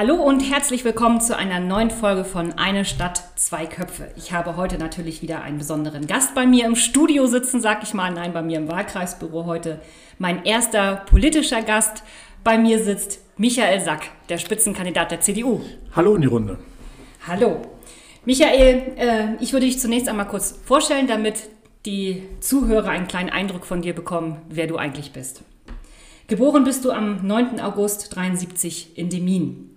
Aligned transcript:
Hallo 0.00 0.14
und 0.14 0.40
herzlich 0.40 0.82
willkommen 0.82 1.20
zu 1.20 1.36
einer 1.36 1.60
neuen 1.60 1.90
Folge 1.90 2.24
von 2.24 2.54
Eine 2.54 2.86
Stadt, 2.86 3.22
zwei 3.36 3.66
Köpfe. 3.66 4.10
Ich 4.16 4.32
habe 4.32 4.56
heute 4.56 4.78
natürlich 4.78 5.20
wieder 5.20 5.42
einen 5.42 5.58
besonderen 5.58 6.06
Gast 6.06 6.34
bei 6.34 6.46
mir 6.46 6.64
im 6.64 6.74
Studio 6.74 7.26
sitzen, 7.26 7.60
sag 7.60 7.82
ich 7.82 7.92
mal. 7.92 8.10
Nein, 8.10 8.32
bei 8.32 8.40
mir 8.40 8.56
im 8.56 8.68
Wahlkreisbüro 8.70 9.44
heute 9.44 9.78
mein 10.18 10.46
erster 10.46 11.04
politischer 11.04 11.60
Gast. 11.60 12.02
Bei 12.42 12.56
mir 12.56 12.82
sitzt 12.82 13.20
Michael 13.36 13.78
Sack, 13.82 14.04
der 14.30 14.38
Spitzenkandidat 14.38 15.10
der 15.10 15.20
CDU. 15.20 15.60
Hallo 15.94 16.14
in 16.14 16.22
die 16.22 16.28
Runde. 16.28 16.58
Hallo. 17.28 17.60
Michael, 18.24 18.94
äh, 18.96 19.34
ich 19.40 19.52
würde 19.52 19.66
dich 19.66 19.80
zunächst 19.80 20.08
einmal 20.08 20.28
kurz 20.28 20.58
vorstellen, 20.64 21.08
damit 21.08 21.50
die 21.84 22.26
Zuhörer 22.40 22.88
einen 22.88 23.06
kleinen 23.06 23.28
Eindruck 23.28 23.66
von 23.66 23.82
dir 23.82 23.94
bekommen, 23.94 24.40
wer 24.48 24.66
du 24.66 24.78
eigentlich 24.78 25.12
bist. 25.12 25.42
Geboren 26.26 26.64
bist 26.64 26.86
du 26.86 26.90
am 26.90 27.26
9. 27.26 27.60
August 27.60 28.16
73 28.16 28.96
in 28.96 29.10
Demin. 29.10 29.69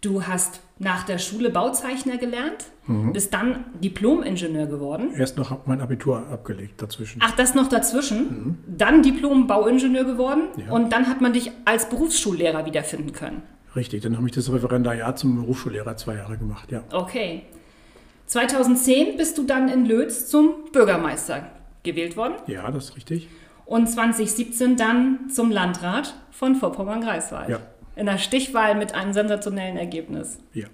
Du 0.00 0.26
hast 0.26 0.60
nach 0.78 1.04
der 1.04 1.18
Schule 1.18 1.50
Bauzeichner 1.50 2.18
gelernt, 2.18 2.66
mhm. 2.86 3.12
bist 3.12 3.34
dann 3.34 3.64
Diplom-Ingenieur 3.82 4.66
geworden. 4.66 5.12
Erst 5.16 5.36
noch 5.36 5.66
mein 5.66 5.80
Abitur 5.80 6.28
abgelegt 6.28 6.80
dazwischen. 6.80 7.20
Ach, 7.20 7.32
das 7.32 7.56
noch 7.56 7.68
dazwischen? 7.68 8.18
Mhm. 8.18 8.58
Dann 8.78 9.02
Diplom-Bauingenieur 9.02 10.04
geworden 10.04 10.42
ja. 10.56 10.72
und 10.72 10.92
dann 10.92 11.08
hat 11.08 11.20
man 11.20 11.32
dich 11.32 11.50
als 11.64 11.88
Berufsschullehrer 11.88 12.64
wiederfinden 12.64 13.12
können. 13.12 13.42
Richtig, 13.74 14.02
dann 14.02 14.16
habe 14.16 14.26
ich 14.28 14.32
das 14.32 14.52
Referendariat 14.52 15.18
zum 15.18 15.34
Berufsschullehrer 15.34 15.96
zwei 15.96 16.14
Jahre 16.14 16.38
gemacht, 16.38 16.70
ja. 16.70 16.84
Okay. 16.92 17.42
2010 18.26 19.16
bist 19.16 19.36
du 19.36 19.44
dann 19.44 19.68
in 19.68 19.84
Lötz 19.84 20.28
zum 20.28 20.70
Bürgermeister 20.72 21.50
gewählt 21.82 22.16
worden. 22.16 22.34
Ja, 22.46 22.70
das 22.70 22.90
ist 22.90 22.96
richtig. 22.96 23.28
Und 23.64 23.88
2017 23.88 24.76
dann 24.76 25.28
zum 25.30 25.50
Landrat 25.50 26.14
von 26.30 26.54
Vorpommern-Greifswald. 26.54 27.48
Ja 27.48 27.60
in 27.98 28.06
der 28.06 28.18
Stichwahl 28.18 28.74
mit 28.74 28.94
einem 28.94 29.12
sensationellen 29.12 29.76
Ergebnis. 29.76 30.38
Ja. 30.54 30.66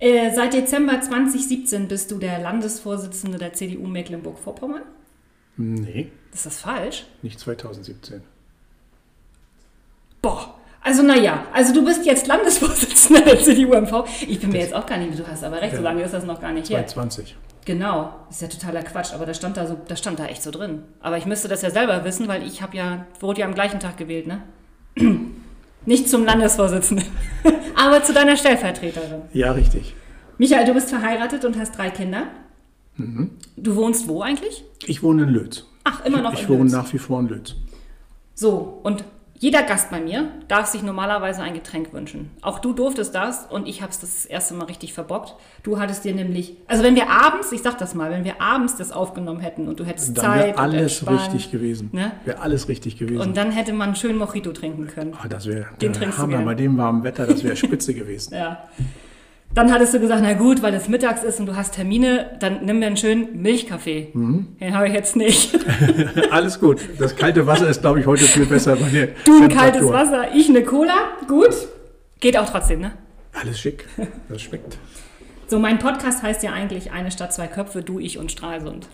Äh, 0.00 0.32
seit 0.32 0.54
Dezember 0.54 1.00
2017 1.00 1.88
bist 1.88 2.10
du 2.10 2.18
der 2.18 2.38
Landesvorsitzende 2.38 3.38
der 3.38 3.52
CDU 3.52 3.86
Mecklenburg-Vorpommern? 3.86 4.82
Nee. 5.56 6.10
Ist 6.32 6.46
das 6.46 6.60
falsch? 6.60 7.06
Nicht 7.22 7.40
2017. 7.40 8.22
Boah, 10.22 10.54
also 10.82 11.02
naja, 11.02 11.46
also 11.52 11.74
du 11.74 11.84
bist 11.84 12.06
jetzt 12.06 12.26
Landesvorsitzender 12.26 13.22
der 13.22 13.40
CDU-MV. 13.40 14.04
Ich 14.28 14.40
bin 14.40 14.50
mir 14.50 14.60
jetzt 14.60 14.74
auch 14.74 14.86
gar 14.86 14.98
nicht, 14.98 15.18
du 15.18 15.26
hast 15.26 15.42
aber 15.42 15.60
recht, 15.60 15.72
ja. 15.72 15.78
so 15.78 15.84
lange 15.84 16.02
ist 16.02 16.14
das 16.14 16.24
noch 16.24 16.40
gar 16.40 16.52
nicht 16.52 16.66
2020. 16.68 17.30
her. 17.30 17.36
Genau, 17.64 18.14
ist 18.30 18.40
ja 18.40 18.48
totaler 18.48 18.82
Quatsch, 18.82 19.12
aber 19.12 19.26
das 19.26 19.36
stand 19.36 19.56
da 19.56 19.66
so, 19.66 19.76
das 19.88 19.98
stand 19.98 20.18
da 20.18 20.26
echt 20.26 20.42
so 20.42 20.50
drin. 20.50 20.84
Aber 21.00 21.18
ich 21.18 21.26
müsste 21.26 21.48
das 21.48 21.60
ja 21.60 21.70
selber 21.70 22.04
wissen, 22.04 22.26
weil 22.28 22.42
ich 22.42 22.62
habe 22.62 22.76
ja, 22.76 23.06
wurde 23.20 23.40
ja 23.40 23.46
am 23.46 23.54
gleichen 23.54 23.80
Tag 23.80 23.96
gewählt, 23.98 24.26
ne? 24.26 24.42
Nicht 25.88 26.10
zum 26.10 26.26
Landesvorsitzenden, 26.26 27.06
aber 27.74 28.02
zu 28.04 28.12
deiner 28.12 28.36
Stellvertreterin. 28.36 29.22
Ja, 29.32 29.52
richtig. 29.52 29.94
Michael, 30.36 30.66
du 30.66 30.74
bist 30.74 30.90
verheiratet 30.90 31.46
und 31.46 31.58
hast 31.58 31.78
drei 31.78 31.88
Kinder. 31.88 32.24
Mhm. 32.98 33.30
Du 33.56 33.74
wohnst 33.74 34.06
wo 34.06 34.20
eigentlich? 34.20 34.64
Ich 34.86 35.02
wohne 35.02 35.22
in 35.22 35.30
Lötz. 35.30 35.64
Ach, 35.84 36.04
immer 36.04 36.20
noch 36.20 36.34
ich, 36.34 36.40
in 36.40 36.44
Ich 36.44 36.48
wohne 36.50 36.64
Lötz. 36.64 36.72
nach 36.72 36.92
wie 36.92 36.98
vor 36.98 37.20
in 37.20 37.28
Lötz. 37.28 37.54
So, 38.34 38.80
und 38.82 39.02
jeder 39.38 39.62
Gast 39.62 39.90
bei 39.90 40.00
mir 40.00 40.32
darf 40.48 40.66
sich 40.66 40.82
normalerweise 40.82 41.42
ein 41.42 41.54
Getränk 41.54 41.92
wünschen. 41.92 42.30
Auch 42.42 42.58
du 42.58 42.72
durftest 42.72 43.14
das 43.14 43.46
und 43.46 43.68
ich 43.68 43.82
habe 43.82 43.92
es 43.92 44.00
das 44.00 44.26
erste 44.26 44.54
Mal 44.54 44.64
richtig 44.64 44.92
verbockt. 44.92 45.36
Du 45.62 45.78
hattest 45.78 46.04
dir 46.04 46.14
nämlich, 46.14 46.56
also 46.66 46.82
wenn 46.82 46.96
wir 46.96 47.08
abends, 47.08 47.52
ich 47.52 47.62
sag 47.62 47.78
das 47.78 47.94
mal, 47.94 48.10
wenn 48.10 48.24
wir 48.24 48.42
abends 48.42 48.76
das 48.76 48.90
aufgenommen 48.90 49.40
hätten 49.40 49.68
und 49.68 49.78
du 49.78 49.84
hättest 49.84 50.16
dann 50.16 50.24
Zeit. 50.24 50.46
Wäre 50.48 50.58
alles 50.58 51.08
richtig 51.08 51.50
gewesen. 51.52 51.90
Ne? 51.92 52.12
Wäre 52.24 52.40
alles 52.40 52.68
richtig 52.68 52.98
gewesen. 52.98 53.20
Und 53.20 53.36
dann 53.36 53.52
hätte 53.52 53.72
man 53.72 53.94
schön 53.94 54.16
Mojito 54.16 54.52
trinken 54.52 54.88
können. 54.88 55.14
Oh, 55.14 55.28
das 55.28 55.46
wäre 55.46 55.66
der 55.80 56.18
Hammer 56.18 56.42
bei 56.42 56.54
dem 56.54 56.76
warmen 56.76 57.04
Wetter, 57.04 57.26
das 57.26 57.44
wäre 57.44 57.56
spitze 57.56 57.94
gewesen. 57.94 58.34
ja. 58.34 58.64
Dann 59.58 59.72
hattest 59.72 59.92
du 59.92 59.98
gesagt, 59.98 60.22
na 60.22 60.34
gut, 60.34 60.62
weil 60.62 60.72
es 60.74 60.86
mittags 60.88 61.24
ist 61.24 61.40
und 61.40 61.46
du 61.46 61.56
hast 61.56 61.74
Termine, 61.74 62.30
dann 62.38 62.64
nimm 62.64 62.78
mir 62.78 62.86
einen 62.86 62.96
schönen 62.96 63.42
Milchkaffee. 63.42 64.10
Mhm. 64.12 64.56
Den 64.60 64.72
habe 64.72 64.86
ich 64.86 64.94
jetzt 64.94 65.16
nicht. 65.16 65.58
Alles 66.30 66.60
gut. 66.60 66.80
Das 67.00 67.16
kalte 67.16 67.44
Wasser 67.44 67.68
ist, 67.68 67.80
glaube 67.80 67.98
ich, 67.98 68.06
heute 68.06 68.22
viel 68.22 68.46
besser 68.46 68.76
bei 68.76 68.88
dir. 68.88 69.08
Du 69.24 69.42
ein 69.42 69.48
kaltes 69.48 69.88
Wasser, 69.88 70.32
ich 70.32 70.48
eine 70.48 70.62
Cola. 70.62 70.94
Gut. 71.26 71.56
Geht 72.20 72.38
auch 72.38 72.48
trotzdem, 72.48 72.82
ne? 72.82 72.92
Alles 73.32 73.58
schick. 73.58 73.84
Das 74.28 74.42
schmeckt. 74.42 74.78
So, 75.48 75.58
mein 75.58 75.80
Podcast 75.80 76.22
heißt 76.22 76.44
ja 76.44 76.52
eigentlich 76.52 76.92
Eine 76.92 77.10
Stadt, 77.10 77.34
zwei 77.34 77.48
Köpfe, 77.48 77.82
du, 77.82 77.98
ich 77.98 78.16
und 78.16 78.30
Stralsund. 78.30 78.86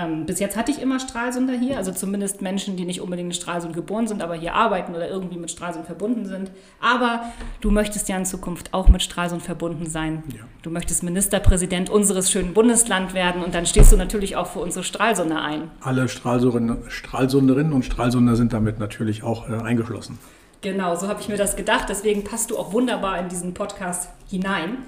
Ähm, 0.00 0.26
bis 0.26 0.38
jetzt 0.40 0.56
hatte 0.56 0.70
ich 0.70 0.80
immer 0.80 1.00
Stralsunder 1.00 1.54
hier, 1.54 1.76
also 1.76 1.92
zumindest 1.92 2.42
Menschen, 2.42 2.76
die 2.76 2.84
nicht 2.84 3.00
unbedingt 3.00 3.28
in 3.28 3.40
Stralsund 3.40 3.74
geboren 3.74 4.06
sind, 4.06 4.22
aber 4.22 4.34
hier 4.34 4.54
arbeiten 4.54 4.94
oder 4.94 5.08
irgendwie 5.08 5.38
mit 5.38 5.50
Stralsund 5.50 5.86
verbunden 5.86 6.26
sind. 6.26 6.50
Aber 6.80 7.24
du 7.60 7.70
möchtest 7.70 8.08
ja 8.08 8.16
in 8.16 8.24
Zukunft 8.24 8.72
auch 8.72 8.88
mit 8.88 9.02
Stralsund 9.02 9.42
verbunden 9.42 9.86
sein. 9.86 10.22
Ja. 10.36 10.44
Du 10.62 10.70
möchtest 10.70 11.02
Ministerpräsident 11.02 11.90
unseres 11.90 12.30
schönen 12.30 12.54
Bundeslands 12.54 13.14
werden 13.14 13.42
und 13.42 13.54
dann 13.54 13.66
stehst 13.66 13.92
du 13.92 13.96
natürlich 13.96 14.36
auch 14.36 14.46
für 14.46 14.60
unsere 14.60 14.84
Stralsunder 14.84 15.42
ein. 15.42 15.70
Alle 15.80 16.08
Stralsunderinnen 16.08 17.72
und 17.72 17.84
Stralsunder 17.84 18.36
sind 18.36 18.52
damit 18.52 18.78
natürlich 18.78 19.22
auch 19.22 19.48
äh, 19.48 19.54
eingeschlossen. 19.54 20.18
Genau, 20.62 20.94
so 20.94 21.08
habe 21.08 21.20
ich 21.20 21.28
mir 21.28 21.38
das 21.38 21.56
gedacht. 21.56 21.86
Deswegen 21.88 22.22
passt 22.24 22.50
du 22.50 22.58
auch 22.58 22.72
wunderbar 22.72 23.18
in 23.18 23.28
diesen 23.28 23.54
Podcast 23.54 24.10
hinein. 24.28 24.78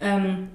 Ähm, 0.00 0.48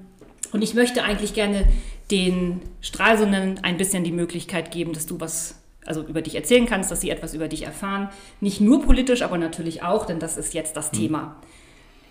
und 0.52 0.64
ich 0.64 0.74
möchte 0.74 1.04
eigentlich 1.04 1.34
gerne 1.34 1.66
den 2.12 2.62
Stralsundern 2.82 3.60
ein 3.64 3.78
bisschen 3.78 4.04
die 4.04 4.12
Möglichkeit 4.12 4.72
geben, 4.72 4.94
dass 4.94 5.06
du 5.06 5.20
was 5.20 5.56
also 5.86 6.04
über 6.04 6.22
dich 6.22 6.36
erzählen 6.36 6.66
kannst, 6.66 6.92
dass 6.92 7.02
sie 7.02 7.10
etwas 7.10 7.34
über 7.34 7.48
dich 7.48 7.66
erfahren. 7.66 8.10
Nicht 8.40 8.62
nur 8.62 8.84
politisch, 8.84 9.24
aber 9.24 9.38
natürlich 9.38 9.82
auch, 9.82 10.06
denn 10.06 10.20
das 10.20 10.38
ist 10.38 10.54
jetzt 10.54 10.78
das 10.78 10.92
mhm. 10.92 10.98
Thema. 10.98 11.36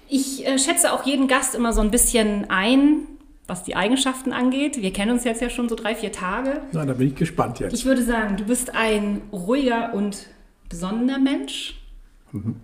Ich 0.08 0.46
äh, 0.46 0.58
schätze 0.58 0.92
auch 0.92 1.06
jeden 1.06 1.28
Gast 1.28 1.54
immer 1.54 1.72
so 1.72 1.80
ein 1.80 1.90
bisschen 1.90 2.50
ein, 2.50 3.06
was 3.46 3.62
die 3.62 3.76
Eigenschaften 3.76 4.32
angeht. 4.32 4.82
Wir 4.82 4.92
kennen 4.92 5.12
uns 5.12 5.24
jetzt 5.24 5.40
ja 5.40 5.50
schon 5.50 5.68
so 5.68 5.76
drei, 5.76 5.94
vier 5.94 6.10
Tage. 6.10 6.62
Na, 6.72 6.84
da 6.84 6.94
bin 6.94 7.08
ich 7.08 7.14
gespannt 7.14 7.60
jetzt. 7.60 7.72
Ich 7.74 7.84
würde 7.84 8.02
sagen, 8.02 8.36
du 8.36 8.44
bist 8.44 8.74
ein 8.74 9.22
ruhiger 9.32 9.94
und 9.94 10.26
besonnener 10.68 11.18
Mensch, 11.18 11.80
mhm. 12.32 12.56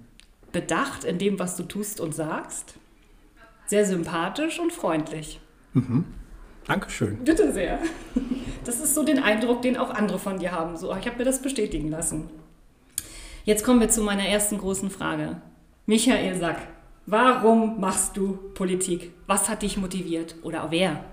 bedacht 0.52 1.04
in 1.04 1.18
dem, 1.18 1.38
was 1.38 1.56
du 1.56 1.62
tust 1.62 2.00
und 2.00 2.14
sagst, 2.14 2.74
sehr 3.66 3.84
sympathisch 3.84 4.58
und 4.58 4.72
freundlich. 4.72 5.40
Mhm. 5.72 6.04
Dankeschön. 6.66 7.18
Bitte 7.24 7.52
sehr. 7.52 7.78
Das 8.64 8.80
ist 8.80 8.94
so 8.94 9.04
den 9.04 9.20
Eindruck, 9.20 9.62
den 9.62 9.76
auch 9.76 9.90
andere 9.90 10.18
von 10.18 10.38
dir 10.40 10.50
haben. 10.50 10.76
So, 10.76 10.94
ich 10.96 11.06
habe 11.06 11.18
mir 11.18 11.24
das 11.24 11.40
bestätigen 11.40 11.88
lassen. 11.88 12.28
Jetzt 13.44 13.64
kommen 13.64 13.78
wir 13.78 13.88
zu 13.88 14.02
meiner 14.02 14.26
ersten 14.26 14.58
großen 14.58 14.90
Frage. 14.90 15.40
Michael 15.86 16.34
Sack, 16.34 16.56
warum 17.06 17.80
machst 17.80 18.16
du 18.16 18.38
Politik? 18.54 19.12
Was 19.28 19.48
hat 19.48 19.62
dich 19.62 19.76
motiviert 19.76 20.34
oder 20.42 20.66
wer? 20.70 21.04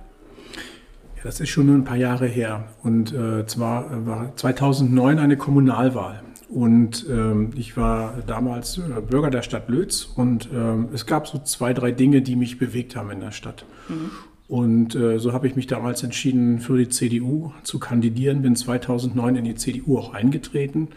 Ja, 1.15 1.21
das 1.21 1.39
ist 1.39 1.49
schon 1.49 1.69
ein 1.69 1.83
paar 1.83 1.97
Jahre 1.97 2.25
her. 2.25 2.69
Und 2.81 3.13
äh, 3.13 3.45
zwar 3.45 3.91
äh, 3.91 4.07
war 4.07 4.35
2009 4.35 5.19
eine 5.19 5.37
Kommunalwahl. 5.37 6.23
Und 6.49 7.05
ähm, 7.07 7.51
ich 7.55 7.77
war 7.77 8.15
damals 8.25 8.79
äh, 8.79 9.01
Bürger 9.01 9.29
der 9.29 9.43
Stadt 9.43 9.69
Lötz 9.69 10.03
und 10.03 10.49
ähm, 10.51 10.89
es 10.93 11.05
gab 11.05 11.27
so 11.27 11.39
zwei, 11.39 11.73
drei 11.73 11.91
Dinge, 11.91 12.23
die 12.23 12.35
mich 12.35 12.57
bewegt 12.57 12.95
haben 12.95 13.11
in 13.11 13.19
der 13.19 13.31
Stadt. 13.31 13.65
Mhm. 13.89 14.09
Und 14.47 14.95
äh, 14.95 15.19
so 15.19 15.33
habe 15.33 15.47
ich 15.47 15.55
mich 15.55 15.67
damals 15.67 16.03
entschieden, 16.03 16.59
für 16.59 16.77
die 16.77 16.89
CDU 16.89 17.51
zu 17.63 17.79
kandidieren, 17.79 18.41
bin 18.41 18.55
2009 18.55 19.37
in 19.37 19.45
die 19.45 19.55
CDU 19.55 19.97
auch 19.97 20.13
eingetreten 20.13 20.89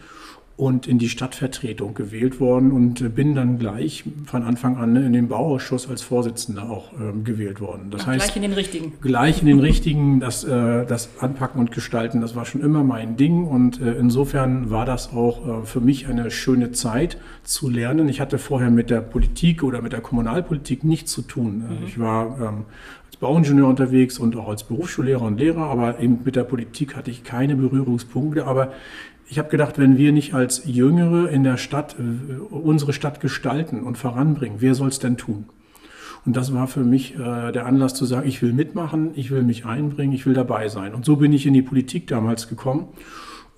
und 0.57 0.87
in 0.87 0.97
die 0.97 1.07
Stadtvertretung 1.07 1.93
gewählt 1.93 2.39
worden 2.39 2.71
und 2.71 2.99
äh, 2.99 3.09
bin 3.09 3.35
dann 3.35 3.59
gleich 3.59 4.03
von 4.25 4.41
Anfang 4.41 4.77
an 4.77 4.95
in 4.95 5.13
den 5.13 5.27
Bauausschuss 5.27 5.87
als 5.87 6.01
Vorsitzender 6.01 6.69
auch 6.69 6.91
ähm, 6.99 7.23
gewählt 7.23 7.61
worden. 7.61 7.91
Das 7.91 8.01
Ach, 8.01 8.07
heißt, 8.07 8.25
gleich 8.25 8.35
in 8.35 8.41
den 8.41 8.53
richtigen. 8.53 8.93
Gleich 8.99 9.41
in 9.41 9.45
den 9.45 9.59
richtigen, 9.59 10.19
das, 10.19 10.43
äh, 10.43 10.85
das 10.85 11.09
Anpacken 11.19 11.59
und 11.59 11.71
Gestalten, 11.71 12.21
das 12.21 12.35
war 12.35 12.45
schon 12.45 12.61
immer 12.61 12.83
mein 12.83 13.17
Ding 13.17 13.45
und 13.45 13.79
äh, 13.79 13.93
insofern 13.93 14.71
war 14.71 14.85
das 14.85 15.13
auch 15.13 15.61
äh, 15.61 15.65
für 15.65 15.79
mich 15.79 16.07
eine 16.07 16.31
schöne 16.31 16.71
Zeit 16.71 17.19
zu 17.43 17.69
lernen. 17.69 18.09
Ich 18.09 18.19
hatte 18.19 18.39
vorher 18.39 18.71
mit 18.71 18.89
der 18.89 19.01
Politik 19.01 19.61
oder 19.61 19.83
mit 19.83 19.93
der 19.93 20.01
Kommunalpolitik 20.01 20.83
nichts 20.83 21.11
zu 21.11 21.21
tun. 21.21 21.59
Mhm. 21.59 21.85
Ich 21.85 21.99
war 21.99 22.35
ähm, 22.41 22.65
Bauingenieur 23.19 23.67
unterwegs 23.67 24.19
und 24.19 24.35
auch 24.35 24.49
als 24.49 24.63
Berufsschullehrer 24.63 25.23
und 25.23 25.39
Lehrer, 25.39 25.63
aber 25.63 25.99
eben 25.99 26.19
mit 26.23 26.35
der 26.35 26.43
Politik 26.43 26.95
hatte 26.95 27.09
ich 27.09 27.23
keine 27.23 27.55
Berührungspunkte. 27.55 28.45
Aber 28.45 28.71
ich 29.27 29.39
habe 29.39 29.49
gedacht, 29.49 29.77
wenn 29.77 29.97
wir 29.97 30.11
nicht 30.11 30.33
als 30.33 30.63
Jüngere 30.65 31.29
in 31.29 31.43
der 31.43 31.57
Stadt 31.57 31.95
äh, 31.99 32.39
unsere 32.53 32.93
Stadt 32.93 33.19
gestalten 33.19 33.83
und 33.83 33.97
voranbringen, 33.97 34.57
wer 34.59 34.75
soll 34.75 34.89
es 34.89 34.99
denn 34.99 35.17
tun? 35.17 35.45
Und 36.25 36.35
das 36.35 36.53
war 36.53 36.67
für 36.67 36.83
mich 36.83 37.15
äh, 37.15 37.51
der 37.51 37.65
Anlass 37.65 37.93
zu 37.93 38.05
sagen, 38.05 38.27
ich 38.27 38.41
will 38.41 38.53
mitmachen, 38.53 39.11
ich 39.15 39.31
will 39.31 39.43
mich 39.43 39.65
einbringen, 39.65 40.13
ich 40.13 40.25
will 40.25 40.33
dabei 40.33 40.67
sein. 40.67 40.93
Und 40.93 41.05
so 41.05 41.15
bin 41.15 41.33
ich 41.33 41.45
in 41.45 41.53
die 41.53 41.61
Politik 41.61 42.07
damals 42.07 42.49
gekommen 42.49 42.89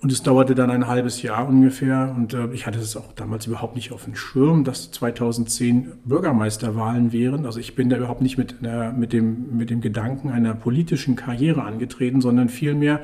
und 0.02 0.10
es 0.10 0.22
dauerte 0.22 0.54
dann 0.54 0.70
ein 0.70 0.86
halbes 0.86 1.20
Jahr 1.20 1.46
ungefähr. 1.46 2.14
Und 2.16 2.32
äh, 2.32 2.48
ich 2.52 2.66
hatte 2.66 2.78
es 2.78 2.96
auch 2.96 3.12
damals 3.12 3.46
überhaupt 3.46 3.76
nicht 3.76 3.92
auf 3.92 4.04
dem 4.04 4.16
Schirm, 4.16 4.64
dass 4.64 4.90
2010 4.92 5.92
Bürgermeisterwahlen 6.04 7.12
wären. 7.12 7.44
Also 7.44 7.60
ich 7.60 7.74
bin 7.74 7.90
da 7.90 7.98
überhaupt 7.98 8.22
nicht 8.22 8.38
mit, 8.38 8.56
einer, 8.60 8.92
mit, 8.92 9.12
dem, 9.12 9.58
mit 9.58 9.68
dem 9.68 9.82
Gedanken 9.82 10.30
einer 10.30 10.54
politischen 10.54 11.16
Karriere 11.16 11.64
angetreten, 11.64 12.22
sondern 12.22 12.48
vielmehr 12.48 13.02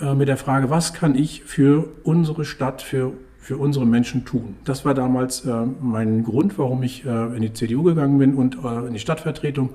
äh, 0.00 0.14
mit 0.14 0.26
der 0.26 0.36
Frage, 0.36 0.70
was 0.70 0.92
kann 0.92 1.14
ich 1.14 1.44
für 1.44 1.88
unsere 2.02 2.44
Stadt, 2.44 2.82
für 2.82 3.12
für 3.44 3.58
unsere 3.58 3.84
Menschen 3.84 4.24
tun. 4.24 4.56
Das 4.64 4.86
war 4.86 4.94
damals 4.94 5.44
äh, 5.44 5.66
mein 5.78 6.24
Grund, 6.24 6.58
warum 6.58 6.82
ich 6.82 7.04
äh, 7.04 7.36
in 7.36 7.42
die 7.42 7.52
CDU 7.52 7.82
gegangen 7.82 8.18
bin 8.18 8.34
und 8.36 8.56
äh, 8.64 8.86
in 8.86 8.94
die 8.94 8.98
Stadtvertretung. 8.98 9.68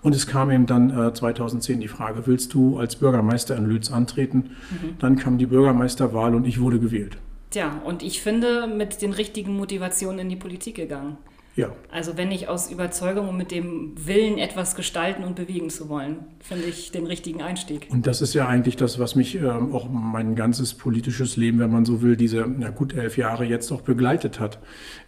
Und 0.00 0.14
es 0.14 0.26
kam 0.26 0.50
eben 0.50 0.64
dann 0.64 1.14
2010 1.14 1.76
äh, 1.76 1.80
die 1.82 1.88
Frage, 1.88 2.26
willst 2.26 2.54
du 2.54 2.78
als 2.78 2.96
Bürgermeister 2.96 3.54
in 3.56 3.66
Lütz 3.66 3.90
antreten? 3.90 4.56
Mhm. 4.70 4.98
Dann 5.00 5.16
kam 5.16 5.36
die 5.36 5.44
Bürgermeisterwahl 5.44 6.34
und 6.34 6.46
ich 6.46 6.62
wurde 6.62 6.80
gewählt. 6.80 7.18
Tja, 7.50 7.82
und 7.84 8.02
ich 8.02 8.22
finde, 8.22 8.66
mit 8.66 9.02
den 9.02 9.12
richtigen 9.12 9.54
Motivationen 9.54 10.20
in 10.20 10.28
die 10.30 10.36
Politik 10.36 10.76
gegangen. 10.76 11.18
Ja. 11.56 11.72
Also 11.90 12.16
wenn 12.16 12.30
ich 12.30 12.48
aus 12.48 12.70
Überzeugung 12.70 13.28
und 13.28 13.36
mit 13.36 13.50
dem 13.50 13.92
Willen 14.06 14.38
etwas 14.38 14.76
gestalten 14.76 15.24
und 15.24 15.34
bewegen 15.34 15.68
zu 15.68 15.88
wollen, 15.88 16.18
finde 16.38 16.66
ich 16.66 16.92
den 16.92 17.06
richtigen 17.06 17.42
Einstieg. 17.42 17.88
Und 17.90 18.06
das 18.06 18.22
ist 18.22 18.34
ja 18.34 18.46
eigentlich 18.46 18.76
das, 18.76 18.98
was 18.98 19.16
mich 19.16 19.34
ähm, 19.34 19.74
auch 19.74 19.88
mein 19.90 20.36
ganzes 20.36 20.74
politisches 20.74 21.36
Leben, 21.36 21.58
wenn 21.58 21.70
man 21.70 21.84
so 21.84 22.02
will, 22.02 22.16
diese 22.16 22.46
na 22.46 22.70
gut 22.70 22.94
elf 22.94 23.18
Jahre 23.18 23.44
jetzt 23.44 23.72
auch 23.72 23.80
begleitet 23.80 24.38
hat. 24.38 24.58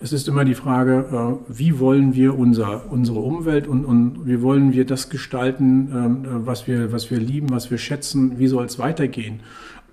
Es 0.00 0.12
ist 0.12 0.26
immer 0.26 0.44
die 0.44 0.54
Frage, 0.54 1.40
äh, 1.48 1.52
wie 1.56 1.78
wollen 1.78 2.14
wir 2.14 2.36
unser, 2.36 2.90
unsere 2.90 3.20
Umwelt 3.20 3.68
und, 3.68 3.84
und 3.84 4.26
wie 4.26 4.42
wollen 4.42 4.72
wir 4.72 4.84
das 4.84 5.10
gestalten, 5.10 5.90
ähm, 5.94 6.46
was, 6.46 6.66
wir, 6.66 6.92
was 6.92 7.10
wir 7.10 7.18
lieben, 7.18 7.50
was 7.50 7.70
wir 7.70 7.78
schätzen, 7.78 8.38
wie 8.38 8.48
soll 8.48 8.64
es 8.64 8.78
weitergehen? 8.80 9.40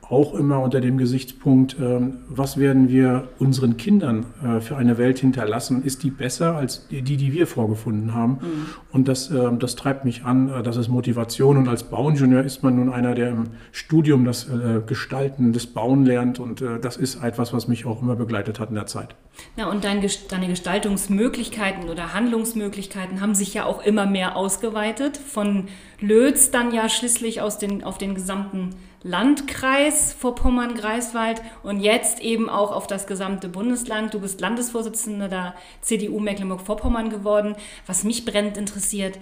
Auch 0.10 0.34
immer 0.34 0.60
unter 0.60 0.82
dem 0.82 0.98
Gesichtspunkt, 0.98 1.76
ähm, 1.80 2.18
was 2.28 2.58
werden 2.58 2.90
wir 2.90 3.28
unseren 3.38 3.78
Kindern 3.78 4.26
äh, 4.44 4.60
für 4.60 4.76
eine 4.76 4.98
Welt 4.98 5.20
hinterlassen? 5.20 5.84
Ist 5.84 6.02
die 6.02 6.10
besser 6.10 6.56
als 6.56 6.88
die, 6.88 7.02
die 7.02 7.32
wir 7.32 7.46
vorgefunden 7.46 8.16
haben? 8.16 8.34
Mhm. 8.34 8.66
Und 8.92 9.08
das, 9.08 9.30
ähm, 9.30 9.60
das 9.60 9.76
treibt 9.76 10.06
mich 10.06 10.26
an, 10.26 10.50
äh, 10.50 10.64
das 10.64 10.78
ist 10.78 10.88
Motivation. 10.88 11.58
Und 11.58 11.68
als 11.68 11.84
Bauingenieur 11.84 12.44
ist 12.44 12.64
man 12.64 12.76
nun 12.76 12.92
einer, 12.92 13.14
der 13.14 13.30
im 13.30 13.44
Studium 13.72 14.26
das 14.26 14.50
äh, 14.50 14.82
Gestalten, 14.86 15.54
das 15.54 15.68
Bauen 15.68 16.06
lernt. 16.06 16.40
Und 16.40 16.64
das 16.82 16.98
ist 16.98 17.24
etwas, 17.24 17.54
was 17.54 17.68
mich 17.68 17.86
auch 17.86 18.02
immer 18.02 18.16
begleitet 18.16 18.60
hat 18.60 18.70
in 18.70 18.76
der 18.76 18.88
Zeit. 18.88 19.16
Ja, 19.56 19.70
und 19.70 19.84
dein, 19.84 20.04
deine 20.30 20.48
Gestaltungsmöglichkeiten 20.48 21.90
oder 21.90 22.14
Handlungsmöglichkeiten 22.14 23.22
haben 23.22 23.36
sich 23.36 23.54
ja 23.54 23.66
auch 23.66 23.84
immer 23.84 24.06
mehr 24.06 24.36
ausgeweitet. 24.36 25.18
Von 25.18 25.68
Lötz 26.00 26.52
dann 26.52 26.74
ja 26.74 26.90
schließlich 26.90 27.42
aus 27.42 27.58
den, 27.58 27.84
auf 27.84 27.98
den 27.98 28.16
gesamten 28.16 28.72
Landkreis 29.04 30.14
Vorpommern-Greifswald 30.14 31.42
und 31.64 31.80
jetzt 31.80 32.20
eben 32.20 32.50
auch 32.50 32.72
auf 32.72 32.88
das 32.88 33.08
gesamte 33.08 33.48
Bundesland. 33.48 34.14
Du 34.14 34.20
bist 34.20 34.42
Landesvorsitzender 34.42 35.30
der 35.30 35.54
CDU 35.82 36.20
Mecklenburg-Vorpommern 36.20 37.10
geworden. 37.10 37.56
Was 37.88 38.04
mich 38.04 38.26
brennend 38.26 38.58
interessiert, 38.58 39.18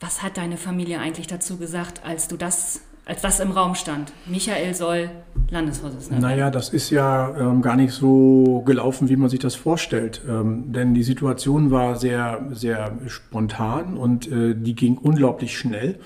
was 0.00 0.22
hat 0.22 0.36
deine 0.36 0.56
Familie 0.56 0.98
eigentlich 0.98 1.28
dazu 1.28 1.56
gesagt, 1.56 2.02
als 2.04 2.28
du 2.28 2.36
das 2.36 2.82
als 3.04 3.20
das 3.20 3.40
im 3.40 3.50
Raum 3.50 3.74
stand. 3.74 4.12
Michael 4.26 4.74
Soll, 4.74 5.10
Landesvorsitzender. 5.50 6.20
Naja, 6.20 6.50
das 6.50 6.68
ist 6.68 6.90
ja 6.90 7.36
ähm, 7.36 7.60
gar 7.60 7.74
nicht 7.74 7.92
so 7.92 8.62
gelaufen, 8.64 9.08
wie 9.08 9.16
man 9.16 9.28
sich 9.28 9.40
das 9.40 9.56
vorstellt. 9.56 10.22
Ähm, 10.28 10.72
denn 10.72 10.94
die 10.94 11.02
Situation 11.02 11.72
war 11.72 11.96
sehr, 11.96 12.46
sehr 12.52 12.92
spontan 13.08 13.96
und 13.96 14.30
äh, 14.30 14.54
die 14.54 14.74
ging 14.74 14.98
unglaublich 14.98 15.58
schnell 15.58 15.98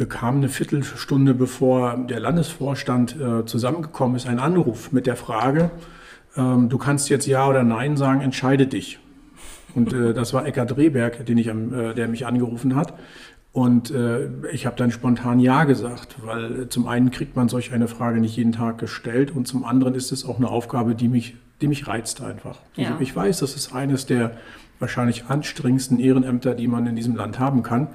bekam 0.00 0.36
eine 0.36 0.48
Viertelstunde 0.48 1.34
bevor 1.34 1.94
der 1.98 2.20
Landesvorstand 2.20 3.16
äh, 3.20 3.44
zusammengekommen 3.44 4.16
ist, 4.16 4.26
einen 4.26 4.38
Anruf 4.38 4.92
mit 4.92 5.06
der 5.06 5.14
Frage, 5.14 5.70
ähm, 6.38 6.70
du 6.70 6.78
kannst 6.78 7.10
jetzt 7.10 7.26
Ja 7.26 7.46
oder 7.46 7.64
Nein 7.64 7.98
sagen, 7.98 8.22
entscheide 8.22 8.66
dich. 8.66 8.98
Und 9.74 9.92
äh, 9.92 10.14
das 10.14 10.32
war 10.32 10.46
Eckhard 10.46 10.74
Rehberg, 10.78 11.26
den 11.26 11.36
ich, 11.36 11.48
äh, 11.48 11.92
der 11.92 12.08
mich 12.08 12.24
angerufen 12.24 12.76
hat. 12.76 12.94
Und 13.52 13.90
äh, 13.90 14.30
ich 14.50 14.64
habe 14.64 14.74
dann 14.74 14.90
spontan 14.90 15.38
Ja 15.38 15.64
gesagt, 15.64 16.16
weil 16.24 16.62
äh, 16.62 16.68
zum 16.70 16.88
einen 16.88 17.10
kriegt 17.10 17.36
man 17.36 17.50
solch 17.50 17.74
eine 17.74 17.86
Frage 17.86 18.20
nicht 18.20 18.38
jeden 18.38 18.52
Tag 18.52 18.78
gestellt 18.78 19.36
und 19.36 19.46
zum 19.46 19.66
anderen 19.66 19.94
ist 19.94 20.12
es 20.12 20.24
auch 20.24 20.38
eine 20.38 20.48
Aufgabe, 20.48 20.94
die 20.94 21.08
mich, 21.08 21.36
die 21.60 21.68
mich 21.68 21.88
reizt 21.88 22.22
einfach. 22.22 22.58
Ja. 22.74 22.92
Also 22.92 23.02
ich 23.02 23.14
weiß, 23.14 23.40
das 23.40 23.54
ist 23.54 23.74
eines 23.74 24.06
der 24.06 24.30
wahrscheinlich 24.78 25.26
anstrengendsten 25.26 26.00
Ehrenämter, 26.00 26.54
die 26.54 26.68
man 26.68 26.86
in 26.86 26.96
diesem 26.96 27.16
Land 27.16 27.38
haben 27.38 27.62
kann 27.62 27.88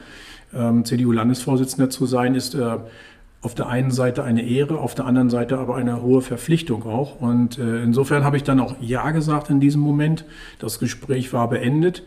ähm, 0.55 0.85
CDU-Landesvorsitzender 0.85 1.89
zu 1.89 2.05
sein, 2.05 2.35
ist 2.35 2.55
äh, 2.55 2.77
auf 3.41 3.53
der 3.53 3.67
einen 3.67 3.91
Seite 3.91 4.23
eine 4.23 4.43
Ehre, 4.43 4.79
auf 4.79 4.95
der 4.95 5.05
anderen 5.05 5.29
Seite 5.29 5.59
aber 5.59 5.75
eine 5.75 6.01
hohe 6.01 6.21
Verpflichtung 6.21 6.83
auch. 6.83 7.21
Und 7.21 7.59
äh, 7.59 7.83
insofern 7.83 8.23
habe 8.23 8.37
ich 8.37 8.43
dann 8.43 8.59
auch 8.59 8.75
Ja 8.81 9.11
gesagt 9.11 9.51
in 9.51 9.59
diesem 9.59 9.81
Moment. 9.81 10.25
Das 10.57 10.79
Gespräch 10.79 11.31
war 11.31 11.47
beendet. 11.49 12.03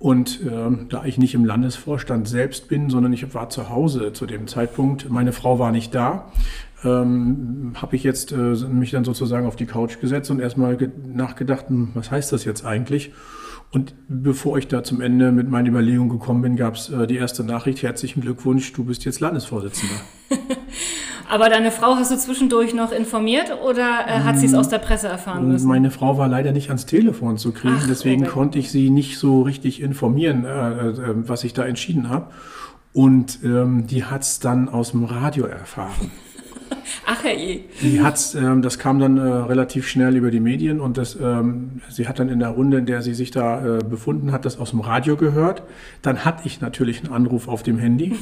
Und 0.00 0.40
äh, 0.46 0.86
da 0.88 1.04
ich 1.04 1.18
nicht 1.18 1.34
im 1.34 1.44
Landesvorstand 1.44 2.26
selbst 2.26 2.68
bin, 2.68 2.88
sondern 2.88 3.12
ich 3.12 3.34
war 3.34 3.50
zu 3.50 3.68
Hause 3.68 4.14
zu 4.14 4.24
dem 4.24 4.48
Zeitpunkt, 4.48 5.10
meine 5.10 5.32
Frau 5.32 5.58
war 5.58 5.72
nicht 5.72 5.94
da, 5.94 6.32
ähm, 6.84 7.74
habe 7.74 7.96
ich 7.96 8.02
jetzt 8.02 8.32
äh, 8.32 8.36
mich 8.36 8.92
dann 8.92 9.04
sozusagen 9.04 9.46
auf 9.46 9.56
die 9.56 9.66
Couch 9.66 10.00
gesetzt 10.00 10.30
und 10.30 10.40
erstmal 10.40 10.78
nachgedacht, 11.12 11.68
hm, 11.68 11.90
was 11.92 12.10
heißt 12.10 12.32
das 12.32 12.46
jetzt 12.46 12.64
eigentlich? 12.64 13.12
Und 13.72 13.94
bevor 14.08 14.58
ich 14.58 14.66
da 14.66 14.82
zum 14.82 15.00
Ende 15.00 15.30
mit 15.30 15.48
meinen 15.48 15.66
Überlegungen 15.66 16.08
gekommen 16.08 16.42
bin, 16.42 16.56
gab 16.56 16.74
es 16.74 16.88
äh, 16.88 17.06
die 17.06 17.16
erste 17.16 17.44
Nachricht, 17.44 17.82
herzlichen 17.82 18.20
Glückwunsch, 18.20 18.72
du 18.72 18.84
bist 18.84 19.04
jetzt 19.04 19.20
Landesvorsitzender. 19.20 19.94
Aber 21.30 21.48
deine 21.48 21.70
Frau 21.70 21.94
hast 21.94 22.10
du 22.10 22.18
zwischendurch 22.18 22.74
noch 22.74 22.90
informiert 22.90 23.56
oder 23.64 24.08
äh, 24.08 24.20
hat 24.24 24.38
sie 24.38 24.46
es 24.46 24.54
aus 24.54 24.68
der 24.68 24.78
Presse 24.78 25.06
erfahren 25.06 25.46
müssen? 25.46 25.68
Meine 25.68 25.92
Frau 25.92 26.18
war 26.18 26.26
leider 26.26 26.50
nicht 26.50 26.70
ans 26.70 26.86
Telefon 26.86 27.38
zu 27.38 27.52
kriegen, 27.52 27.76
Ach, 27.78 27.86
deswegen 27.86 28.22
okay. 28.22 28.32
konnte 28.32 28.58
ich 28.58 28.72
sie 28.72 28.90
nicht 28.90 29.16
so 29.18 29.42
richtig 29.42 29.80
informieren, 29.80 30.44
äh, 30.44 30.88
äh, 30.88 30.94
was 31.28 31.44
ich 31.44 31.52
da 31.52 31.64
entschieden 31.64 32.08
habe. 32.08 32.32
Und 32.92 33.38
ähm, 33.44 33.86
die 33.86 34.02
hat 34.04 34.22
es 34.22 34.40
dann 34.40 34.68
aus 34.68 34.90
dem 34.90 35.04
Radio 35.04 35.44
erfahren. 35.44 36.10
Ach 37.06 37.24
herrje. 37.24 37.60
Die 37.82 38.00
hat's, 38.00 38.34
ähm, 38.34 38.62
das 38.62 38.78
kam 38.78 38.98
dann 38.98 39.18
äh, 39.18 39.22
relativ 39.22 39.88
schnell 39.88 40.16
über 40.16 40.30
die 40.30 40.40
Medien 40.40 40.80
und 40.80 40.96
das, 40.96 41.16
ähm, 41.20 41.80
sie 41.88 42.08
hat 42.08 42.18
dann 42.18 42.28
in 42.28 42.38
der 42.38 42.50
Runde, 42.50 42.78
in 42.78 42.86
der 42.86 43.02
sie 43.02 43.14
sich 43.14 43.30
da 43.30 43.78
äh, 43.78 43.84
befunden 43.84 44.32
hat, 44.32 44.44
das 44.44 44.58
aus 44.58 44.70
dem 44.70 44.80
Radio 44.80 45.16
gehört. 45.16 45.62
Dann 46.02 46.24
hatte 46.24 46.46
ich 46.46 46.60
natürlich 46.60 47.04
einen 47.04 47.12
Anruf 47.12 47.48
auf 47.48 47.62
dem 47.62 47.78
Handy 47.78 48.16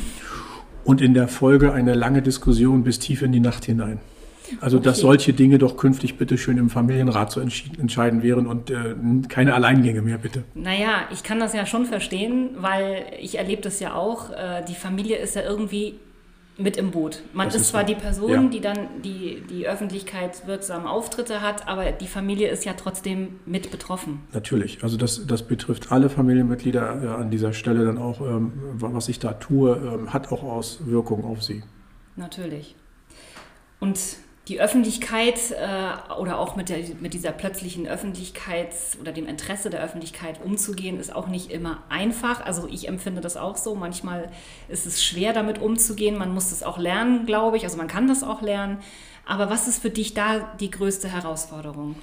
und 0.84 1.00
in 1.00 1.14
der 1.14 1.28
Folge 1.28 1.72
eine 1.72 1.94
lange 1.94 2.22
Diskussion 2.22 2.84
bis 2.84 2.98
tief 2.98 3.22
in 3.22 3.32
die 3.32 3.40
Nacht 3.40 3.64
hinein. 3.64 4.00
Also, 4.60 4.78
okay. 4.78 4.84
dass 4.84 5.00
solche 5.00 5.32
Dinge 5.32 5.58
doch 5.58 5.76
künftig 5.76 6.16
bitte 6.16 6.38
schön 6.38 6.56
im 6.58 6.70
Familienrat 6.70 7.30
zu 7.30 7.40
entscheiden 7.40 8.22
wären 8.22 8.46
und 8.46 8.70
äh, 8.70 8.94
keine 9.28 9.54
Alleingänge 9.54 10.02
mehr, 10.02 10.18
bitte. 10.18 10.44
Naja, 10.54 11.02
ich 11.12 11.22
kann 11.22 11.38
das 11.38 11.52
ja 11.52 11.66
schon 11.66 11.84
verstehen, 11.84 12.50
weil 12.56 13.04
ich 13.20 13.36
erlebe 13.36 13.62
das 13.62 13.80
ja 13.80 13.94
auch. 13.94 14.30
Äh, 14.30 14.64
die 14.66 14.74
Familie 14.74 15.16
ist 15.16 15.36
ja 15.36 15.42
irgendwie 15.42 15.96
mit 16.58 16.76
im 16.76 16.90
Boot. 16.90 17.22
Man 17.32 17.48
ist, 17.48 17.54
ist, 17.54 17.68
zwar 17.68 17.82
so. 17.82 17.86
die 17.86 17.94
Person, 17.94 18.30
ja. 18.30 18.42
die 18.42 18.60
dann 18.60 19.02
die, 19.02 19.42
die 19.48 19.66
öffentlichkeitswirksamen 19.66 20.86
Auftritte 20.86 21.40
hat, 21.40 21.68
aber 21.68 21.92
die 21.92 22.08
Familie 22.08 22.48
ist 22.48 22.64
ja 22.64 22.74
trotzdem 22.74 23.38
mit 23.46 23.70
betroffen. 23.70 24.20
Natürlich, 24.32 24.82
also 24.82 24.96
das, 24.96 25.26
das 25.26 25.44
betrifft 25.44 25.92
alle 25.92 26.10
Familienmitglieder 26.10 27.02
äh, 27.02 27.06
an 27.08 27.30
dieser 27.30 27.52
Stelle 27.52 27.84
dann 27.84 27.96
auch, 27.96 28.20
ähm, 28.20 28.52
was 28.74 29.08
ich 29.08 29.20
da 29.20 29.34
tue, 29.34 29.76
ähm, 29.76 30.12
hat 30.12 30.32
auch 30.32 30.42
Auswirkungen 30.42 31.24
auf 31.24 31.42
sie. 31.42 31.62
Natürlich. 32.16 32.74
Und 33.78 33.98
die 34.48 34.60
Öffentlichkeit 34.60 35.50
äh, 35.50 36.12
oder 36.18 36.38
auch 36.38 36.56
mit, 36.56 36.70
der, 36.70 36.78
mit 37.00 37.12
dieser 37.12 37.32
plötzlichen 37.32 37.86
Öffentlichkeit 37.86 38.74
oder 39.00 39.12
dem 39.12 39.26
Interesse 39.26 39.68
der 39.68 39.82
Öffentlichkeit 39.82 40.40
umzugehen, 40.42 40.98
ist 40.98 41.14
auch 41.14 41.26
nicht 41.26 41.50
immer 41.50 41.82
einfach. 41.90 42.44
Also 42.44 42.66
ich 42.66 42.88
empfinde 42.88 43.20
das 43.20 43.36
auch 43.36 43.56
so. 43.56 43.74
Manchmal 43.74 44.30
ist 44.68 44.86
es 44.86 45.04
schwer, 45.04 45.32
damit 45.32 45.60
umzugehen. 45.60 46.16
Man 46.16 46.32
muss 46.32 46.50
das 46.50 46.62
auch 46.62 46.78
lernen, 46.78 47.26
glaube 47.26 47.58
ich. 47.58 47.64
Also 47.64 47.76
man 47.76 47.88
kann 47.88 48.08
das 48.08 48.22
auch 48.22 48.40
lernen. 48.40 48.78
Aber 49.26 49.50
was 49.50 49.68
ist 49.68 49.82
für 49.82 49.90
dich 49.90 50.14
da 50.14 50.38
die 50.58 50.70
größte 50.70 51.08
Herausforderung? 51.08 51.96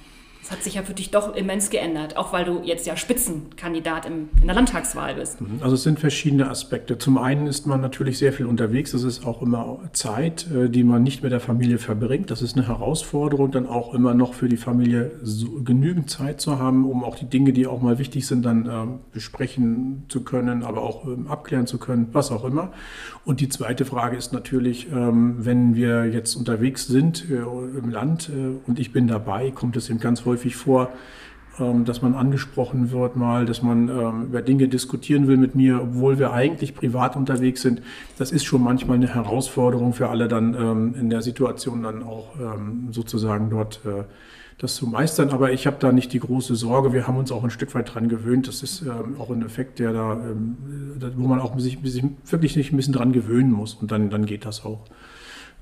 Das 0.46 0.58
hat 0.58 0.62
sich 0.62 0.74
ja 0.74 0.84
für 0.84 0.94
dich 0.94 1.10
doch 1.10 1.34
immens 1.34 1.70
geändert, 1.70 2.16
auch 2.16 2.32
weil 2.32 2.44
du 2.44 2.60
jetzt 2.62 2.86
ja 2.86 2.96
Spitzenkandidat 2.96 4.06
im, 4.06 4.28
in 4.40 4.46
der 4.46 4.54
Landtagswahl 4.54 5.16
bist. 5.16 5.40
Mhm. 5.40 5.58
Also 5.60 5.74
es 5.74 5.82
sind 5.82 5.98
verschiedene 5.98 6.48
Aspekte. 6.48 6.98
Zum 6.98 7.18
einen 7.18 7.48
ist 7.48 7.66
man 7.66 7.80
natürlich 7.80 8.16
sehr 8.16 8.32
viel 8.32 8.46
unterwegs. 8.46 8.94
Es 8.94 9.02
ist 9.02 9.26
auch 9.26 9.42
immer 9.42 9.80
Zeit, 9.92 10.46
äh, 10.52 10.70
die 10.70 10.84
man 10.84 11.02
nicht 11.02 11.24
mit 11.24 11.32
der 11.32 11.40
Familie 11.40 11.78
verbringt. 11.78 12.30
Das 12.30 12.42
ist 12.42 12.56
eine 12.56 12.68
Herausforderung, 12.68 13.50
dann 13.50 13.66
auch 13.66 13.92
immer 13.92 14.14
noch 14.14 14.34
für 14.34 14.48
die 14.48 14.56
Familie 14.56 15.10
so 15.20 15.48
genügend 15.64 16.10
Zeit 16.10 16.40
zu 16.40 16.60
haben, 16.60 16.88
um 16.88 17.02
auch 17.02 17.16
die 17.16 17.26
Dinge, 17.26 17.52
die 17.52 17.66
auch 17.66 17.82
mal 17.82 17.98
wichtig 17.98 18.24
sind, 18.28 18.46
dann 18.46 18.70
ähm, 18.70 18.98
besprechen 19.12 20.04
zu 20.06 20.22
können, 20.22 20.62
aber 20.62 20.82
auch 20.82 21.06
ähm, 21.06 21.26
abklären 21.26 21.66
zu 21.66 21.78
können, 21.78 22.10
was 22.12 22.30
auch 22.30 22.44
immer. 22.44 22.70
Und 23.24 23.40
die 23.40 23.48
zweite 23.48 23.84
Frage 23.84 24.16
ist 24.16 24.32
natürlich, 24.32 24.92
ähm, 24.92 25.44
wenn 25.44 25.74
wir 25.74 26.04
jetzt 26.04 26.36
unterwegs 26.36 26.86
sind 26.86 27.28
äh, 27.28 27.34
im 27.34 27.90
Land 27.90 28.28
äh, 28.28 28.68
und 28.68 28.78
ich 28.78 28.92
bin 28.92 29.08
dabei, 29.08 29.50
kommt 29.50 29.76
es 29.76 29.90
eben 29.90 29.98
ganz 29.98 30.24
häufig 30.24 30.35
häufig 30.36 30.54
vor, 30.54 30.90
ähm, 31.58 31.86
dass 31.86 32.02
man 32.02 32.14
angesprochen 32.14 32.90
wird 32.90 33.16
mal, 33.16 33.46
dass 33.46 33.62
man 33.62 33.88
ähm, 33.88 34.24
über 34.24 34.42
Dinge 34.42 34.68
diskutieren 34.68 35.26
will 35.26 35.38
mit 35.38 35.54
mir, 35.54 35.80
obwohl 35.82 36.18
wir 36.18 36.32
eigentlich 36.32 36.74
privat 36.74 37.16
unterwegs 37.16 37.62
sind. 37.62 37.80
Das 38.18 38.32
ist 38.32 38.44
schon 38.44 38.62
manchmal 38.62 38.96
eine 38.96 39.14
Herausforderung 39.14 39.94
für 39.94 40.10
alle 40.10 40.28
dann 40.28 40.54
ähm, 40.54 40.94
in 41.00 41.08
der 41.08 41.22
Situation 41.22 41.82
dann 41.82 42.02
auch 42.02 42.34
sozusagen 42.90 43.48
dort 43.48 43.80
äh, 43.86 44.04
das 44.58 44.74
zu 44.74 44.86
meistern. 44.86 45.30
Aber 45.30 45.52
ich 45.52 45.66
habe 45.66 45.76
da 45.80 45.92
nicht 45.92 46.12
die 46.12 46.20
große 46.20 46.54
Sorge. 46.56 46.92
Wir 46.92 47.06
haben 47.06 47.16
uns 47.16 47.32
auch 47.32 47.44
ein 47.44 47.50
Stück 47.50 47.74
weit 47.74 47.94
dran 47.94 48.10
gewöhnt. 48.10 48.48
Das 48.48 48.62
ist 48.62 48.84
auch 49.18 49.30
ein 49.30 49.42
Effekt, 49.42 49.78
der 49.78 49.92
da, 49.92 50.18
wo 51.14 51.26
man 51.26 51.40
auch 51.40 51.58
sich, 51.58 51.78
sich 51.84 52.04
wirklich 52.24 52.56
nicht 52.56 52.72
ein 52.72 52.76
bisschen 52.76 52.94
dran 52.94 53.12
gewöhnen 53.12 53.52
muss. 53.52 53.74
Und 53.74 53.92
dann, 53.92 54.08
dann 54.08 54.24
geht 54.24 54.46
das 54.46 54.64
auch. 54.64 54.80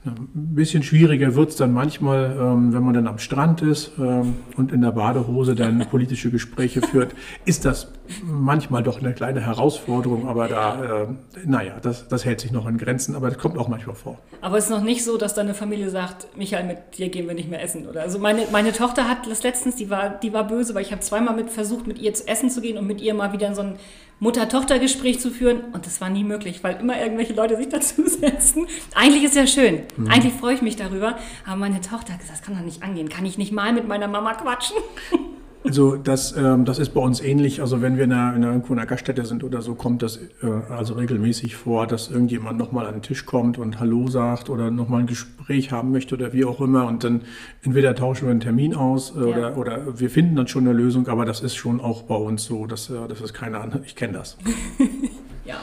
Ein 0.06 0.54
bisschen 0.54 0.82
schwieriger 0.82 1.34
wird 1.34 1.50
es 1.50 1.56
dann 1.56 1.72
manchmal, 1.72 2.36
ähm, 2.38 2.74
wenn 2.74 2.82
man 2.82 2.92
dann 2.92 3.06
am 3.06 3.18
Strand 3.18 3.62
ist 3.62 3.92
ähm, 3.98 4.34
und 4.56 4.70
in 4.70 4.82
der 4.82 4.92
Badehose 4.92 5.54
dann 5.54 5.78
politische 5.88 6.30
Gespräche 6.30 6.82
führt, 6.82 7.14
ist 7.46 7.64
das 7.64 7.90
manchmal 8.22 8.82
doch 8.82 9.00
eine 9.00 9.14
kleine 9.14 9.40
Herausforderung, 9.40 10.28
aber 10.28 10.48
da, 10.48 11.04
äh, 11.04 11.06
naja, 11.46 11.76
das, 11.80 12.06
das 12.08 12.26
hält 12.26 12.40
sich 12.40 12.52
noch 12.52 12.66
in 12.66 12.76
Grenzen, 12.76 13.14
aber 13.14 13.30
das 13.30 13.38
kommt 13.38 13.56
auch 13.56 13.68
manchmal 13.68 13.96
vor. 13.96 14.18
Aber 14.42 14.58
es 14.58 14.64
ist 14.64 14.70
noch 14.70 14.82
nicht 14.82 15.04
so, 15.04 15.16
dass 15.16 15.32
deine 15.32 15.54
Familie 15.54 15.88
sagt, 15.88 16.36
Michael, 16.36 16.66
mit 16.66 16.98
dir 16.98 17.08
gehen 17.08 17.26
wir 17.26 17.34
nicht 17.34 17.48
mehr 17.48 17.62
essen, 17.62 17.86
oder? 17.88 18.02
Also 18.02 18.18
meine, 18.18 18.42
meine 18.52 18.72
Tochter 18.72 19.08
hat 19.08 19.26
das 19.26 19.42
letztens, 19.42 19.76
die 19.76 19.88
war, 19.88 20.10
die 20.10 20.34
war 20.34 20.46
böse, 20.46 20.74
weil 20.74 20.82
ich 20.82 20.92
habe 20.92 21.00
zweimal 21.00 21.34
mit 21.34 21.48
versucht, 21.48 21.86
mit 21.86 21.98
ihr 21.98 22.12
zu 22.12 22.28
essen 22.28 22.50
zu 22.50 22.60
gehen 22.60 22.76
und 22.76 22.86
mit 22.86 23.00
ihr 23.00 23.14
mal 23.14 23.32
wieder 23.32 23.48
in 23.48 23.54
so 23.54 23.62
ein 23.62 23.76
Mutter-Tochter-Gespräch 24.20 25.20
zu 25.20 25.30
führen 25.30 25.60
und 25.72 25.86
das 25.86 26.00
war 26.00 26.08
nie 26.08 26.24
möglich, 26.24 26.62
weil 26.62 26.76
immer 26.80 26.98
irgendwelche 27.00 27.34
Leute 27.34 27.56
sich 27.56 27.68
dazusetzen. 27.68 28.66
Eigentlich 28.94 29.24
ist 29.24 29.36
ja 29.36 29.46
schön. 29.46 29.82
Mhm. 29.96 30.08
Eigentlich 30.08 30.34
freue 30.34 30.54
ich 30.54 30.62
mich 30.62 30.76
darüber. 30.76 31.18
Aber 31.46 31.56
meine 31.56 31.80
Tochter 31.80 32.14
hat 32.14 32.20
gesagt, 32.20 32.38
das 32.38 32.42
kann 32.42 32.56
doch 32.56 32.64
nicht 32.64 32.82
angehen. 32.82 33.08
Kann 33.08 33.26
ich 33.26 33.38
nicht 33.38 33.52
mal 33.52 33.72
mit 33.72 33.86
meiner 33.86 34.08
Mama 34.08 34.34
quatschen? 34.34 34.76
Also 35.64 35.96
das, 35.96 36.36
ähm, 36.36 36.66
das 36.66 36.78
ist 36.78 36.90
bei 36.90 37.00
uns 37.00 37.22
ähnlich. 37.22 37.62
Also 37.62 37.80
wenn 37.80 37.96
wir 37.96 38.04
in 38.04 38.12
einer, 38.12 38.36
in 38.36 38.44
einer 38.44 38.86
Gaststätte 38.86 39.24
sind 39.24 39.42
oder 39.42 39.62
so, 39.62 39.74
kommt 39.74 40.02
das 40.02 40.18
äh, 40.18 40.46
also 40.68 40.92
regelmäßig 40.94 41.56
vor, 41.56 41.86
dass 41.86 42.10
irgendjemand 42.10 42.58
nochmal 42.58 42.86
an 42.86 42.96
den 42.96 43.02
Tisch 43.02 43.24
kommt 43.24 43.56
und 43.56 43.80
Hallo 43.80 44.08
sagt 44.08 44.50
oder 44.50 44.70
nochmal 44.70 45.00
ein 45.00 45.06
Gespräch 45.06 45.72
haben 45.72 45.90
möchte 45.90 46.16
oder 46.16 46.34
wie 46.34 46.44
auch 46.44 46.60
immer. 46.60 46.86
Und 46.86 47.02
dann 47.02 47.22
entweder 47.62 47.94
tauschen 47.94 48.26
wir 48.26 48.32
einen 48.32 48.40
Termin 48.40 48.74
aus 48.74 49.16
äh, 49.16 49.20
ja. 49.20 49.26
oder, 49.26 49.56
oder 49.56 49.98
wir 49.98 50.10
finden 50.10 50.36
dann 50.36 50.48
schon 50.48 50.64
eine 50.68 50.76
Lösung. 50.76 51.08
Aber 51.08 51.24
das 51.24 51.40
ist 51.40 51.56
schon 51.56 51.80
auch 51.80 52.02
bei 52.02 52.16
uns 52.16 52.44
so. 52.44 52.66
Dass, 52.66 52.90
äh, 52.90 53.08
das 53.08 53.22
ist 53.22 53.32
keine 53.32 53.58
andere. 53.60 53.82
Ich 53.86 53.96
kenne 53.96 54.12
das. 54.12 54.36
ja. 55.46 55.56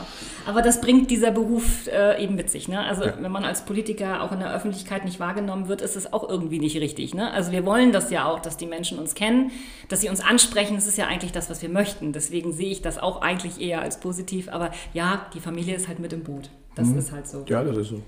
Aber 0.45 0.61
das 0.61 0.81
bringt 0.81 1.11
dieser 1.11 1.31
Beruf 1.31 1.87
äh, 1.87 2.23
eben 2.23 2.35
mit 2.35 2.49
sich. 2.49 2.67
Ne? 2.67 2.79
Also 2.79 3.05
ja. 3.05 3.13
wenn 3.19 3.31
man 3.31 3.45
als 3.45 3.65
Politiker 3.65 4.23
auch 4.23 4.31
in 4.31 4.39
der 4.39 4.53
Öffentlichkeit 4.53 5.05
nicht 5.05 5.19
wahrgenommen 5.19 5.67
wird, 5.67 5.81
ist 5.81 5.95
es 5.95 6.11
auch 6.11 6.27
irgendwie 6.27 6.59
nicht 6.59 6.77
richtig. 6.77 7.13
Ne? 7.13 7.31
Also 7.31 7.51
wir 7.51 7.65
wollen 7.65 7.91
das 7.91 8.11
ja 8.11 8.25
auch, 8.25 8.39
dass 8.39 8.57
die 8.57 8.65
Menschen 8.65 8.99
uns 8.99 9.15
kennen, 9.15 9.51
dass 9.89 10.01
sie 10.01 10.09
uns 10.09 10.21
ansprechen. 10.21 10.75
Das 10.75 10.87
ist 10.87 10.97
ja 10.97 11.07
eigentlich 11.07 11.31
das, 11.31 11.49
was 11.49 11.61
wir 11.61 11.69
möchten. 11.69 12.13
Deswegen 12.13 12.53
sehe 12.53 12.71
ich 12.71 12.81
das 12.81 12.97
auch 12.97 13.21
eigentlich 13.21 13.61
eher 13.61 13.81
als 13.81 13.99
positiv. 13.99 14.49
Aber 14.49 14.71
ja, 14.93 15.25
die 15.33 15.39
Familie 15.39 15.75
ist 15.75 15.87
halt 15.87 15.99
mit 15.99 16.13
im 16.13 16.23
Boot. 16.23 16.49
Das 16.75 16.87
mhm. 16.87 16.99
ist 16.99 17.11
halt 17.11 17.27
so. 17.27 17.45
Ja, 17.47 17.63
das 17.63 17.77
ist 17.77 17.89
so. 17.89 18.01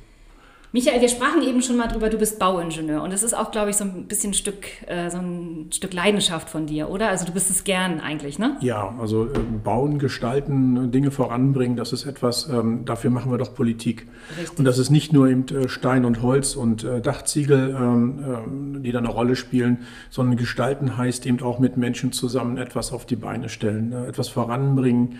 Michael, 0.75 1.01
wir 1.01 1.09
sprachen 1.09 1.43
eben 1.43 1.61
schon 1.61 1.77
mal 1.77 1.87
drüber, 1.87 2.09
du 2.09 2.17
bist 2.17 2.39
Bauingenieur 2.39 3.03
und 3.03 3.13
das 3.13 3.21
ist 3.21 3.35
auch, 3.35 3.51
glaube 3.51 3.69
ich, 3.69 3.75
so 3.75 3.83
ein 3.83 4.07
bisschen 4.07 4.31
ein 4.31 4.33
Stück, 4.33 4.65
äh, 4.87 5.11
so 5.11 5.19
ein 5.19 5.67
Stück 5.71 5.93
Leidenschaft 5.93 6.49
von 6.49 6.65
dir, 6.65 6.89
oder? 6.89 7.09
Also 7.09 7.27
du 7.27 7.31
bist 7.31 7.51
es 7.51 7.63
gern 7.63 7.99
eigentlich, 7.99 8.39
ne? 8.39 8.57
Ja, 8.59 8.95
also 8.99 9.25
äh, 9.25 9.37
bauen, 9.63 9.99
gestalten, 9.99 10.91
Dinge 10.91 11.11
voranbringen, 11.11 11.77
das 11.77 11.93
ist 11.93 12.07
etwas, 12.07 12.49
ähm, 12.49 12.85
dafür 12.85 13.11
machen 13.11 13.29
wir 13.29 13.37
doch 13.37 13.53
Politik. 13.53 14.07
Richtig. 14.35 14.57
Und 14.57 14.65
das 14.65 14.79
ist 14.79 14.89
nicht 14.89 15.13
nur 15.13 15.27
eben 15.27 15.45
äh, 15.49 15.69
Stein 15.69 16.05
und 16.05 16.23
Holz 16.23 16.55
und 16.55 16.83
äh, 16.83 17.01
Dachziegel, 17.01 17.77
ähm, 17.79 18.23
ähm, 18.25 18.81
die 18.81 18.91
da 18.91 18.97
eine 18.97 19.09
Rolle 19.09 19.35
spielen, 19.35 19.85
sondern 20.09 20.37
gestalten 20.37 20.97
heißt 20.97 21.27
eben 21.27 21.39
auch 21.43 21.59
mit 21.59 21.77
Menschen 21.77 22.13
zusammen 22.13 22.57
etwas 22.57 22.91
auf 22.91 23.05
die 23.05 23.15
Beine 23.15 23.47
stellen, 23.47 23.93
etwas 23.93 24.27
voranbringen 24.27 25.19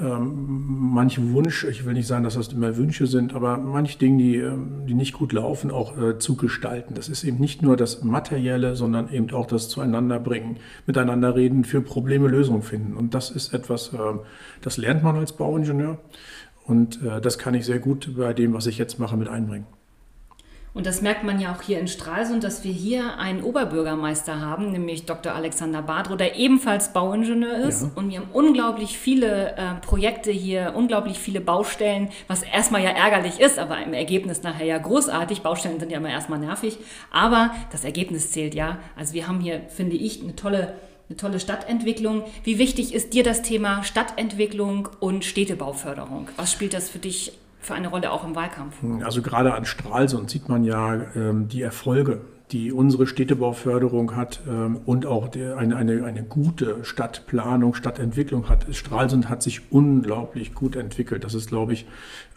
ähm, 0.00 0.64
manch 0.68 1.20
Wunsch, 1.32 1.64
ich 1.64 1.84
will 1.84 1.94
nicht 1.94 2.06
sagen, 2.06 2.24
dass 2.24 2.34
das 2.34 2.52
immer 2.52 2.76
Wünsche 2.76 3.06
sind, 3.06 3.34
aber 3.34 3.56
manche 3.56 3.98
Dinge, 3.98 4.22
die, 4.22 4.36
ähm, 4.36 4.86
die 4.86 4.94
nicht 4.94 5.12
gut 5.12 5.32
laufen, 5.32 5.70
auch 5.70 5.98
äh, 5.98 6.18
zu 6.18 6.36
gestalten. 6.36 6.94
Das 6.94 7.08
ist 7.08 7.24
eben 7.24 7.38
nicht 7.38 7.62
nur 7.62 7.76
das 7.76 8.04
Materielle, 8.04 8.76
sondern 8.76 9.12
eben 9.12 9.30
auch 9.32 9.46
das 9.46 9.68
Zueinanderbringen, 9.68 10.58
miteinander 10.86 11.34
reden, 11.34 11.64
für 11.64 11.80
Probleme 11.80 12.28
Lösungen 12.28 12.62
finden. 12.62 12.96
Und 12.96 13.14
das 13.14 13.30
ist 13.30 13.52
etwas, 13.52 13.92
äh, 13.92 13.98
das 14.62 14.76
lernt 14.76 15.02
man 15.02 15.16
als 15.16 15.32
Bauingenieur. 15.32 15.98
Und 16.64 17.02
äh, 17.02 17.20
das 17.20 17.38
kann 17.38 17.54
ich 17.54 17.64
sehr 17.64 17.78
gut 17.78 18.14
bei 18.16 18.32
dem, 18.34 18.52
was 18.52 18.66
ich 18.66 18.78
jetzt 18.78 18.98
mache, 18.98 19.16
mit 19.16 19.28
einbringen. 19.28 19.66
Und 20.74 20.86
das 20.86 21.02
merkt 21.02 21.24
man 21.24 21.40
ja 21.40 21.52
auch 21.52 21.62
hier 21.62 21.80
in 21.80 21.88
Stralsund, 21.88 22.44
dass 22.44 22.62
wir 22.62 22.72
hier 22.72 23.18
einen 23.18 23.42
Oberbürgermeister 23.42 24.40
haben, 24.40 24.70
nämlich 24.70 25.06
Dr. 25.06 25.34
Alexander 25.34 25.82
Badro, 25.82 26.14
der 26.14 26.36
ebenfalls 26.36 26.92
Bauingenieur 26.92 27.56
ist. 27.66 27.82
Ja. 27.82 27.90
Und 27.94 28.10
wir 28.10 28.18
haben 28.18 28.28
unglaublich 28.32 28.98
viele 28.98 29.56
äh, 29.56 29.74
Projekte 29.80 30.30
hier, 30.30 30.74
unglaublich 30.76 31.18
viele 31.18 31.40
Baustellen, 31.40 32.10
was 32.26 32.42
erstmal 32.42 32.82
ja 32.82 32.90
ärgerlich 32.90 33.40
ist, 33.40 33.58
aber 33.58 33.82
im 33.82 33.92
Ergebnis 33.92 34.42
nachher 34.42 34.66
ja 34.66 34.78
großartig. 34.78 35.42
Baustellen 35.42 35.80
sind 35.80 35.90
ja 35.90 35.98
immer 35.98 36.10
erstmal 36.10 36.38
nervig, 36.38 36.78
aber 37.10 37.50
das 37.72 37.84
Ergebnis 37.84 38.30
zählt 38.30 38.54
ja. 38.54 38.78
Also 38.96 39.14
wir 39.14 39.26
haben 39.26 39.40
hier, 39.40 39.62
finde 39.68 39.96
ich, 39.96 40.22
eine 40.22 40.36
tolle 40.36 40.74
eine 41.08 41.16
tolle 41.16 41.40
Stadtentwicklung. 41.40 42.24
Wie 42.44 42.58
wichtig 42.58 42.94
ist 42.94 43.14
dir 43.14 43.22
das 43.22 43.40
Thema 43.40 43.82
Stadtentwicklung 43.82 44.90
und 45.00 45.24
Städtebauförderung? 45.24 46.28
Was 46.36 46.52
spielt 46.52 46.74
das 46.74 46.90
für 46.90 46.98
dich 46.98 47.32
für 47.60 47.74
eine 47.74 47.88
Rolle 47.88 48.10
auch 48.10 48.24
im 48.24 48.34
Wahlkampf? 48.34 48.76
Also 49.04 49.22
gerade 49.22 49.54
an 49.54 49.64
Stralsund 49.64 50.30
sieht 50.30 50.48
man 50.48 50.64
ja 50.64 51.00
ähm, 51.14 51.48
die 51.48 51.62
Erfolge, 51.62 52.20
die 52.52 52.72
unsere 52.72 53.06
Städtebauförderung 53.06 54.16
hat 54.16 54.40
ähm, 54.48 54.80
und 54.86 55.06
auch 55.06 55.28
der, 55.28 55.58
eine, 55.58 55.76
eine, 55.76 56.04
eine 56.04 56.22
gute 56.22 56.82
Stadtplanung, 56.82 57.74
Stadtentwicklung 57.74 58.48
hat. 58.48 58.66
Stralsund 58.74 59.28
hat 59.28 59.42
sich 59.42 59.70
unglaublich 59.70 60.54
gut 60.54 60.76
entwickelt. 60.76 61.24
Das 61.24 61.34
ist, 61.34 61.48
glaube 61.48 61.74
ich, 61.74 61.86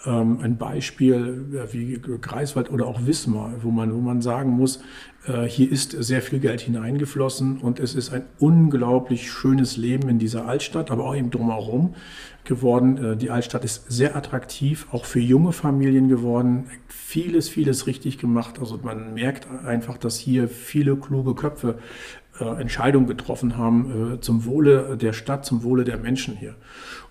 ähm, 0.05 0.39
ein 0.41 0.57
Beispiel 0.57 1.45
äh, 1.53 1.73
wie 1.73 1.99
Greifswald 1.99 2.71
oder 2.71 2.87
auch 2.87 3.05
Wismar, 3.05 3.53
wo 3.61 3.71
man, 3.71 3.93
wo 3.93 3.99
man 3.99 4.21
sagen 4.21 4.51
muss, 4.51 4.81
äh, 5.27 5.43
hier 5.43 5.71
ist 5.71 5.91
sehr 5.91 6.21
viel 6.21 6.39
Geld 6.39 6.61
hineingeflossen 6.61 7.59
und 7.59 7.79
es 7.79 7.95
ist 7.95 8.11
ein 8.11 8.23
unglaublich 8.39 9.31
schönes 9.31 9.77
Leben 9.77 10.09
in 10.09 10.19
dieser 10.19 10.45
Altstadt, 10.45 10.91
aber 10.91 11.05
auch 11.05 11.15
eben 11.15 11.31
drumherum 11.31 11.95
geworden. 12.45 13.13
Äh, 13.13 13.17
die 13.17 13.29
Altstadt 13.29 13.63
ist 13.63 13.91
sehr 13.91 14.15
attraktiv, 14.15 14.87
auch 14.91 15.05
für 15.05 15.19
junge 15.19 15.51
Familien 15.51 16.09
geworden. 16.09 16.65
Vieles, 16.87 17.49
vieles 17.49 17.87
richtig 17.87 18.17
gemacht. 18.17 18.59
Also 18.59 18.79
man 18.81 19.13
merkt 19.13 19.47
einfach, 19.65 19.97
dass 19.97 20.17
hier 20.17 20.47
viele 20.47 20.95
kluge 20.95 21.35
Köpfe 21.35 21.79
äh, 22.39 22.61
Entscheidungen 22.61 23.07
getroffen 23.07 23.57
haben 23.57 24.15
äh, 24.15 24.21
zum 24.21 24.45
Wohle 24.45 24.97
der 24.97 25.13
Stadt, 25.13 25.45
zum 25.45 25.63
Wohle 25.63 25.83
der 25.83 25.97
Menschen 25.97 26.35
hier. 26.35 26.55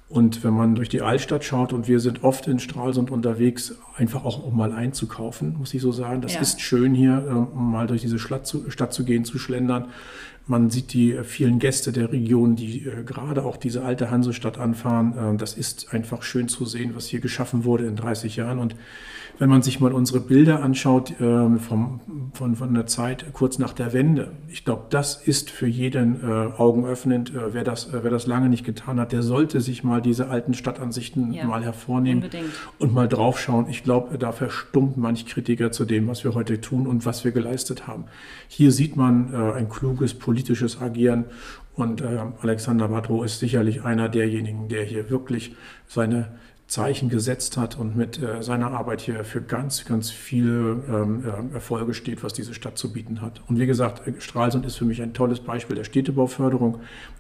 Und 0.09 0.43
wenn 0.43 0.55
man 0.55 0.75
durch 0.75 0.89
die 0.89 1.03
Altstadt 1.03 1.45
schaut, 1.45 1.73
und 1.73 1.87
wir 1.87 2.01
sind 2.01 2.25
oft 2.25 2.49
in 2.49 2.59
Stralsund 2.59 3.13
unterwegs, 3.13 3.77
einfach 3.95 4.25
auch 4.25 4.45
um 4.45 4.57
mal 4.57 4.73
einzukaufen, 4.73 5.57
muss 5.57 5.73
ich 5.73 5.81
so 5.81 5.93
sagen. 5.93 6.21
Das 6.21 6.35
ja. 6.35 6.41
ist 6.41 6.61
schön 6.61 6.95
hier, 6.95 7.49
um 7.55 7.71
mal 7.71 7.87
durch 7.87 8.01
diese 8.01 8.19
Stadt 8.19 8.45
zu, 8.45 8.69
Stadt 8.73 8.93
zu 8.93 9.05
gehen, 9.05 9.25
zu 9.25 9.39
schlendern. 9.39 9.87
Man 10.47 10.70
sieht 10.70 10.92
die 10.92 11.18
vielen 11.23 11.59
Gäste 11.59 11.92
der 11.92 12.12
Region, 12.12 12.56
die 12.56 12.87
äh, 12.87 13.04
gerade 13.04 13.44
auch 13.44 13.56
diese 13.56 13.85
alte 13.85 14.11
Hansestadt 14.11 14.59
anfahren. 14.59 15.35
Äh, 15.35 15.37
das 15.37 15.54
ist 15.54 15.92
einfach 15.94 16.23
schön 16.23 16.49
zu 16.49 16.64
sehen, 16.64 16.92
was 16.94 17.06
hier 17.06 17.20
geschaffen 17.20 17.64
wurde 17.64 17.87
in 17.87 17.97
30 17.97 18.37
Jahren. 18.37 18.59
Und 18.59 18.75
wenn 19.40 19.49
man 19.49 19.62
sich 19.62 19.80
mal 19.80 19.92
unsere 19.92 20.20
Bilder 20.20 20.62
anschaut 20.62 21.18
äh, 21.18 21.59
vom, 21.59 22.00
von, 22.35 22.56
von 22.56 22.75
der 22.75 22.87
Zeit 22.87 23.25
kurz 23.32 23.59
nach 23.59 23.73
der 23.73 23.94
Wende, 23.94 24.32
ich 24.49 24.66
glaube, 24.66 24.85
das 24.90 25.16
ist 25.16 25.49
für 25.49 25.66
jeden 25.66 26.23
äh, 26.23 26.26
augenöffnend. 26.26 27.30
Äh, 27.35 27.54
wer, 27.54 27.64
das, 27.64 27.88
wer 27.90 28.11
das 28.11 28.26
lange 28.26 28.50
nicht 28.50 28.66
getan 28.66 29.00
hat, 29.00 29.12
der 29.12 29.23
sollte 29.23 29.62
sich 29.62 29.82
mal 29.82 30.02
diese 30.02 30.28
alten 30.28 30.52
Stadtansichten 30.52 31.32
ja, 31.32 31.47
mal 31.47 31.64
hervornehmen 31.64 32.25
unbedingt. 32.25 32.50
und 32.78 32.92
mal 32.92 33.09
draufschauen. 33.09 33.66
Ich 33.70 33.82
glaube, 33.82 34.18
da 34.18 34.32
verstummt 34.32 34.99
manch 34.99 35.25
Kritiker 35.25 35.73
zu 35.73 35.87
dem, 35.87 36.06
was 36.06 36.23
wir 36.23 36.35
heute 36.35 36.61
tun 36.61 36.87
und 36.87 37.06
was 37.06 37.25
wir 37.25 37.32
geleistet 37.32 37.87
haben. 37.87 38.04
Hier 38.47 38.73
sieht 38.73 38.94
man 38.94 39.35
ein 39.35 39.70
kluges 39.70 40.12
politisches 40.31 40.81
Agieren 40.81 41.25
und 41.75 42.03
äh, 42.03 42.21
Alexander 42.41 42.87
Badro 42.87 43.25
ist 43.25 43.41
sicherlich 43.41 43.83
einer 43.83 44.09
derjenigen, 44.09 44.69
der 44.69 44.85
hier 44.85 45.11
wirklich 45.11 45.57
seine 45.89 46.29
Zeichen 46.69 47.09
gesetzt 47.09 47.57
hat 47.57 47.77
und 47.77 47.97
mit 47.97 48.23
äh, 48.23 48.45
seiner 48.45 48.71
Arbeit 48.71 49.01
hier 49.01 49.25
für 49.25 49.43
ganz, 49.43 49.85
ganz 49.87 50.11
viele 50.11 50.85
ähm, 50.89 51.25
äh, 51.25 51.55
Erfolge 51.55 51.95
steht, 51.95 52.23
was 52.23 52.33
diese 52.33 52.55
Stadt 52.55 52.79
zu 52.79 52.93
bieten 52.93 53.23
hat. 53.23 53.43
Und 53.49 53.59
wie 53.59 53.67
gesagt, 53.67 54.03
Stralsund 54.23 54.65
ist 54.65 54.77
für 54.77 54.85
mich 54.85 55.03
ein 55.03 55.15
tolles 55.15 55.41
Beispiel 55.41 55.75
der 55.75 55.83
Städtebauförderung. 55.83 56.79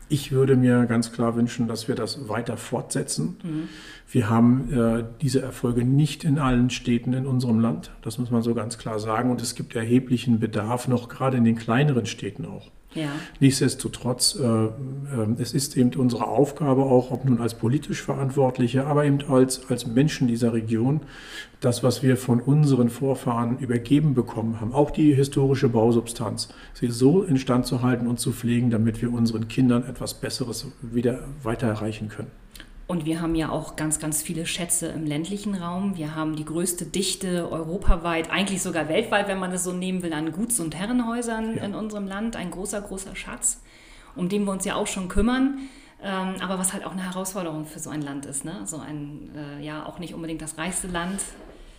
Ich 0.08 0.30
würde 0.30 0.54
mir 0.54 0.86
ganz 0.86 1.10
klar 1.10 1.34
wünschen, 1.34 1.66
dass 1.66 1.88
wir 1.88 1.96
das 1.96 2.28
weiter 2.28 2.56
fortsetzen. 2.56 3.38
Mhm. 3.42 3.68
Wir 4.08 4.30
haben 4.30 4.72
äh, 4.72 5.04
diese 5.20 5.42
Erfolge 5.42 5.84
nicht 5.84 6.22
in 6.22 6.38
allen 6.38 6.70
Städten 6.70 7.12
in 7.12 7.26
unserem 7.26 7.58
Land. 7.58 7.90
Das 8.02 8.18
muss 8.18 8.30
man 8.30 8.42
so 8.42 8.54
ganz 8.54 8.78
klar 8.78 9.00
sagen. 9.00 9.32
Und 9.32 9.42
es 9.42 9.56
gibt 9.56 9.74
erheblichen 9.74 10.38
Bedarf 10.38 10.86
noch 10.86 11.08
gerade 11.08 11.38
in 11.38 11.44
den 11.44 11.56
kleineren 11.56 12.06
Städten 12.06 12.46
auch. 12.46 12.70
Ja. 12.94 13.10
Nichtsdestotrotz, 13.38 14.36
äh, 14.40 14.44
äh, 14.44 14.70
es 15.38 15.54
ist 15.54 15.76
eben 15.76 15.94
unsere 15.94 16.26
Aufgabe 16.26 16.82
auch, 16.82 17.12
ob 17.12 17.24
nun 17.24 17.40
als 17.40 17.54
politisch 17.54 18.02
Verantwortliche, 18.02 18.86
aber 18.86 19.04
eben 19.04 19.20
als, 19.28 19.70
als 19.70 19.86
Menschen 19.86 20.26
dieser 20.26 20.52
Region, 20.52 21.00
das, 21.60 21.84
was 21.84 22.02
wir 22.02 22.16
von 22.16 22.40
unseren 22.40 22.88
Vorfahren 22.88 23.58
übergeben 23.58 24.14
bekommen 24.14 24.60
haben, 24.60 24.72
auch 24.72 24.90
die 24.90 25.14
historische 25.14 25.68
Bausubstanz, 25.68 26.48
sie 26.74 26.88
so 26.88 27.22
instand 27.22 27.66
zu 27.66 27.82
halten 27.82 28.08
und 28.08 28.18
zu 28.18 28.32
pflegen, 28.32 28.70
damit 28.70 29.00
wir 29.02 29.12
unseren 29.12 29.46
Kindern 29.46 29.84
etwas 29.84 30.14
Besseres 30.14 30.66
wieder 30.82 31.20
weiter 31.44 31.68
erreichen 31.68 32.08
können. 32.08 32.39
Und 32.90 33.04
wir 33.04 33.20
haben 33.20 33.36
ja 33.36 33.50
auch 33.50 33.76
ganz, 33.76 34.00
ganz 34.00 34.20
viele 34.20 34.46
Schätze 34.46 34.88
im 34.88 35.06
ländlichen 35.06 35.54
Raum. 35.54 35.96
Wir 35.96 36.16
haben 36.16 36.34
die 36.34 36.44
größte 36.44 36.86
Dichte 36.86 37.48
europaweit, 37.48 38.32
eigentlich 38.32 38.62
sogar 38.62 38.88
weltweit, 38.88 39.28
wenn 39.28 39.38
man 39.38 39.52
das 39.52 39.62
so 39.62 39.72
nehmen 39.72 40.02
will, 40.02 40.12
an 40.12 40.32
Guts- 40.32 40.58
und 40.58 40.74
Herrenhäusern 40.74 41.54
ja. 41.54 41.62
in 41.62 41.76
unserem 41.76 42.08
Land. 42.08 42.34
Ein 42.34 42.50
großer, 42.50 42.80
großer 42.80 43.14
Schatz, 43.14 43.62
um 44.16 44.28
den 44.28 44.42
wir 44.42 44.50
uns 44.50 44.64
ja 44.64 44.74
auch 44.74 44.88
schon 44.88 45.06
kümmern. 45.06 45.68
Ähm, 46.02 46.34
aber 46.40 46.58
was 46.58 46.72
halt 46.72 46.84
auch 46.84 46.90
eine 46.90 47.04
Herausforderung 47.04 47.64
für 47.64 47.78
so 47.78 47.90
ein 47.90 48.02
Land 48.02 48.26
ist. 48.26 48.44
Ne? 48.44 48.62
So 48.64 48.78
ein, 48.78 49.30
äh, 49.36 49.64
ja, 49.64 49.86
auch 49.86 50.00
nicht 50.00 50.12
unbedingt 50.12 50.42
das 50.42 50.58
reichste 50.58 50.88
Land 50.88 51.20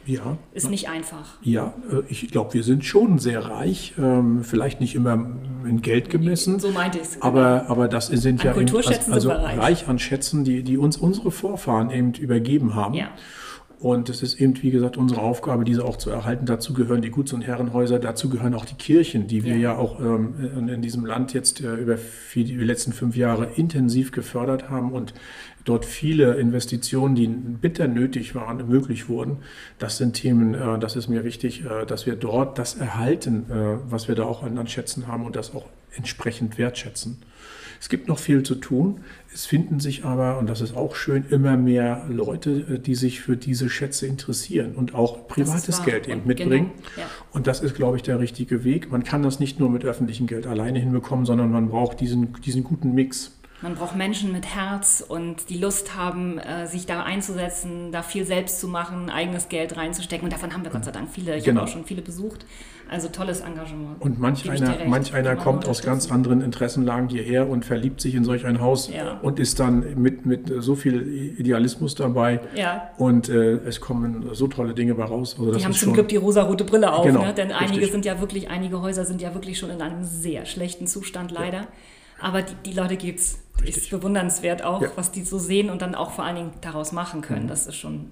Ja. 0.06 0.38
Ist 0.54 0.70
nicht 0.70 0.90
einfach. 0.90 1.38
Ja, 1.42 1.74
äh, 1.92 2.02
ich 2.10 2.28
glaube, 2.30 2.54
wir 2.54 2.64
sind 2.64 2.86
schon 2.86 3.20
sehr 3.20 3.46
reich, 3.46 3.94
ähm, 3.98 4.44
vielleicht 4.44 4.82
nicht 4.82 4.96
immer 4.96 5.14
in 5.66 5.82
Geld 5.82 6.10
gemessen. 6.10 6.60
So 6.60 6.72
meinte 6.72 6.98
ich 7.00 7.04
es. 7.04 7.22
Aber, 7.22 7.66
aber 7.70 7.88
das 7.88 8.08
sind 8.08 8.42
An 8.42 8.46
ja 8.46 8.52
eben, 8.52 8.66
Kulturschätzen 8.66 9.14
also 9.14 9.30
sind 9.30 9.40
wir 9.40 9.46
reich. 9.46 9.60
reich 9.60 9.88
an 9.88 10.00
Schätzen, 10.00 10.44
die, 10.44 10.64
die 10.64 10.78
uns 10.78 10.98
unsere 10.98 11.32
Vorfahren 11.32 11.90
eben 11.92 12.14
übergeben 12.14 12.76
haben. 12.76 12.94
Ja. 12.96 13.10
Und 13.82 14.10
es 14.10 14.22
ist 14.22 14.40
eben, 14.40 14.62
wie 14.62 14.70
gesagt, 14.70 14.96
unsere 14.96 15.22
Aufgabe, 15.22 15.64
diese 15.64 15.84
auch 15.84 15.98
zu 15.98 16.12
erhalten. 16.12 16.46
Dazu 16.46 16.74
gehören 16.74 17.02
die 17.02 17.10
Guts- 17.10 17.34
und 17.34 17.42
Herrenhäuser, 17.42 17.98
dazu 17.98 18.30
gehören 18.30 18.54
auch 18.54 18.66
die 18.66 18.76
Kirchen, 18.76 19.26
die 19.26 19.44
wir 19.44 19.56
Ja. 19.56 19.72
ja, 19.72 19.78
auch 19.78 20.00
ähm, 20.00 20.36
in, 20.70 20.84
diesem 20.84 21.04
Land 21.04 21.34
jetzt 21.34 21.62
äh, 21.62 21.74
über 21.78 21.98
die 22.36 22.44
letzten 22.58 22.94
fünf 22.94 23.16
Jahre 23.16 23.48
intensiv 23.56 24.12
gefördert 24.12 24.70
haben 24.70 24.92
und 24.92 25.16
dort 25.66 25.86
viele 25.86 26.36
Investitionen, 26.36 27.16
die 27.16 27.28
bitter 27.28 27.88
nötig 27.88 28.36
waren, 28.36 28.68
möglich 28.68 29.10
wurden. 29.10 29.38
Das 29.80 29.98
sind 29.98 30.14
Themen, 30.14 30.54
äh, 30.54 30.80
das 30.80 30.96
ist 30.96 31.08
mir 31.08 31.24
wichtig, 31.24 31.64
äh, 31.66 31.86
dass 31.86 32.06
wir 32.06 32.16
dort 32.16 32.58
das 32.58 32.76
erhalten, 32.76 33.46
äh, 33.50 33.78
was 33.90 34.08
wir 34.08 34.16
da 34.16 34.24
auch 34.24 34.44
an, 34.44 34.68
Schätzen 34.68 35.08
haben 35.08 35.26
und 35.26 35.36
das 35.36 35.54
auch 35.56 35.66
entsprechend 35.96 36.58
wertschätzen. 36.58 37.18
Es 37.80 37.90
gibt 37.90 38.08
noch 38.08 38.20
viel 38.20 38.44
zu 38.44 38.54
tun. 38.56 39.00
Es 39.34 39.48
finden 39.48 39.80
sich 39.80 40.06
aber, 40.06 40.38
und 40.38 40.48
das 40.48 40.62
ist 40.62 40.78
auch 40.78 40.96
schön, 40.96 41.26
immer 41.32 41.58
mehr 41.58 42.06
Leute, 42.10 42.80
die 42.80 42.94
sich 42.94 43.22
für 43.22 43.36
diese 43.36 43.72
Schätze 43.72 44.06
interessieren 44.06 44.76
und 44.76 44.94
auch 44.94 45.28
privates. 45.28 45.84
Geld 45.84 46.08
eben 46.08 46.28
mitbringen. 46.28 46.72
genau, 46.76 46.90
ja. 46.98 47.10
Und 47.32 47.48
das 47.48 47.62
ist, 47.62 47.74
glaube 47.74 47.98
ich, 47.98 48.04
der 48.04 48.20
richtige 48.20 48.64
Weg. 48.64 48.92
Man 48.92 49.04
kann 49.04 49.24
das 49.24 49.40
nicht 49.40 49.60
nur 49.60 49.72
mit 49.72 49.84
öffentlichem 49.84 50.28
Geld 50.28 50.46
alleine 50.46 50.78
hinbekommen, 50.78 51.26
sondern 51.26 51.52
man 51.52 51.70
braucht 51.70 52.00
diesen, 52.02 52.34
diesen 52.46 52.64
guten 52.64 52.94
Mix. 52.94 53.32
Man 53.62 53.76
braucht 53.76 53.96
Menschen 53.96 54.32
mit 54.32 54.46
Herz 54.56 55.04
und 55.08 55.50
die 55.50 55.58
Lust 55.60 55.96
haben, 55.96 56.40
äh, 56.40 56.66
sich 56.66 56.88
da 56.88 57.04
einzusetzen, 57.04 57.92
da 57.92 58.02
viel 58.02 58.26
selbst 58.26 58.60
zu 58.60 58.68
machen, 58.68 59.10
eigenes 59.12 59.50
Geld 59.50 59.78
reinzustecken. 59.78 60.26
Und 60.26 60.34
davon 60.34 60.52
haben 60.54 60.64
wir 60.64 60.72
Gott 60.72 60.84
sei 60.86 60.92
Dank 60.92 61.10
viele. 61.12 61.38
Ich 61.38 61.44
Genau. 61.44 61.62
habe 61.62 61.70
auch 61.70 61.74
schon 61.74 61.86
viele 61.86 62.02
besucht. 62.02 62.46
Also 62.90 63.08
tolles 63.08 63.40
Engagement. 63.40 64.02
Und 64.02 64.20
manch 64.20 64.50
einer, 64.50 64.80
recht. 64.80 64.88
manch 64.88 65.14
einer 65.14 65.36
man 65.36 65.44
kommt 65.44 65.66
aus 65.68 65.82
ganz 65.82 66.12
anderen 66.12 66.42
Interessenlagen 66.42 67.08
hierher 67.08 67.48
und 67.48 67.64
verliebt 67.64 68.02
sich 68.02 68.16
in 68.16 68.26
solch 68.26 68.46
ein 68.46 68.60
Haus 68.60 68.90
Ja. 68.92 69.20
und 69.22 69.40
ist 69.40 69.60
dann 69.62 70.02
mit, 70.02 70.26
mit 70.26 70.52
so 70.62 70.76
viel 70.76 71.02
Idealismus 71.38 71.96
dabei. 71.96 72.42
Ja. 72.56 72.90
Und 72.98 73.30
äh, 73.30 73.54
es 73.66 73.80
kommen 73.80 74.30
so 74.34 74.48
tolle 74.48 74.74
Dinge 74.74 74.96
bei 74.96 75.06
raus. 75.06 75.38
Also 75.40 75.54
Die 75.54 75.64
haben 75.64 75.72
zum 75.72 75.80
schon, 75.90 75.94
Glück 75.94 76.10
die 76.10 76.18
rosarote 76.18 76.66
Brille 76.66 76.92
auf, 76.92 77.06
Genau, 77.06 77.24
ne? 77.24 77.34
denn 77.34 77.52
einige 77.54 77.78
richtig. 77.78 77.92
sind 77.92 78.06
ja 78.06 78.20
wirklich, 78.20 78.50
einige 78.50 78.82
Häuser 78.82 79.06
sind 79.06 79.22
ja 79.22 79.34
wirklich 79.34 79.58
schon 79.58 79.70
in 79.70 79.82
einem 79.82 80.04
sehr 80.04 80.46
schlechten 80.46 80.86
Zustand 80.88 81.32
leider. 81.32 81.68
Aber 82.22 82.42
die, 82.44 82.56
die 82.66 82.74
Leute 82.74 82.98
gibt's. 82.98 83.40
Richtig. 83.62 83.84
Ist 83.84 83.90
bewundernswert 83.92 84.64
auch, 84.64 84.82
Ja. 84.82 84.88
Mhm. 84.88 84.94
was 84.96 85.12
die 85.12 85.24
so 85.24 85.38
sehen 85.38 85.70
und 85.70 85.82
dann 85.82 85.94
auch 85.96 86.12
vor 86.12 86.24
allen 86.26 86.36
Dingen 86.36 86.54
daraus 86.62 86.92
machen 86.92 87.22
können. 87.22 87.48
Das 87.48 87.68
ist 87.68 87.76
schon, 87.76 88.12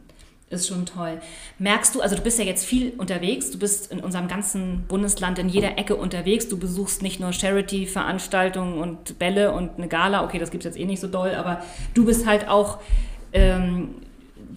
ist 0.50 0.68
schon 0.68 0.86
toll. 0.86 1.20
Merkst 1.58 1.96
du, 1.96 2.02
also 2.02 2.16
du 2.16 2.22
bist 2.22 2.38
ja 2.38 2.46
jetzt 2.46 2.66
viel 2.66 2.94
unterwegs, 2.98 3.50
du 3.52 3.58
bist 3.58 3.92
in 3.92 4.00
unserem 4.00 4.28
ganzen 4.28 4.84
Bundesland 4.88 5.40
in 5.40 5.50
jeder 5.50 5.78
Ecke 5.80 5.96
unterwegs. 5.96 6.48
Du 6.50 6.58
besuchst 6.60 7.02
nicht 7.02 7.20
nur 7.20 7.34
Charity-Veranstaltungen 7.34 8.78
und 8.80 9.18
Bälle 9.20 9.52
und 9.52 9.78
eine 9.78 9.88
Gala, 9.88 10.24
okay, 10.24 10.40
das 10.40 10.52
gibt's 10.52 10.66
jetzt 10.66 10.78
eh 10.78 10.86
nicht 10.86 11.00
so 11.00 11.08
doll, 11.08 11.34
aber 11.36 11.64
du 11.94 12.06
bist 12.06 12.26
halt 12.28 12.48
auch 12.48 12.78
ähm, 13.34 13.96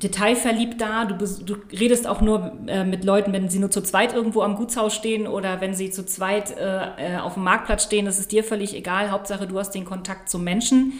detailverliebt 0.02 0.80
da. 0.80 1.04
Du, 1.04 1.16
du 1.16 1.56
redest 1.70 2.06
auch 2.06 2.20
nur 2.20 2.58
äh, 2.66 2.84
mit 2.84 3.04
Leuten, 3.04 3.32
wenn 3.32 3.48
sie 3.48 3.58
nur 3.58 3.70
zu 3.70 3.82
zweit 3.82 4.12
irgendwo 4.12 4.42
am 4.42 4.56
Gutshaus 4.56 4.94
stehen 4.94 5.26
oder 5.26 5.60
wenn 5.60 5.74
sie 5.74 5.90
zu 5.90 6.04
zweit 6.04 6.56
äh, 6.56 7.14
äh, 7.14 7.18
auf 7.18 7.34
dem 7.34 7.44
Marktplatz 7.44 7.84
stehen. 7.84 8.06
Das 8.06 8.18
ist 8.18 8.32
dir 8.32 8.44
völlig 8.44 8.74
egal. 8.74 9.10
Hauptsache, 9.10 9.46
du 9.46 9.58
hast 9.58 9.70
den 9.70 9.84
Kontakt 9.84 10.28
zum 10.28 10.44
Menschen. 10.44 10.94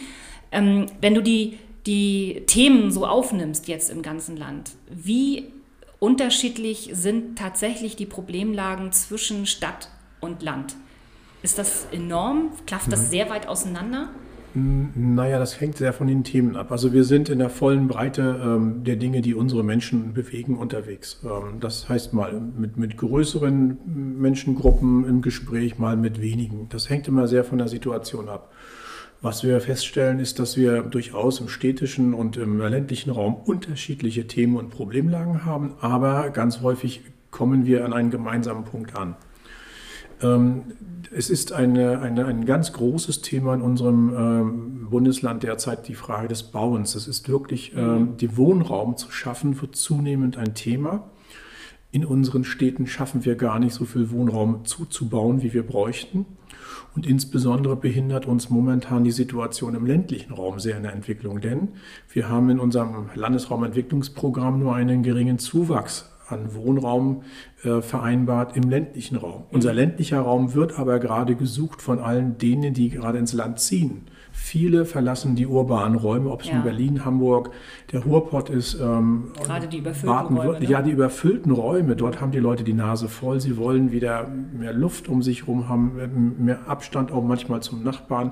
Ähm, 0.51 0.87
wenn 1.01 1.15
du 1.15 1.21
die, 1.21 1.57
die 1.85 2.43
Themen 2.47 2.91
so 2.91 3.05
aufnimmst 3.05 3.67
jetzt 3.67 3.89
im 3.89 4.01
ganzen 4.01 4.37
Land, 4.37 4.71
wie 4.89 5.51
unterschiedlich 5.99 6.89
sind 6.93 7.37
tatsächlich 7.37 7.95
die 7.95 8.05
Problemlagen 8.05 8.91
zwischen 8.91 9.45
Stadt 9.45 9.89
und 10.19 10.41
Land? 10.41 10.75
Ist 11.41 11.57
das 11.57 11.87
enorm? 11.91 12.51
Klafft 12.65 12.91
das 12.91 13.09
sehr 13.09 13.29
weit 13.29 13.47
auseinander? 13.47 14.09
Naja, 14.55 15.39
das 15.39 15.59
hängt 15.59 15.77
sehr 15.77 15.93
von 15.93 16.05
den 16.05 16.23
Themen 16.23 16.55
ab. 16.55 16.71
Also 16.71 16.93
wir 16.93 17.03
sind 17.03 17.29
in 17.29 17.39
der 17.39 17.49
vollen 17.49 17.87
Breite 17.87 18.39
ähm, 18.43 18.83
der 18.83 18.97
Dinge, 18.97 19.21
die 19.21 19.33
unsere 19.33 19.63
Menschen 19.63 20.13
bewegen, 20.13 20.57
unterwegs. 20.57 21.19
Ähm, 21.23 21.59
das 21.59 21.89
heißt 21.89 22.13
mal 22.13 22.39
mit, 22.39 22.77
mit 22.77 22.97
größeren 22.97 23.79
Menschengruppen 24.19 25.07
im 25.07 25.21
Gespräch, 25.23 25.79
mal 25.79 25.97
mit 25.97 26.21
wenigen. 26.21 26.67
Das 26.69 26.89
hängt 26.89 27.07
immer 27.07 27.27
sehr 27.27 27.43
von 27.43 27.57
der 27.57 27.67
Situation 27.67 28.29
ab. 28.29 28.51
Was 29.23 29.43
wir 29.43 29.59
feststellen, 29.61 30.19
ist, 30.19 30.37
dass 30.37 30.57
wir 30.57 30.83
durchaus 30.83 31.39
im 31.39 31.47
städtischen 31.47 32.13
und 32.13 32.37
im 32.37 32.59
ländlichen 32.59 33.09
Raum 33.09 33.35
unterschiedliche 33.35 34.27
Themen 34.27 34.57
und 34.57 34.69
Problemlagen 34.69 35.45
haben, 35.45 35.75
aber 35.79 36.29
ganz 36.29 36.61
häufig 36.61 37.01
kommen 37.31 37.65
wir 37.65 37.85
an 37.85 37.93
einen 37.93 38.11
gemeinsamen 38.11 38.65
Punkt 38.65 38.97
an. 38.97 39.15
Ähm, 40.23 40.63
es 41.15 41.29
ist 41.29 41.51
eine, 41.51 42.01
eine, 42.01 42.25
ein 42.25 42.45
ganz 42.45 42.73
großes 42.73 43.21
Thema 43.21 43.53
in 43.53 43.61
unserem 43.61 44.13
ähm, 44.15 44.87
Bundesland 44.89 45.43
derzeit 45.43 45.87
die 45.87 45.95
Frage 45.95 46.27
des 46.27 46.43
Bauens. 46.43 46.95
Es 46.95 47.07
ist 47.07 47.29
wirklich, 47.29 47.73
ähm, 47.75 48.17
die 48.17 48.35
Wohnraum 48.37 48.97
zu 48.97 49.11
schaffen, 49.11 49.61
wird 49.61 49.75
zunehmend 49.75 50.37
ein 50.37 50.55
Thema. 50.55 51.09
In 51.91 52.05
unseren 52.05 52.43
Städten 52.43 52.87
schaffen 52.87 53.23
wir 53.25 53.35
gar 53.35 53.59
nicht 53.59 53.75
so 53.75 53.85
viel 53.85 54.09
Wohnraum 54.09 54.65
zuzubauen, 54.65 55.43
wie 55.43 55.53
wir 55.53 55.65
bräuchten. 55.65 56.25
Und 56.95 57.05
insbesondere 57.05 57.75
behindert 57.75 58.25
uns 58.25 58.49
momentan 58.49 59.03
die 59.03 59.11
Situation 59.11 59.75
im 59.75 59.85
ländlichen 59.85 60.33
Raum 60.33 60.59
sehr 60.59 60.77
in 60.77 60.83
der 60.83 60.93
Entwicklung, 60.93 61.41
denn 61.41 61.69
wir 62.09 62.29
haben 62.29 62.49
in 62.49 62.59
unserem 62.59 63.09
Landesraumentwicklungsprogramm 63.15 64.59
nur 64.59 64.75
einen 64.75 65.03
geringen 65.03 65.39
Zuwachs 65.39 66.12
an 66.27 66.53
Wohnraum 66.55 67.23
äh, 67.63 67.81
vereinbart 67.81 68.55
im 68.55 68.69
ländlichen 68.69 69.17
Raum. 69.17 69.43
Unser 69.51 69.73
ländlicher 69.73 70.19
Raum 70.21 70.53
wird 70.53 70.79
aber 70.79 70.99
gerade 70.99 71.35
gesucht 71.35 71.81
von 71.81 71.99
allen 71.99 72.37
denen, 72.37 72.73
die 72.73 72.89
gerade 72.89 73.17
ins 73.17 73.33
Land 73.33 73.59
ziehen. 73.59 74.03
Viele 74.35 74.85
verlassen 74.85 75.35
die 75.35 75.45
urbanen 75.45 75.95
Räume, 75.97 76.31
ob 76.31 76.41
es 76.41 76.47
Ja. 76.47 76.55
in 76.55 76.63
Berlin, 76.63 77.05
Hamburg, 77.05 77.51
der 77.91 78.03
Ruhrpott 78.03 78.49
ist. 78.49 78.79
Ähm, 78.81 79.31
Gerade 79.43 79.67
die 79.67 79.77
überfüllten 79.77 80.37
Räume, 80.37 80.59
ne? 80.59 80.65
Ja, 80.65 80.81
die 80.81 80.91
überfüllten 80.91 81.51
Räume. 81.51 81.95
Dort 81.95 82.19
haben 82.19 82.31
die 82.31 82.39
Leute 82.39 82.63
die 82.63 82.73
Nase 82.73 83.07
voll. 83.09 83.39
Sie 83.39 83.57
wollen 83.57 83.91
wieder 83.91 84.27
mehr 84.27 84.73
Luft 84.73 85.07
um 85.07 85.21
sich 85.21 85.41
herum 85.41 85.69
haben, 85.69 86.35
mehr 86.39 86.67
Abstand 86.67 87.11
auch 87.11 87.23
manchmal 87.23 87.61
zum 87.61 87.83
Nachbarn. 87.83 88.31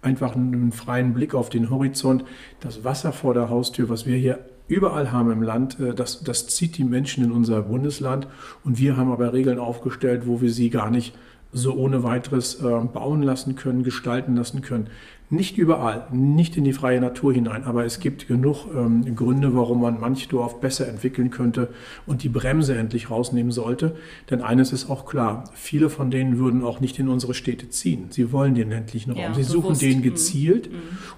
Einfach 0.00 0.34
einen 0.36 0.70
freien 0.72 1.12
Blick 1.12 1.34
auf 1.34 1.48
den 1.48 1.70
Horizont. 1.70 2.24
Das 2.60 2.84
Wasser 2.84 3.12
vor 3.12 3.34
der 3.34 3.48
Haustür, 3.50 3.88
was 3.88 4.06
wir 4.06 4.16
hier 4.16 4.38
überall 4.72 5.12
haben 5.12 5.30
im 5.30 5.42
Land, 5.42 5.78
äh, 5.78 5.94
das, 5.94 6.22
das 6.22 6.46
zieht 6.48 6.78
die 6.78 6.84
Menschen 6.84 7.24
in 7.24 7.32
unser 7.32 7.62
Bundesland. 7.62 8.26
Und 8.64 8.78
wir 8.78 8.96
haben 8.96 9.12
aber 9.12 9.32
Regeln 9.32 9.58
aufgestellt, 9.58 10.26
wo 10.26 10.40
wir 10.40 10.50
sie 10.50 10.70
gar 10.70 10.90
nicht 10.90 11.14
so 11.52 11.74
ohne 11.74 12.02
weiteres 12.02 12.62
äh, 12.62 12.80
bauen 12.80 13.22
lassen 13.22 13.56
können, 13.56 13.82
gestalten 13.82 14.36
lassen 14.36 14.62
können. 14.62 14.88
Nicht 15.32 15.56
überall, 15.56 16.08
nicht 16.12 16.58
in 16.58 16.64
die 16.64 16.74
freie 16.74 17.00
Natur 17.00 17.32
hinein, 17.32 17.64
aber 17.64 17.86
es 17.86 18.00
gibt 18.00 18.28
genug 18.28 18.66
ähm, 18.76 19.16
Gründe, 19.16 19.56
warum 19.56 19.80
man 19.80 19.98
manch 19.98 20.28
Dorf 20.28 20.60
besser 20.60 20.86
entwickeln 20.86 21.30
könnte 21.30 21.70
und 22.04 22.22
die 22.22 22.28
Bremse 22.28 22.76
endlich 22.76 23.08
rausnehmen 23.08 23.50
sollte. 23.50 23.96
Denn 24.30 24.42
eines 24.42 24.74
ist 24.74 24.90
auch 24.90 25.06
klar, 25.06 25.44
viele 25.54 25.88
von 25.88 26.10
denen 26.10 26.36
würden 26.36 26.62
auch 26.62 26.80
nicht 26.80 26.98
in 26.98 27.08
unsere 27.08 27.32
Städte 27.32 27.70
ziehen. 27.70 28.08
Sie 28.10 28.30
wollen 28.30 28.54
den 28.54 28.68
ländlichen 28.68 29.12
Raum. 29.12 29.22
Ja, 29.22 29.32
Sie 29.32 29.42
suchen 29.42 29.62
bewusst. 29.68 29.80
den 29.80 29.98
Mhm. 30.00 30.02
gezielt. 30.02 30.68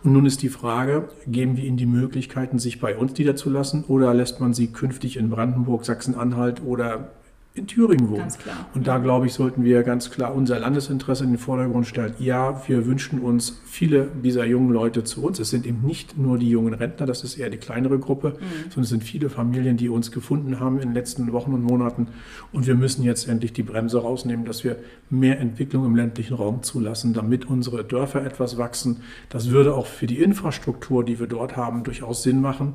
Und 0.05 0.13
nun 0.13 0.27
ist 0.27 0.43
die 0.43 0.49
Frage, 0.49 1.09
geben 1.27 1.57
wir 1.57 1.65
ihnen 1.65 1.77
die 1.77 1.85
Möglichkeiten, 1.87 2.61
sich 2.61 2.79
bei 2.79 2.97
uns 2.97 3.19
niederzulassen 3.19 3.83
oder 3.89 4.15
lässt 4.15 4.41
man 4.41 4.55
sie 4.55 4.69
künftig 4.69 5.17
in 5.17 5.29
Brandenburg, 5.29 5.85
Sachsen-Anhalt 5.85 6.63
oder 6.65 7.09
in 7.57 7.69
Thüringen 7.69 8.09
wohnen? 8.09 8.19
Ganz 8.23 8.39
klar. 8.39 8.67
Und 8.75 8.89
da, 8.89 8.99
glaube 8.99 9.27
ich, 9.27 9.33
sollten 9.33 9.63
wir 9.63 9.85
ganz 9.85 10.11
klar 10.11 10.35
unser 10.35 10.59
Landesinteresse 10.59 11.23
in 11.23 11.31
den 11.31 11.39
Vordergrund 11.39 11.87
stellen. 11.87 12.13
Ja, 12.19 12.61
wir 12.67 12.85
wünschen 12.85 13.21
uns 13.21 13.61
viele 13.65 14.09
dieser 14.25 14.45
jungen 14.45 14.73
Leute 14.73 15.05
zu 15.05 15.23
uns. 15.25 15.39
Es 15.39 15.51
sind 15.51 15.65
eben 15.65 15.87
nicht 15.87 16.19
nur 16.19 16.37
die 16.37 16.51
jungen 16.51 16.75
Rentner, 16.75 17.07
das 17.07 17.23
ist 17.23 17.39
eher 17.39 17.51
die 17.51 17.57
kleinere 17.57 18.01
Gruppe, 18.01 18.37
sondern 18.65 18.83
es 18.83 18.89
sind 18.89 19.05
viele 19.05 19.31
Familien, 19.31 19.77
die 19.77 19.89
uns 19.89 20.11
gefunden 20.11 20.59
haben 20.59 20.81
in 20.81 20.89
den 20.89 20.95
letzten 20.95 21.33
Wochen 21.33 21.53
und 21.53 21.63
Monaten. 21.63 22.09
Und 22.51 22.67
wir 22.67 22.75
müssen 22.75 23.05
jetzt 23.05 23.29
endlich 23.29 23.53
die 23.53 23.63
Bremse 23.63 24.03
rausnehmen, 24.03 24.45
dass 24.45 24.65
wir 24.65 24.77
mehr 25.09 25.39
Entwicklung 25.39 25.87
im 25.87 25.95
ländlichen 25.95 26.35
Raum 26.35 26.65
zulassen, 26.65 27.15
damit 27.15 27.45
unsere 27.45 27.85
Dörfer 27.85 28.27
etwas 28.27 28.59
wachsen. 28.59 29.03
Das 29.29 29.51
würde 29.51 29.75
auch 29.75 29.87
für 29.87 30.09
die 30.09 30.21
Infrastruktur, 30.21 31.05
die 31.05 31.21
wir 31.21 31.29
dort 31.29 31.57
haben, 31.57 31.85
durchaus 31.85 32.25
Sinn 32.25 32.41
machen. 32.41 32.75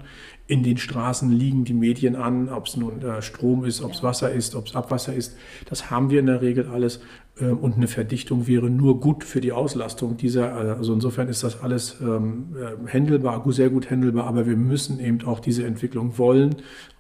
In 0.50 0.64
den 0.64 0.78
Straßen 0.78 1.32
liegen 1.32 1.64
die 1.64 1.76
Medien 1.76 2.16
an, 2.16 2.50
ob 2.50 2.66
es 2.66 2.76
nun 2.76 3.04
äh, 3.04 3.22
Strom 3.22 3.66
ist, 3.66 3.84
ob 3.84 3.92
es 3.92 4.02
Wasser 4.02 4.32
ist, 4.32 4.56
ob 4.56 4.66
es 4.66 4.76
Abwasser 4.76 5.14
ist. 5.14 5.38
Das 5.70 5.92
haben 5.92 6.10
wir 6.10 6.20
in 6.20 6.26
der 6.26 6.42
Regel 6.42 6.68
alles. 6.74 7.02
Ähm, 7.40 7.60
und 7.60 7.76
eine 7.76 7.88
Verdichtung 7.88 8.48
wäre 8.48 8.68
nur 8.68 9.00
gut 9.00 9.24
für 9.24 9.42
die 9.42 9.52
Auslastung 9.52 10.18
dieser. 10.18 10.48
äh, 10.48 10.72
Also 10.72 10.96
insofern 10.96 11.28
ist 11.28 11.44
das 11.44 11.62
alles 11.62 11.98
ähm, 12.02 12.56
äh, 12.58 12.90
händelbar, 12.90 13.44
sehr 13.52 13.70
gut 13.70 13.92
händelbar. 13.92 14.26
Aber 14.26 14.48
wir 14.48 14.58
müssen 14.58 15.00
eben 15.00 15.22
auch 15.24 15.40
diese 15.40 15.68
Entwicklung 15.68 16.18
wollen, 16.18 16.56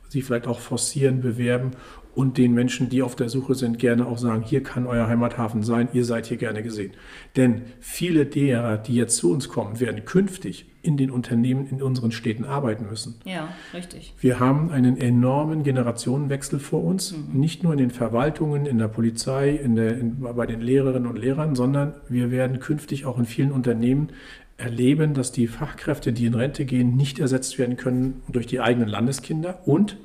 sie 0.10 0.22
vielleicht 0.22 0.46
auch 0.46 0.60
forcieren, 0.60 1.22
bewerben 1.22 1.72
und 2.20 2.38
den 2.38 2.54
Menschen, 2.54 2.90
die 2.90 3.02
auf 3.02 3.16
der 3.16 3.30
Suche 3.30 3.56
sind, 3.56 3.80
gerne 3.80 4.06
auch 4.06 4.18
sagen, 4.18 4.44
hier 4.44 4.62
kann 4.62 4.86
euer 4.86 5.08
Heimathafen 5.08 5.64
sein, 5.64 5.88
ihr 5.94 6.04
seid 6.04 6.26
hier 6.26 6.36
gerne 6.36 6.62
gesehen. 6.62 6.92
Denn 7.38 7.62
viele 7.80 8.26
derer, 8.26 8.78
die 8.78 8.96
jetzt 8.96 9.16
zu 9.16 9.32
uns 9.32 9.48
kommen, 9.48 9.80
werden 9.80 10.04
künftig 10.04 10.66
in 10.82 10.98
den 10.98 11.12
Unternehmen 11.12 11.66
in 11.70 11.82
unseren 11.82 12.12
Städten 12.12 12.44
arbeiten 12.44 12.88
müssen. 12.90 13.22
Ja, 13.24 13.48
richtig. 13.74 14.16
Wir 14.20 14.42
haben 14.42 14.70
einen 14.70 14.98
enormen 14.98 15.64
Generationenwechsel 15.64 16.60
vor 16.60 16.84
uns, 16.84 17.16
nicht 17.32 17.64
nur 17.64 17.72
in 17.72 17.80
den 17.80 17.92
Verwaltungen, 17.92 18.66
in 18.66 18.80
der 18.80 18.90
Polizei, 18.90 19.52
in 19.52 19.78
der, 19.78 19.98
in, 19.98 20.20
bei 20.20 20.46
den 20.46 20.60
Lehrerinnen 20.60 21.08
und 21.08 21.18
Lehrern, 21.18 21.56
sondern 21.56 21.94
wir 22.10 22.32
werden 22.32 22.60
künftig 22.60 23.06
auch 23.06 23.18
in 23.18 23.28
vielen 23.28 23.54
Unternehmen 23.54 24.10
erleben, 24.58 25.14
dass 25.14 25.32
die 25.32 25.48
Fachkräfte, 25.48 26.12
die 26.12 26.26
in 26.26 26.34
Rente 26.34 26.66
gehen, 26.66 26.98
nicht 26.98 27.20
ersetzt 27.20 27.58
werden 27.58 27.78
können 27.78 28.24
durch 28.28 28.46
die 28.46 28.60
eigenen 28.60 28.90
Landeskinder. 28.90 29.62
Und 29.66 29.96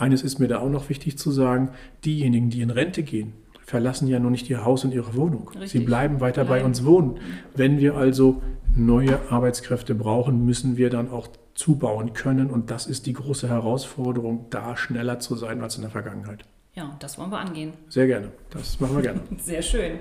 eines 0.00 0.22
ist 0.22 0.38
mir 0.38 0.48
da 0.48 0.58
auch 0.58 0.68
noch 0.70 0.88
wichtig 0.88 1.18
zu 1.18 1.30
sagen, 1.30 1.70
diejenigen, 2.04 2.50
die 2.50 2.60
in 2.62 2.70
Rente 2.70 3.02
gehen, 3.02 3.32
verlassen 3.64 4.08
ja 4.08 4.18
nur 4.18 4.30
nicht 4.30 4.50
ihr 4.50 4.64
Haus 4.64 4.84
und 4.84 4.92
ihre 4.92 5.14
Wohnung. 5.14 5.50
Sie 5.52 5.58
Richtig. 5.60 5.86
bleiben 5.86 6.20
weiter 6.20 6.42
bei 6.42 6.54
Bleiben. 6.54 6.66
uns 6.66 6.84
wohnen. 6.84 7.18
Wenn 7.54 7.78
wir 7.78 7.96
also 7.96 8.42
neue 8.74 9.18
Arbeitskräfte 9.30 9.94
brauchen, 9.94 10.44
müssen 10.44 10.76
wir 10.76 10.90
dann 10.90 11.10
auch 11.10 11.28
zubauen 11.54 12.12
können. 12.12 12.50
Und 12.50 12.70
das 12.70 12.86
ist 12.86 13.06
die 13.06 13.12
große 13.12 13.48
Herausforderung, 13.48 14.46
da 14.50 14.76
schneller 14.76 15.20
zu 15.20 15.36
sein 15.36 15.60
als 15.60 15.76
in 15.76 15.82
der 15.82 15.90
Vergangenheit. 15.90 16.44
Ja, 16.74 16.96
das 16.98 17.18
wollen 17.18 17.30
wir 17.30 17.38
angehen. 17.38 17.72
Sehr 17.88 18.06
gerne. 18.06 18.30
Das 18.50 18.80
machen 18.80 18.96
wir 18.96 19.02
gerne. 19.02 19.20
Sehr 19.38 19.62
schön. 19.62 19.98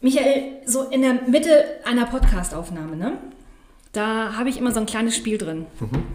Michael, 0.00 0.60
so 0.66 0.82
in 0.90 1.02
der 1.02 1.14
Mitte 1.28 1.64
einer 1.84 2.06
Podcastaufnahme, 2.06 2.96
ne? 2.96 3.18
Da 3.92 4.36
habe 4.36 4.48
ich 4.48 4.58
immer 4.58 4.72
so 4.72 4.80
ein 4.80 4.86
kleines 4.86 5.14
Spiel 5.14 5.38
drin. 5.38 5.66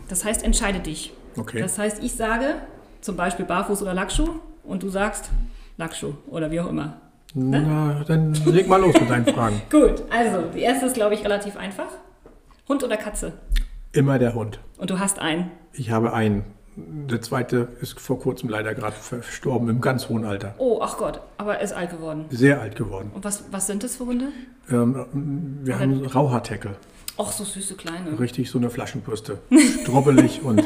Das 0.10 0.26
heißt, 0.26 0.44
entscheide 0.44 0.80
dich. 0.80 1.14
Okay. 1.38 1.60
Das 1.62 1.78
heißt, 1.78 2.04
ich 2.04 2.14
sage 2.14 2.56
zum 3.02 3.16
Beispiel 3.16 3.46
Barfuß 3.46 3.82
oder 3.82 3.94
Lackschuh 3.94 4.40
und 4.64 4.84
du 4.84 4.90
sagst 4.90 5.30
Lackschuh 5.78 6.14
oder 6.30 6.52
wie 6.52 6.60
auch 6.60 6.70
immer. 6.70 6.98
Na, 7.34 8.04
dann 8.08 8.34
leg 8.46 8.68
mal 8.68 8.82
los 8.82 9.00
mit 9.00 9.10
deinen 9.10 9.26
Fragen. 9.26 9.62
Gut, 9.70 10.04
also 10.10 10.50
die 10.54 10.62
erste 10.62 10.88
ist, 10.88 10.96
glaube 10.96 11.14
ich, 11.14 11.24
relativ 11.24 11.58
einfach. 11.58 11.88
Hund 12.68 12.84
oder 12.84 12.98
Katze? 12.98 13.34
Immer 13.92 14.20
der 14.20 14.34
Hund. 14.34 14.60
Und 14.78 14.90
du 14.90 15.00
hast 15.00 15.20
einen. 15.20 15.52
Ich 15.74 15.92
habe 15.92 16.14
einen. 16.14 16.44
Der 16.76 17.22
zweite 17.22 17.70
ist 17.82 18.00
vor 18.00 18.20
kurzem 18.20 18.50
leider 18.50 18.76
gerade 18.76 18.96
verstorben, 18.96 19.68
im 19.70 19.82
ganz 19.82 20.10
hohen 20.10 20.26
Alter. 20.26 20.54
Oh, 20.60 20.80
ach 20.82 20.98
Gott, 20.98 21.22
aber 21.38 21.56
er 21.56 21.62
ist 21.62 21.74
alt 21.74 21.90
geworden. 21.90 22.26
Sehr 22.30 22.62
alt 22.62 22.76
geworden. 22.76 23.10
Und 23.16 23.24
was, 23.24 23.46
was 23.52 23.66
sind 23.66 23.84
das 23.84 23.96
für 23.96 24.06
Hunde? 24.06 24.28
Ähm, 24.70 25.60
wir 25.64 25.80
haben 25.80 26.06
Rauhaarteckel. 26.06 26.76
Ach, 27.18 27.32
so 27.32 27.44
süße 27.44 27.76
kleine. 27.76 28.20
Richtig 28.20 28.50
so 28.50 28.58
eine 28.60 28.70
Flaschenbürste. 28.70 29.40
Strobbelig 29.82 30.42
und 30.44 30.64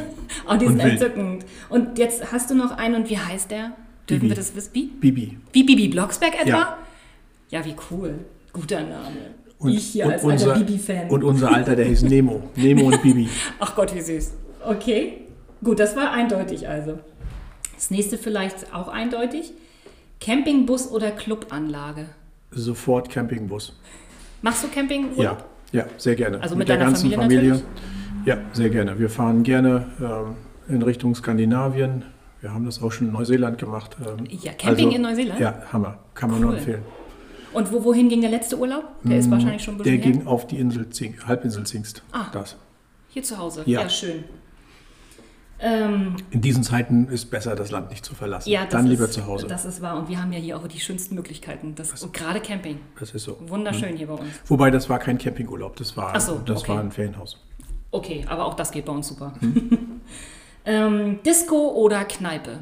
Oh, 0.50 0.56
die 0.56 0.66
sind 0.68 0.76
Und 0.76 0.84
wild. 0.84 0.92
entzückend. 0.94 1.46
Und 1.70 1.98
jetzt 1.98 2.32
hast 2.32 2.50
du 2.50 2.56
noch 2.56 2.72
einen 2.78 2.96
und 2.96 3.10
wie 3.10 3.18
heißt 3.18 3.52
der? 3.52 3.72
Dürfen 4.10 4.22
Bibi. 4.22 4.30
wir 4.30 4.36
das 4.36 4.56
wissen? 4.56 4.70
Wie? 4.74 4.86
Bibi. 4.88 5.38
Wie 5.54 5.64
Bibi 5.64 5.88
Blocksberg 5.88 6.34
etwa? 6.42 6.48
Ja. 6.50 6.78
Ja, 7.50 7.66
wie 7.66 7.76
cool. 7.90 8.16
Guter 8.54 8.82
Name. 8.82 9.36
Und, 9.60 9.72
ich 9.72 9.88
hier 9.90 10.06
und 10.08 10.12
als 10.14 10.24
unser, 10.24 10.54
alter 10.54 10.66
Bibi-Fan. 10.66 11.10
Und 11.10 11.24
unser 11.24 11.54
Alter, 11.54 11.76
der 11.76 11.86
hieß 11.86 12.02
Nemo. 12.04 12.42
Nemo 12.56 12.88
und 12.88 13.02
Bibi. 13.04 13.30
Ach 13.60 13.76
Gott, 13.76 13.94
wie 13.94 14.02
süß. 14.02 14.32
Okay, 14.66 15.22
gut, 15.64 15.80
das 15.80 15.96
war 15.96 16.12
eindeutig 16.12 16.68
also. 16.68 17.00
Das 17.76 17.92
nächste 17.92 18.18
vielleicht 18.18 18.74
auch 18.74 18.88
eindeutig. 18.88 19.54
Campingbus 20.20 20.90
oder 20.92 21.12
Clubanlage? 21.12 22.08
Sofort 22.52 23.10
Campingbus. 23.10 23.78
Machst 24.42 24.64
du 24.64 24.68
Camping? 24.68 25.10
Ja, 25.16 25.38
ja, 25.72 25.86
sehr 25.98 26.16
gerne. 26.16 26.42
Also 26.42 26.56
mit 26.56 26.70
deiner 26.70 26.94
Familie 26.96 27.18
natürlich? 27.18 27.64
Ja, 28.26 28.38
sehr 28.54 28.70
gerne. 28.70 29.00
Wir 29.00 29.10
fahren 29.10 29.44
gerne 29.44 29.88
ähm, 30.00 30.36
in 30.76 30.82
Richtung 30.82 31.16
Skandinavien. 31.16 32.04
Wir 32.42 32.54
haben 32.54 32.66
das 32.66 32.82
auch 32.82 32.92
schon 32.92 33.08
in 33.08 33.14
Neuseeland 33.14 33.58
gemacht. 33.58 33.98
Ähm, 34.06 34.26
Ja, 34.30 34.54
Camping 34.54 34.92
in 34.92 35.02
Neuseeland? 35.02 35.40
Ja, 35.40 35.62
Hammer. 35.72 36.00
Kann 36.14 36.32
man 36.32 36.42
nur 36.42 36.52
Cool. 36.52 36.58
empfehlen. 36.58 36.82
Und 37.54 37.72
wo, 37.72 37.84
wohin 37.84 38.08
ging 38.10 38.22
der 38.22 38.30
letzte 38.30 38.58
Urlaub? 38.58 38.84
Der 39.04 39.18
ist 39.18 39.30
wahrscheinlich 39.30 39.62
schon 39.64 39.76
Mm, 39.78 39.84
Der 39.84 39.92
her. 39.94 40.02
ging 40.02 40.26
auf 40.26 40.48
die 40.48 40.58
Insel 40.58 40.90
Zing, 40.90 41.16
Halbinsel 41.28 41.66
Zingst. 41.66 42.02
Ah. 42.12 42.28
Das. 42.32 42.56
Hier 43.10 43.24
zu 43.24 43.38
Hause. 43.38 43.64
Ja. 43.66 43.82
Ja, 43.82 43.90
schön. 43.90 44.24
Ähm, 45.62 46.15
In 46.32 46.41
diesen 46.41 46.63
Zeiten 46.63 47.08
ist 47.08 47.30
besser, 47.30 47.56
das 47.56 47.69
Land 47.69 47.91
nicht 47.91 48.04
zu 48.04 48.15
verlassen. 48.15 48.50
ja, 48.50 48.63
das 48.63 48.71
Dann 48.71 48.86
ist, 48.86 48.91
lieber 48.91 49.10
zu 49.12 49.28
Hause. 49.28 49.45
Das 49.47 49.63
ist 49.63 49.82
wahr. 49.82 49.97
Und 49.97 50.10
wir 50.10 50.19
haben 50.19 50.34
ja 50.34 50.39
hier 50.39 50.58
auch 50.58 50.67
die 50.67 50.80
schönsten 50.80 51.13
Möglichkeiten. 51.15 51.76
Das, 51.76 52.04
und 52.04 52.13
gerade 52.13 52.39
Camping. 52.39 52.80
Das 53.00 53.13
ist 53.13 53.24
so. 53.24 53.38
Wunderschön 53.47 53.95
hier 53.95 54.08
bei 54.08 54.13
uns. 54.15 54.30
Wobei, 54.47 54.71
das 54.71 54.89
war 54.89 54.97
kein 54.97 55.19
Campingurlaub. 55.19 55.76
Das 55.76 55.95
war, 55.95 56.19
so, 56.19 56.39
das 56.39 56.62
okay. 56.62 56.71
war 56.71 56.80
ein 56.80 56.91
Ferienhaus. 56.91 57.38
Okay, 57.91 58.26
aber 58.28 58.45
auch 58.45 58.56
das 58.56 58.71
geht 58.71 58.86
bei 58.86 58.93
uns 58.93 59.08
super. 59.08 59.34
Hm. 59.39 60.02
ähm, 60.65 61.19
Disco 61.24 61.69
oder 61.76 62.06
Kneipe? 62.06 62.60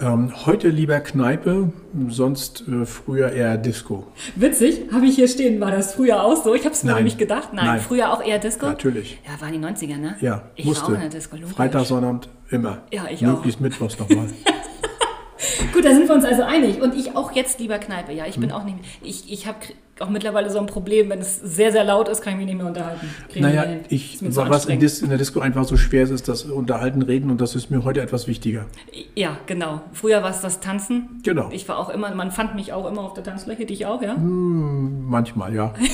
Ähm, 0.00 0.32
heute 0.46 0.68
lieber 0.68 0.98
Kneipe, 1.00 1.72
sonst 2.08 2.64
äh, 2.66 2.86
früher 2.86 3.30
eher 3.30 3.56
Disco. 3.56 4.06
Witzig, 4.34 4.82
habe 4.92 5.06
ich 5.06 5.14
hier 5.14 5.28
stehen. 5.28 5.60
War 5.60 5.70
das 5.70 5.94
früher 5.94 6.24
auch 6.24 6.42
so? 6.42 6.54
Ich 6.54 6.64
habe 6.64 6.74
es 6.74 6.82
mir 6.82 6.94
nämlich 6.94 7.18
gedacht. 7.18 7.50
Nein, 7.52 7.66
Nein. 7.66 7.80
früher 7.80 8.12
auch 8.12 8.22
eher 8.24 8.38
Disco? 8.40 8.66
Natürlich. 8.66 9.20
Ja, 9.24 9.40
waren 9.40 9.52
die 9.52 9.58
90er, 9.60 9.98
ne? 9.98 10.16
Ja, 10.20 10.42
Ich 10.56 10.64
musste. 10.64 10.82
war 10.82 10.88
auch 10.90 10.94
in 10.94 11.00
der 11.02 11.08
Disco. 11.10 11.36
logisch. 11.36 11.54
Freitag, 11.54 11.84
Sonnabend, 11.86 12.28
immer. 12.50 12.82
Ja, 12.90 13.04
ich 13.10 13.20
Möglichst 13.20 13.60
mittwochs 13.60 13.98
nochmal. 13.98 14.26
Gut, 15.72 15.84
da 15.84 15.90
sind 15.90 16.08
wir 16.08 16.14
uns 16.14 16.24
also 16.24 16.42
einig. 16.42 16.80
Und 16.80 16.94
ich 16.96 17.14
auch 17.16 17.32
jetzt 17.32 17.60
lieber 17.60 17.78
Kneipe. 17.78 18.12
Ja, 18.12 18.26
ich 18.26 18.34
Hm. 18.34 18.40
bin 18.42 18.52
auch 18.52 18.64
nicht. 18.64 18.78
Ich, 19.02 19.32
ich 19.32 19.46
habe 19.46 19.58
auch 20.00 20.08
mittlerweile 20.08 20.50
so 20.50 20.58
ein 20.58 20.66
Problem, 20.66 21.10
wenn 21.10 21.20
es 21.20 21.36
sehr, 21.36 21.70
sehr 21.70 21.84
laut 21.84 22.08
ist, 22.08 22.22
kann 22.22 22.32
ich 22.32 22.38
mich 22.38 22.46
nicht 22.46 22.56
mehr 22.56 22.66
unterhalten. 22.66 23.08
Krieg 23.28 23.42
naja, 23.42 23.64
ich, 23.88 24.18
was 24.20 24.66
in. 24.66 24.80
Dis, 24.80 25.02
in 25.02 25.10
der 25.10 25.18
Disco 25.18 25.40
einfach 25.40 25.64
so 25.64 25.76
schwer 25.76 26.02
ist, 26.04 26.10
ist 26.10 26.28
das 26.28 26.44
Unterhalten, 26.44 27.02
Reden 27.02 27.30
und 27.30 27.40
das 27.40 27.54
ist 27.54 27.70
mir 27.70 27.84
heute 27.84 28.00
etwas 28.00 28.26
wichtiger. 28.26 28.66
Ja, 29.14 29.36
genau. 29.46 29.82
Früher 29.92 30.22
war 30.22 30.30
es 30.30 30.40
das 30.40 30.60
Tanzen. 30.60 31.20
Genau. 31.22 31.50
Ich 31.52 31.68
war 31.68 31.78
auch 31.78 31.90
immer, 31.90 32.12
man 32.14 32.30
fand 32.30 32.54
mich 32.54 32.72
auch 32.72 32.90
immer 32.90 33.02
auf 33.02 33.14
der 33.14 33.22
Tanzfläche, 33.24 33.66
dich 33.66 33.86
auch, 33.86 34.02
ja? 34.02 34.16
Manchmal, 34.16 35.54
ja. 35.54 35.74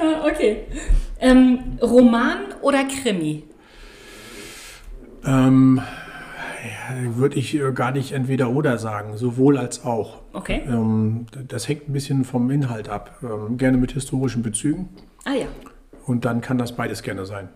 Ah, 0.00 0.28
okay. 0.28 0.58
Ähm, 1.18 1.76
Roman 1.82 2.38
oder 2.62 2.84
Krimi? 2.84 3.42
ähm, 5.24 5.80
Würde 7.14 7.36
ich 7.36 7.54
äh, 7.54 7.72
gar 7.72 7.92
nicht 7.92 8.12
entweder 8.12 8.50
oder 8.50 8.78
sagen, 8.78 9.16
sowohl 9.16 9.58
als 9.58 9.84
auch. 9.84 10.20
Okay. 10.32 10.62
Ähm, 10.66 11.26
das 11.48 11.68
hängt 11.68 11.88
ein 11.88 11.92
bisschen 11.92 12.24
vom 12.24 12.50
Inhalt 12.50 12.88
ab. 12.88 13.18
Ähm, 13.22 13.56
gerne 13.58 13.76
mit 13.76 13.92
historischen 13.92 14.42
Bezügen 14.42 14.88
Ah 15.24 15.34
ja. 15.34 15.46
und 16.06 16.24
dann 16.24 16.40
kann 16.40 16.58
das 16.58 16.72
beides 16.76 17.02
gerne 17.02 17.26
sein. 17.26 17.48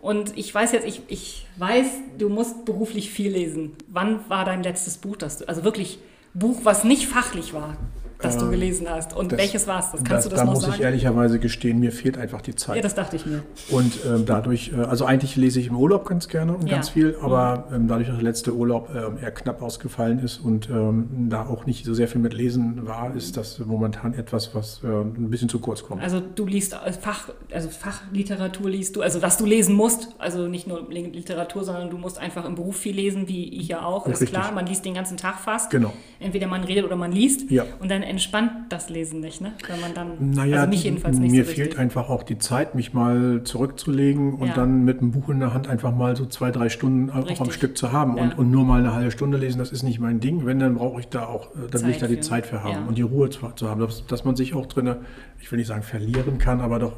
Und 0.00 0.36
ich 0.38 0.54
weiß 0.54 0.72
jetzt, 0.72 0.86
ich, 0.86 1.02
ich 1.08 1.46
weiß, 1.56 1.86
du 2.18 2.28
musst 2.28 2.64
beruflich 2.64 3.10
viel 3.10 3.32
lesen. 3.32 3.72
Wann 3.88 4.20
war 4.28 4.44
dein 4.44 4.62
letztes 4.62 4.98
Buch, 4.98 5.16
das 5.16 5.38
du, 5.38 5.48
also 5.48 5.64
wirklich 5.64 5.98
Buch, 6.34 6.60
was 6.62 6.84
nicht 6.84 7.06
fachlich 7.08 7.52
war, 7.52 7.76
das 8.20 8.36
du 8.38 8.50
gelesen 8.50 8.86
hast? 8.90 9.14
Und 9.16 9.32
Das- 9.32 9.38
welches 9.38 9.66
war 9.66 9.80
es? 9.80 9.90
Das 9.92 10.04
kannst 10.04 10.26
du 10.26 10.30
das 10.30 10.38
da 10.40 10.44
noch 10.44 10.54
muss 10.54 10.62
sagen? 10.62 10.74
ich 10.74 10.80
ehrlicherweise 10.80 11.38
gestehen, 11.38 11.78
mir 11.80 11.92
fehlt 11.92 12.18
einfach 12.18 12.40
die 12.42 12.54
Zeit. 12.54 12.76
ja, 12.76 12.82
das 12.82 12.94
dachte 12.94 13.16
ich 13.16 13.26
mir. 13.26 13.42
Und 13.70 13.92
ähm, 14.06 14.24
dadurch, 14.26 14.72
äh, 14.76 14.80
also 14.82 15.04
eigentlich 15.04 15.36
lese 15.36 15.60
ich 15.60 15.68
im 15.68 15.76
Urlaub 15.76 16.06
ganz 16.06 16.28
gerne 16.28 16.54
und 16.54 16.66
Ja. 16.68 16.74
ganz 16.76 16.88
viel, 16.88 17.16
aber 17.22 17.68
ähm, 17.72 17.88
dadurch, 17.88 18.08
dass 18.08 18.16
der 18.16 18.24
letzte 18.24 18.54
Urlaub 18.54 18.88
ähm, 18.94 19.18
eher 19.22 19.30
knapp 19.30 19.62
ausgefallen 19.62 20.18
ist 20.18 20.38
und 20.38 20.68
ähm, 20.68 21.28
da 21.30 21.46
auch 21.46 21.64
nicht 21.66 21.84
so 21.84 21.94
sehr 21.94 22.08
viel 22.08 22.20
mit 22.20 22.34
Lesen 22.34 22.86
war, 22.86 23.14
ist 23.14 23.36
das 23.36 23.58
momentan 23.60 24.14
etwas, 24.14 24.54
was 24.54 24.80
äh, 24.82 24.86
ein 24.86 25.30
bisschen 25.30 25.48
zu 25.48 25.58
kurz 25.60 25.82
kommt. 25.82 26.02
Also 26.02 26.20
du 26.20 26.44
liest 26.46 26.72
äh, 26.74 26.92
Fach, 26.92 27.28
also 27.52 27.68
Fachliteratur 27.68 28.70
liest 28.70 28.96
du, 28.96 29.02
also 29.02 29.22
was 29.22 29.36
du 29.36 29.46
lesen 29.46 29.74
musst, 29.74 30.08
also 30.18 30.46
nicht 30.48 30.66
nur 30.66 30.88
Literatur, 30.90 31.64
sondern 31.64 31.90
du 31.90 31.98
musst 31.98 32.18
einfach 32.18 32.44
im 32.44 32.54
Beruf 32.54 32.76
viel 32.76 32.94
lesen, 32.94 33.28
wie 33.28 33.48
ich 33.60 33.68
ja 33.68 33.82
auch, 33.84 34.06
ist 34.06 34.20
Richtig. 34.20 34.30
klar, 34.30 34.52
man 34.52 34.66
liest 34.66 34.84
den 34.84 34.94
ganzen 34.94 35.16
Tag 35.16 35.38
fast. 35.38 35.70
Genau. 35.70 35.92
Entweder 36.20 36.46
man 36.46 36.64
redet 36.64 36.84
oder 36.84 36.96
man 36.96 37.12
liest 37.12 37.50
Ja. 37.50 37.64
und 37.80 37.90
dann 37.90 38.02
entspannt 38.08 38.50
das 38.70 38.88
Lesen 38.90 39.20
nicht, 39.20 39.40
ne? 39.40 39.52
Wenn 39.66 39.80
man 39.80 39.94
dann, 39.94 40.30
Naja, 40.30 40.58
also 40.58 40.68
mich 40.70 40.84
jedenfalls 40.84 41.18
nicht 41.18 41.30
mir 41.32 41.44
so 41.44 41.50
fehlt 41.52 41.58
richtig. 41.68 41.78
einfach 41.78 42.08
auch 42.08 42.22
die 42.22 42.38
Zeit, 42.38 42.74
mich 42.74 42.92
mal 42.92 43.42
zurückzulegen 43.44 44.34
und 44.34 44.48
Ja. 44.48 44.54
dann 44.54 44.84
mit 44.84 45.00
einem 45.00 45.12
Buch 45.12 45.28
in 45.28 45.40
der 45.40 45.54
Hand 45.54 45.68
einfach 45.68 45.94
mal 45.94 46.16
so 46.16 46.26
zwei, 46.26 46.50
drei 46.50 46.68
Stunden 46.68 47.10
auch 47.10 47.16
am 47.16 47.22
Richtig. 47.24 47.54
Stück 47.54 47.78
zu 47.78 47.92
haben. 47.92 48.16
Ja. 48.16 48.22
Und, 48.24 48.38
und 48.38 48.50
nur 48.50 48.64
mal 48.64 48.80
eine 48.80 48.92
halbe 48.94 49.10
Stunde 49.10 49.38
lesen, 49.38 49.58
das 49.58 49.70
ist 49.72 49.82
nicht 49.82 50.00
mein 50.00 50.20
Ding. 50.20 50.44
Wenn, 50.46 50.58
dann 50.58 50.74
brauche 50.74 51.00
ich 51.00 51.08
da 51.08 51.26
auch, 51.26 51.54
äh, 51.54 51.68
dann 51.70 51.82
will 51.82 51.90
ich 51.90 51.98
Zeit 51.98 52.02
da 52.02 52.06
die 52.08 52.14
für. 52.16 52.20
Zeit 52.22 52.46
für 52.46 52.62
haben 52.64 52.72
Ja. 52.72 52.84
und 52.86 52.98
die 52.98 53.02
Ruhe 53.02 53.30
zu, 53.30 53.46
zu 53.54 53.68
haben, 53.68 53.80
dass, 53.80 54.06
dass 54.06 54.24
man 54.24 54.34
sich 54.36 54.54
auch 54.54 54.66
drin, 54.66 54.96
ich 55.40 55.50
will 55.52 55.58
nicht 55.58 55.68
sagen 55.68 55.82
verlieren 55.82 56.38
kann, 56.38 56.60
aber 56.60 56.78
doch 56.78 56.96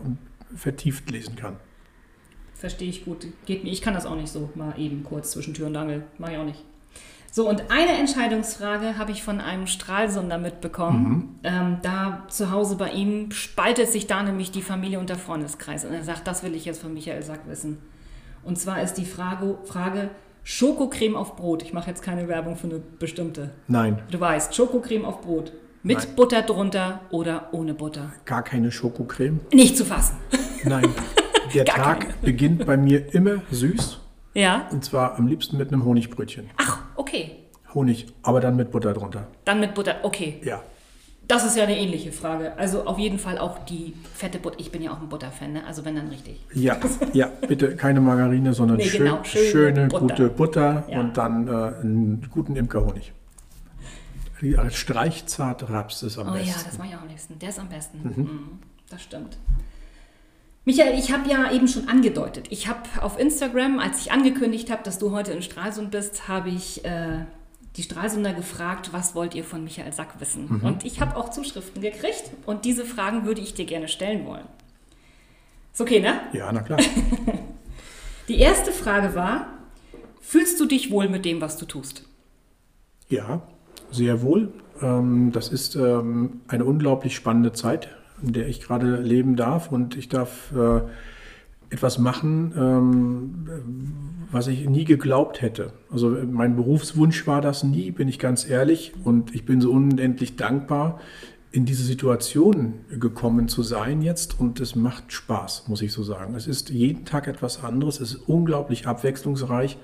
vertieft 0.54 1.10
lesen 1.10 1.36
kann. 1.36 1.56
Verstehe 2.54 2.88
ich 2.90 3.04
gut. 3.04 3.26
Geht 3.46 3.64
mir. 3.64 3.70
Ich 3.70 3.80
kann 3.82 3.94
das 3.94 4.04
auch 4.04 4.16
nicht 4.16 4.28
so 4.28 4.50
mal 4.54 4.74
eben 4.78 5.02
kurz 5.02 5.30
zwischen 5.30 5.54
Tür 5.54 5.68
und 5.68 5.76
Angel. 5.76 6.02
Mach 6.18 6.30
ich 6.30 6.36
auch 6.36 6.44
nicht. 6.44 6.62
So, 7.32 7.48
und 7.48 7.70
eine 7.70 7.92
Entscheidungsfrage 7.92 8.98
habe 8.98 9.12
ich 9.12 9.22
von 9.22 9.40
einem 9.40 9.66
Stralsunder 9.68 10.36
mitbekommen. 10.38 11.38
Ähm, 11.44 11.78
da 11.82 12.24
zu 12.28 12.50
Hause 12.50 12.74
bei 12.76 12.90
ihm 12.90 13.30
spaltet 13.30 13.88
sich 13.88 14.08
da 14.08 14.22
nämlich 14.22 14.50
die 14.50 14.62
Familie 14.62 14.98
und 14.98 15.08
der 15.10 15.16
Freundeskreis. 15.16 15.84
Und 15.84 15.92
er 15.92 16.02
sagt, 16.02 16.26
das 16.26 16.42
will 16.42 16.54
ich 16.56 16.64
jetzt 16.64 16.82
von 16.82 16.92
Michael 16.92 17.22
Sack 17.22 17.40
wissen. 17.46 17.78
Und 18.42 18.58
zwar 18.58 18.82
ist 18.82 18.94
die 18.94 19.04
Frage, 19.04 19.58
Frage 19.64 20.10
Schokocreme 20.42 21.14
auf 21.16 21.36
Brot. 21.36 21.62
Ich 21.62 21.72
mache 21.72 21.88
jetzt 21.90 22.02
keine 22.02 22.26
Werbung 22.26 22.56
für 22.56 22.66
eine 22.66 22.78
bestimmte. 22.78 23.50
Nein, 23.68 24.02
Du 24.10 24.18
weißt, 24.18 24.54
Schokocreme 24.54 25.04
auf 25.04 25.20
Brot. 25.20 25.52
Mit 25.82 25.98
Nein. 25.98 26.06
Butter 26.16 26.42
drunter 26.42 27.00
oder 27.10 27.48
ohne 27.52 27.74
Butter. 27.74 28.12
gar 28.24 28.42
keine 28.42 28.72
Schokocreme. 28.72 29.40
Nicht 29.52 29.76
zu 29.76 29.84
fassen. 29.84 30.16
Nein, 30.64 30.88
der 31.54 31.64
Tag 31.64 32.20
beginnt 32.22 32.66
bei 32.66 32.76
mir 32.76 33.14
immer 33.14 33.42
süß 33.50 33.98
Ja. 34.34 34.66
Und 34.72 34.84
zwar 34.84 35.16
am 35.16 35.26
liebsten 35.28 35.56
mit 35.58 35.72
einem 35.72 35.84
Honigbrötchen. 35.84 36.50
Ach, 36.56 36.79
okay. 37.00 37.32
Honig, 37.74 38.06
aber 38.22 38.40
dann 38.40 38.56
mit 38.56 38.70
Butter 38.70 38.92
drunter. 38.92 39.26
Dann 39.44 39.60
mit 39.60 39.74
Butter. 39.74 39.96
Okay. 40.02 40.40
Ja. 40.44 40.60
Das 41.28 41.44
ist 41.44 41.56
ja 41.56 41.62
eine 41.62 41.78
ähnliche 41.78 42.10
Frage. 42.10 42.58
Also 42.58 42.84
auf 42.86 42.98
jeden 42.98 43.20
Fall 43.20 43.38
auch 43.38 43.64
die 43.64 43.94
fette 44.14 44.38
Butter. 44.40 44.56
Ich 44.58 44.72
bin 44.72 44.82
ja 44.82 44.90
auch 44.92 45.00
ein 45.00 45.08
Butterfan, 45.08 45.52
ne? 45.52 45.64
Also 45.64 45.84
wenn 45.84 45.94
dann 45.94 46.08
richtig. 46.08 46.40
Ja, 46.52 46.76
ja, 47.12 47.30
bitte 47.46 47.76
keine 47.76 48.00
Margarine, 48.00 48.52
sondern 48.52 48.78
Nee, 48.78 48.84
schön, 48.88 49.04
genau, 49.04 49.22
schöne 49.22 49.46
schöne, 49.50 49.86
Butter. 49.86 50.00
gute 50.06 50.28
Butter 50.30 50.84
Ja. 50.88 50.98
und 51.00 51.16
dann 51.16 51.46
äh, 51.46 51.50
einen 51.52 52.26
guten 52.30 52.56
Imkerhonig. 52.56 53.12
Als 54.56 54.74
Streichzart 54.76 55.70
Raps 55.70 56.02
ist 56.02 56.18
am 56.18 56.28
Oh 56.28 56.32
besten. 56.32 56.48
ja, 56.48 56.54
das 56.64 56.78
mache 56.78 56.88
ich 56.88 56.96
auch 56.96 57.02
am 57.02 57.08
liebsten. 57.08 57.38
Der 57.38 57.50
ist 57.50 57.58
am 57.60 57.68
besten. 57.68 57.98
Mhm. 58.02 58.40
Das 58.88 59.02
stimmt. 59.02 59.36
Michael, 60.70 60.96
ich 60.96 61.12
habe 61.12 61.28
ja 61.28 61.50
eben 61.50 61.66
schon 61.66 61.88
angedeutet. 61.88 62.46
Ich 62.50 62.68
habe 62.68 62.80
auf 63.00 63.18
Instagram, 63.18 63.80
als 63.80 64.02
ich 64.02 64.12
angekündigt 64.12 64.70
habe, 64.70 64.84
dass 64.84 65.00
du 65.00 65.10
heute 65.10 65.32
in 65.32 65.42
Stralsund 65.42 65.90
bist, 65.90 66.28
habe 66.28 66.48
ich 66.48 66.84
äh, 66.84 67.24
die 67.76 67.82
Stralsunder 67.82 68.32
gefragt, 68.32 68.90
was 68.92 69.16
wollt 69.16 69.34
ihr 69.34 69.42
von 69.42 69.64
Michael 69.64 69.92
Sack 69.92 70.20
wissen? 70.20 70.60
Und 70.62 70.84
ich 70.84 71.00
habe 71.00 71.16
auch 71.16 71.30
Zuschriften 71.30 71.82
gekriegt 71.82 72.30
und 72.46 72.64
diese 72.64 72.84
Fragen 72.84 73.24
würde 73.24 73.40
ich 73.40 73.52
dir 73.52 73.64
gerne 73.64 73.88
stellen 73.88 74.24
wollen. 74.26 74.44
Ist 75.72 75.80
okay, 75.80 75.98
ne? 75.98 76.20
Ja, 76.32 76.52
na 76.52 76.60
klar. 76.60 76.78
Die 78.28 78.38
erste 78.38 78.70
Frage 78.70 79.16
war, 79.16 79.48
fühlst 80.20 80.60
du 80.60 80.66
dich 80.66 80.92
wohl 80.92 81.08
mit 81.08 81.24
dem, 81.24 81.40
was 81.40 81.56
du 81.56 81.66
tust? 81.66 82.04
Ja, 83.08 83.42
sehr 83.90 84.22
wohl. 84.22 84.52
Ähm, 84.80 85.32
das 85.32 85.48
ist 85.48 85.74
ähm, 85.74 86.42
eine 86.46 86.64
unglaublich 86.64 87.16
spannende 87.16 87.52
Zeit, 87.52 87.88
in 88.22 88.32
der 88.32 88.48
ich 88.48 88.60
gerade 88.60 88.96
leben 88.96 89.36
darf 89.36 89.72
und 89.72 89.96
ich 89.96 90.08
darf 90.08 90.52
äh, 90.52 90.80
etwas 91.70 91.98
machen, 91.98 92.52
ähm, 92.56 94.26
was 94.32 94.48
ich 94.48 94.68
nie 94.68 94.84
geglaubt 94.84 95.40
hätte. 95.40 95.72
Also 95.90 96.16
äh, 96.16 96.24
mein 96.24 96.56
Berufswunsch 96.56 97.26
war 97.26 97.40
das 97.40 97.62
nie, 97.62 97.92
bin 97.92 98.08
ich 98.08 98.18
ganz 98.18 98.48
ehrlich. 98.48 98.92
Und 99.04 99.34
ich 99.34 99.44
bin 99.44 99.60
so 99.60 99.70
unendlich 99.70 100.36
dankbar, 100.36 101.00
in 101.52 101.64
diese 101.64 101.82
Situation 101.82 102.74
gekommen 102.98 103.48
zu 103.48 103.62
sein 103.62 104.02
jetzt. 104.02 104.38
Und 104.38 104.60
es 104.60 104.74
macht 104.74 105.12
Spaß, 105.12 105.68
muss 105.68 105.82
ich 105.82 105.92
so 105.92 106.02
sagen. 106.02 106.34
Es 106.34 106.46
ist 106.46 106.70
jeden 106.70 107.04
Tag 107.04 107.28
etwas 107.28 107.62
anderes. 107.62 108.00
Es 108.00 108.14
ist 108.14 108.28
unglaublich 108.28 108.86
abwechslungsreich. 108.86 109.78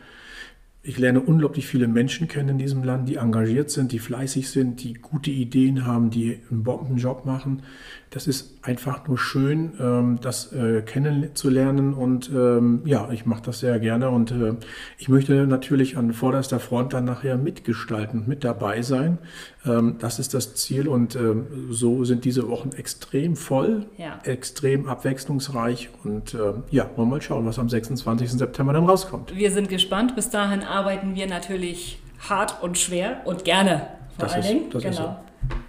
Ich 0.88 0.98
lerne 0.98 1.20
unglaublich 1.20 1.66
viele 1.66 1.88
Menschen 1.88 2.28
kennen 2.28 2.50
in 2.50 2.58
diesem 2.58 2.84
Land, 2.84 3.08
die 3.08 3.16
engagiert 3.16 3.70
sind, 3.70 3.90
die 3.90 3.98
fleißig 3.98 4.48
sind, 4.48 4.84
die 4.84 4.94
gute 4.94 5.32
Ideen 5.32 5.84
haben, 5.84 6.10
die 6.10 6.38
einen 6.48 6.62
Bombenjob 6.62 7.24
machen. 7.26 7.62
Das 8.10 8.28
ist 8.28 8.56
einfach 8.62 9.08
nur 9.08 9.18
schön, 9.18 9.72
ähm, 9.80 10.20
das 10.22 10.52
äh, 10.52 10.82
kennenzulernen 10.82 11.92
und 11.92 12.30
ähm, 12.32 12.82
ja, 12.84 13.10
ich 13.10 13.26
mache 13.26 13.42
das 13.42 13.58
sehr 13.58 13.80
gerne 13.80 14.10
und 14.10 14.30
äh, 14.30 14.54
ich 14.96 15.08
möchte 15.08 15.48
natürlich 15.48 15.96
an 15.96 16.12
vorderster 16.12 16.60
Front 16.60 16.92
dann 16.92 17.04
nachher 17.04 17.36
mitgestalten, 17.36 18.22
mit 18.28 18.44
dabei 18.44 18.82
sein. 18.82 19.18
Ähm, 19.66 19.96
das 19.98 20.18
ist 20.18 20.32
das 20.34 20.54
Ziel 20.54 20.88
und 20.88 21.16
ähm, 21.16 21.46
so 21.70 22.04
sind 22.04 22.24
diese 22.24 22.48
Wochen 22.48 22.70
extrem 22.76 23.36
voll, 23.36 23.86
Ja. 23.98 24.18
extrem 24.24 24.88
abwechslungsreich 24.88 25.90
und 26.04 26.34
ähm, 26.34 26.62
ja, 26.70 26.84
wollen 26.96 27.08
wir 27.08 27.16
mal 27.16 27.22
schauen, 27.22 27.46
was 27.46 27.58
am 27.58 27.68
26. 27.68 28.30
September 28.32 28.72
dann 28.72 28.86
rauskommt. 28.86 29.34
Wir 29.36 29.50
sind 29.50 29.68
gespannt. 29.68 30.14
Bis 30.14 30.30
dahin 30.30 30.62
arbeiten 30.62 31.14
wir 31.14 31.26
natürlich 31.26 31.98
hart 32.28 32.62
und 32.62 32.78
schwer 32.78 33.22
und 33.24 33.44
gerne. 33.44 33.88
Vor 34.16 34.24
Das 34.26 34.32
allen 34.34 34.42
ist- 34.44 34.50
Dingen. 34.50 34.70
das 34.70 34.84
ist 34.84 34.96
genau. 34.98 35.20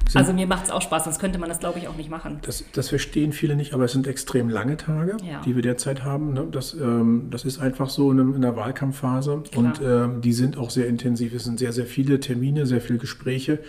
Sind- 0.07 0.19
Also 0.21 0.31
mir 0.33 0.47
macht 0.47 0.65
es 0.65 0.71
auch 0.71 0.81
Spaß, 0.81 1.03
sonst 1.03 1.19
könnte 1.19 1.37
man 1.37 1.49
das, 1.49 1.59
glaube 1.59 1.79
ich, 1.79 1.87
auch 1.87 1.95
nicht 1.97 2.09
machen. 2.09 2.39
Das, 2.43 2.63
das 2.73 2.89
verstehen 2.89 3.33
viele 3.33 3.55
nicht, 3.57 3.73
aber 3.73 3.85
es 3.85 3.91
sind 3.91 4.07
extrem 4.07 4.47
lange 4.49 4.77
Tage, 4.77 5.17
Ja. 5.29 5.41
die 5.45 5.55
wir 5.55 5.61
derzeit 5.61 6.03
haben. 6.05 6.33
Ne? 6.33 6.47
Das, 6.51 6.73
ähm, 6.73 7.27
das 7.29 7.43
ist 7.43 7.59
einfach 7.59 7.89
so 7.89 8.11
in, 8.11 8.19
in 8.35 8.41
der 8.41 8.55
Wahlkampfphase 8.55 9.43
Klar. 9.51 9.65
und 9.65 9.81
ähm, 9.83 10.21
die 10.21 10.31
sind 10.33 10.57
auch 10.57 10.69
sehr 10.69 10.87
intensiv. 10.87 11.33
Es 11.33 11.43
sind 11.43 11.59
sehr, 11.59 11.73
sehr 11.73 11.85
viele 11.85 12.19
Termine, 12.21 12.65
sehr 12.65 12.79
viele 12.79 12.99
Gespräche 12.99 13.59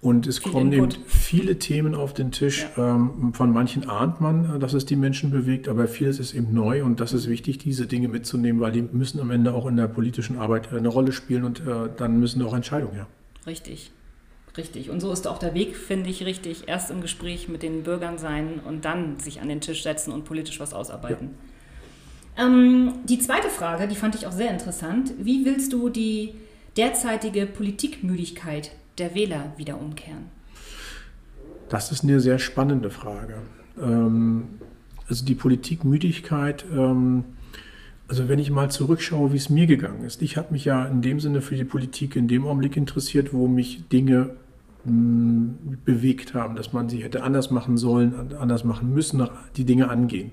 und 0.00 0.26
es 0.26 0.38
Viel 0.38 0.52
kommen 0.52 0.72
Input. 0.72 0.94
eben 0.94 1.04
viele 1.06 1.58
Themen 1.58 1.94
auf 1.94 2.14
den 2.14 2.30
Tisch. 2.32 2.66
Ähm, 2.78 3.32
von 3.34 3.52
manchen 3.52 3.86
ahnt 3.88 4.18
man, 4.22 4.56
äh, 4.56 4.58
dass 4.58 4.72
es 4.72 4.86
die 4.86 4.96
Menschen 4.96 5.30
bewegt, 5.30 5.68
aber 5.68 5.88
vieles 5.88 6.18
ist 6.18 6.32
eben 6.34 6.54
neu 6.54 6.84
und 6.84 7.00
das 7.00 7.12
ist 7.12 7.28
wichtig, 7.28 7.58
diese 7.58 7.86
Dinge 7.86 8.08
mitzunehmen, 8.08 8.62
weil 8.62 8.72
die 8.72 8.80
müssen 8.82 9.20
am 9.20 9.30
Ende 9.30 9.52
auch 9.52 9.66
in 9.66 9.76
der 9.76 9.88
politischen 9.88 10.38
Arbeit 10.38 10.72
äh, 10.72 10.76
eine 10.78 10.88
Rolle 10.88 11.12
spielen 11.12 11.44
und 11.44 11.60
äh, 11.60 11.90
dann 11.98 12.18
müssen 12.18 12.40
auch 12.42 12.54
Entscheidungen 12.54 12.94
her. 12.94 13.06
Richtig. 13.46 13.92
Richtig. 14.56 14.90
Und 14.90 15.00
so 15.00 15.12
ist 15.12 15.26
auch 15.26 15.38
der 15.38 15.54
Weg, 15.54 15.76
finde 15.76 16.08
ich, 16.08 16.24
richtig. 16.24 16.64
Erst 16.66 16.90
im 16.90 17.00
Gespräch 17.02 17.48
mit 17.48 17.62
den 17.62 17.82
Bürgern 17.82 18.18
sein 18.18 18.60
und 18.66 18.84
dann 18.84 19.18
sich 19.20 19.40
an 19.40 19.48
den 19.48 19.60
Tisch 19.60 19.82
setzen 19.82 20.12
und 20.12 20.24
politisch 20.24 20.60
was 20.60 20.72
ausarbeiten. 20.72 21.30
Ähm, 22.38 22.94
die 23.04 23.18
zweite 23.18 23.48
Frage, 23.48 23.88
die 23.88 23.96
fand 23.96 24.14
ich 24.14 24.26
auch 24.26 24.32
sehr 24.32 24.50
interessant. 24.50 25.12
Wie 25.18 25.44
willst 25.44 25.72
du 25.72 25.88
die 25.88 26.34
derzeitige 26.76 27.46
Politikmüdigkeit 27.46 28.72
der 28.98 29.14
Wähler 29.14 29.52
wieder 29.56 29.80
umkehren? 29.80 30.26
Das 31.68 31.90
ist 31.92 32.04
eine 32.04 32.20
sehr 32.20 32.38
spannende 32.38 32.90
Frage. 32.90 33.38
Ähm, 33.80 34.44
also 35.08 35.24
die 35.24 35.34
Politikmüdigkeit, 35.34 36.64
ähm, 36.72 37.24
also 38.08 38.28
wenn 38.28 38.38
ich 38.38 38.50
mal 38.50 38.70
zurückschaue, 38.70 39.32
wie 39.32 39.36
es 39.36 39.50
mir 39.50 39.66
gegangen 39.66 40.04
ist. 40.04 40.22
Ich 40.22 40.36
habe 40.36 40.52
mich 40.52 40.64
ja 40.64 40.86
in 40.86 41.02
dem 41.02 41.20
Sinne 41.20 41.42
für 41.42 41.56
die 41.56 41.64
Politik 41.64 42.16
in 42.16 42.28
dem 42.28 42.46
Augenblick 42.46 42.76
interessiert, 42.76 43.32
wo 43.32 43.48
mich 43.48 43.88
Dinge 43.88 44.36
bewegt 44.86 46.34
haben, 46.34 46.56
dass 46.56 46.72
man 46.72 46.88
sie 46.88 47.02
hätte 47.02 47.22
anders 47.22 47.50
machen 47.50 47.76
sollen, 47.76 48.34
anders 48.38 48.64
machen 48.64 48.92
müssen, 48.92 49.26
die 49.56 49.64
Dinge 49.64 49.88
angehen. 49.88 50.32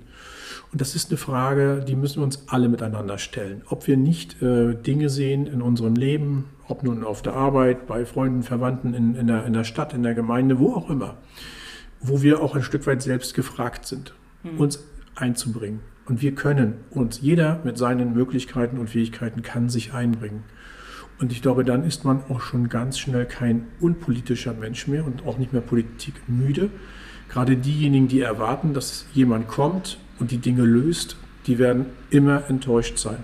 Und 0.72 0.82
das 0.82 0.96
ist 0.96 1.12
eine 1.12 1.18
Frage, 1.18 1.84
die 1.88 1.96
müssen 1.96 2.18
wir 2.18 2.24
uns 2.24 2.48
alle 2.48 2.68
miteinander 2.68 3.18
stellen. 3.18 3.62
Ob 3.68 3.88
wir 3.88 3.96
nicht 3.96 4.42
äh, 4.42 4.74
Dinge 4.74 5.10
sehen 5.10 5.46
in 5.46 5.62
unserem 5.62 5.96
Leben, 5.96 6.46
ob 6.68 6.84
nun 6.84 7.04
auf 7.04 7.22
der 7.22 7.34
Arbeit, 7.34 7.86
bei 7.86 8.06
Freunden, 8.06 8.42
Verwandten, 8.42 8.94
in, 8.94 9.16
in, 9.16 9.28
der, 9.28 9.46
in 9.46 9.54
der 9.54 9.66
Stadt, 9.66 9.94
in 9.94 10.02
der 10.02 10.16
Gemeinde, 10.16 10.60
wo 10.60 10.74
auch 10.74 10.90
immer, 10.90 11.18
wo 12.02 12.22
wir 12.22 12.42
auch 12.42 12.56
ein 12.56 12.64
Stück 12.64 12.88
weit 12.88 13.02
selbst 13.02 13.36
gefragt 13.36 13.86
sind, 13.86 14.14
uns 14.58 14.84
einzubringen. 15.16 15.82
Und 16.06 16.22
wir 16.22 16.36
können 16.36 16.76
uns, 16.90 17.22
jeder 17.22 17.62
mit 17.64 17.78
seinen 17.78 18.14
Möglichkeiten 18.14 18.78
und 18.78 18.90
Fähigkeiten 18.90 19.42
kann 19.42 19.70
sich 19.70 19.94
einbringen. 19.94 20.44
Und 21.20 21.32
ich 21.32 21.42
glaube, 21.42 21.64
dann 21.64 21.86
ist 21.86 22.06
man 22.06 22.22
auch 22.30 22.42
schon 22.42 22.70
ganz 22.70 23.00
schnell 23.00 23.26
kein 23.26 23.68
unpolitischer 23.80 24.54
Mensch 24.54 24.88
mehr 24.88 25.06
und 25.06 25.26
auch 25.26 25.38
nicht 25.38 25.54
mehr 25.54 25.62
politikmüde. 25.62 26.70
Gerade 27.30 27.56
diejenigen, 27.56 28.08
die 28.08 28.22
erwarten, 28.22 28.74
dass 28.74 29.06
jemand 29.14 29.48
kommt 29.48 29.98
und 30.20 30.32
die 30.32 30.38
Dinge 30.38 30.64
löst, 30.64 31.16
die 31.48 31.60
werden 31.60 31.86
immer 32.10 32.50
enttäuscht 32.50 32.98
sein. 32.98 33.18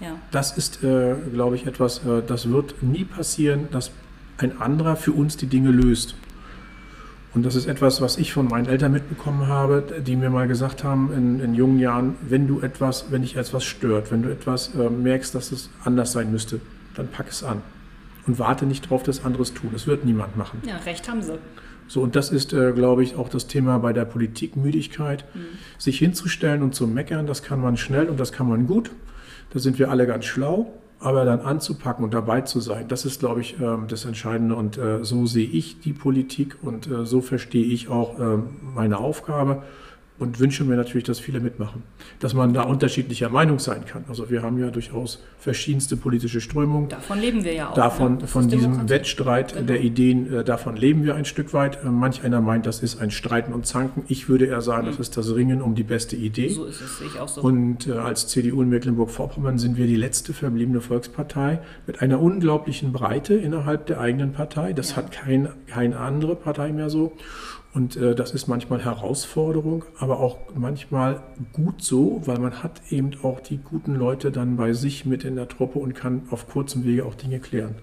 Ja. 0.00 0.18
Das 0.30 0.56
ist, 0.56 0.82
äh, 0.84 1.14
glaube 1.32 1.56
ich, 1.56 1.66
etwas, 1.66 1.98
äh, 2.04 2.22
das 2.26 2.50
wird 2.50 2.82
nie 2.82 3.04
passieren, 3.04 3.68
dass 3.70 3.90
ein 4.38 4.60
anderer 4.60 4.96
für 4.96 5.12
uns 5.12 5.36
die 5.36 5.46
Dinge 5.46 5.70
löst. 5.70 6.14
Und 7.34 7.44
das 7.44 7.54
ist 7.54 7.66
etwas, 7.66 8.00
was 8.00 8.16
ich 8.16 8.32
von 8.32 8.48
meinen 8.48 8.66
Eltern 8.66 8.92
mitbekommen 8.92 9.46
habe, 9.46 9.84
die 10.06 10.16
mir 10.16 10.30
mal 10.30 10.48
gesagt 10.48 10.84
haben 10.84 11.12
in, 11.12 11.40
in 11.40 11.54
jungen 11.54 11.78
Jahren, 11.78 12.14
wenn 12.26 12.46
du 12.46 12.60
etwas, 12.60 13.06
wenn 13.10 13.22
dich 13.22 13.36
etwas 13.36 13.64
stört, 13.64 14.10
wenn 14.10 14.22
du 14.22 14.30
etwas 14.30 14.74
äh, 14.74 14.88
merkst, 14.88 15.34
dass 15.34 15.52
es 15.52 15.68
anders 15.84 16.12
sein 16.12 16.30
müsste, 16.32 16.60
dann 16.96 17.08
pack 17.08 17.28
es 17.28 17.44
an. 17.44 17.62
Und 18.26 18.38
warte 18.38 18.66
nicht 18.66 18.90
drauf, 18.90 19.04
dass 19.04 19.24
anderes 19.24 19.54
tun. 19.54 19.70
Das 19.72 19.86
wird 19.86 20.04
niemand 20.04 20.36
machen. 20.36 20.60
ja, 20.66 20.76
recht 20.78 21.08
haben 21.08 21.22
sie. 21.22 21.38
So, 21.88 22.00
und 22.00 22.16
das 22.16 22.30
ist, 22.30 22.52
äh, 22.52 22.72
glaube 22.72 23.04
ich, 23.04 23.14
auch 23.14 23.28
das 23.28 23.46
Thema 23.46 23.78
bei 23.78 23.92
der 23.92 24.04
Politikmüdigkeit. 24.04 25.24
Sich 25.78 25.98
hinzustellen 25.98 26.62
und 26.62 26.74
zu 26.74 26.88
meckern, 26.88 27.26
das 27.26 27.44
kann 27.44 27.60
man 27.60 27.76
schnell 27.76 28.08
und 28.08 28.18
das 28.18 28.32
kann 28.32 28.48
man 28.48 28.66
gut. 28.66 28.90
Da 29.50 29.60
sind 29.60 29.78
wir 29.78 29.90
alle 29.90 30.06
ganz 30.06 30.24
schlau. 30.24 30.72
Aber 30.98 31.26
dann 31.26 31.40
anzupacken 31.40 32.04
und 32.04 32.14
dabei 32.14 32.40
zu 32.40 32.58
sein, 32.58 32.88
das 32.88 33.04
ist, 33.04 33.20
glaube 33.20 33.42
ich, 33.42 33.60
ähm, 33.60 33.84
das 33.86 34.06
Entscheidende. 34.06 34.56
Und 34.56 34.78
äh, 34.78 35.04
so 35.04 35.26
sehe 35.26 35.46
ich 35.46 35.78
die 35.80 35.92
Politik 35.92 36.56
und 36.62 36.86
äh, 36.86 37.04
so 37.04 37.20
verstehe 37.20 37.66
ich 37.66 37.88
auch 37.88 38.18
ähm, 38.18 38.56
meine 38.74 38.96
Aufgabe 38.98 39.62
und 40.18 40.40
wünsche 40.40 40.64
mir 40.64 40.76
natürlich, 40.76 41.04
dass 41.04 41.18
viele 41.20 41.40
mitmachen. 41.40 41.82
Dass 42.20 42.32
man 42.34 42.54
da 42.54 42.62
unterschiedlicher 42.62 43.28
Meinung 43.28 43.58
sein 43.58 43.84
kann. 43.84 44.04
Also 44.08 44.30
wir 44.30 44.42
haben 44.42 44.58
ja 44.58 44.70
durchaus 44.70 45.22
verschiedenste 45.38 45.96
politische 45.96 46.40
Strömungen. 46.40 46.88
Davon 46.88 47.18
leben 47.20 47.44
wir 47.44 47.52
ja 47.52 47.70
auch. 47.70 47.74
Davon, 47.74 48.12
ne? 48.14 48.18
Das 48.20 48.30
von 48.30 48.48
diesem. 48.48 48.88
Wettstreit 48.88 49.52
Genau. 49.54 49.66
der 49.66 49.80
Ideen, 49.82 50.32
äh, 50.32 50.44
davon 50.44 50.76
leben 50.76 51.04
wir 51.04 51.14
ein 51.14 51.24
Stück 51.24 51.52
weit. 51.52 51.82
Äh, 51.84 51.88
manch 51.88 52.24
einer 52.24 52.40
meint, 52.40 52.66
das 52.66 52.80
ist 52.82 53.00
ein 53.00 53.10
Streiten 53.10 53.52
und 53.52 53.66
Zanken. 53.66 54.04
Ich 54.08 54.28
würde 54.28 54.46
eher 54.46 54.60
sagen, 54.62 54.86
das 54.86 54.98
ist 54.98 55.16
das 55.16 55.34
Ringen 55.34 55.60
um 55.62 55.74
die 55.74 55.82
beste 55.84 56.16
Idee. 56.16 56.48
Mhm. 56.48 56.54
So 56.54 56.64
ist 56.64 56.80
es, 56.80 57.00
ich 57.00 57.20
auch 57.20 57.28
so. 57.28 57.40
Und 57.42 57.86
äh, 57.86 57.92
als 57.92 58.28
CDU 58.28 58.62
in 58.62 58.68
Mecklenburg-Vorpommern 58.70 59.58
sind 59.58 59.76
wir 59.76 59.86
die 59.86 59.96
letzte 59.96 60.32
verbliebene 60.32 60.80
Volkspartei 60.80 61.60
mit 61.86 62.00
einer 62.02 62.20
unglaublichen 62.20 62.92
Breite 62.92 63.34
innerhalb 63.34 63.86
der 63.86 64.00
eigenen 64.00 64.32
Partei. 64.32 64.72
Das 64.72 64.90
Ja. 64.90 64.96
hat 64.96 65.12
kein, 65.12 65.48
keine 65.66 65.98
andere 65.98 66.36
Partei 66.36 66.72
mehr 66.72 66.90
so. 66.90 67.12
Und 67.76 67.94
äh, 67.98 68.14
das 68.14 68.30
ist 68.30 68.46
manchmal 68.46 68.82
Herausforderung, 68.82 69.84
aber 69.98 70.18
auch 70.18 70.38
manchmal 70.54 71.22
gut 71.52 71.82
so, 71.82 72.22
weil 72.24 72.38
man 72.38 72.62
hat 72.62 72.80
eben 72.88 73.10
auch 73.22 73.38
die 73.38 73.58
guten 73.58 73.96
Leute 73.96 74.32
dann 74.32 74.56
bei 74.56 74.72
sich 74.72 75.04
mit 75.04 75.24
in 75.24 75.36
der 75.36 75.46
Truppe 75.46 75.80
und 75.80 75.94
kann 75.94 76.22
auf 76.30 76.48
kurzem 76.48 76.86
Wege 76.86 77.04
auch 77.04 77.14
Dinge 77.14 77.38
klären. 77.38 77.74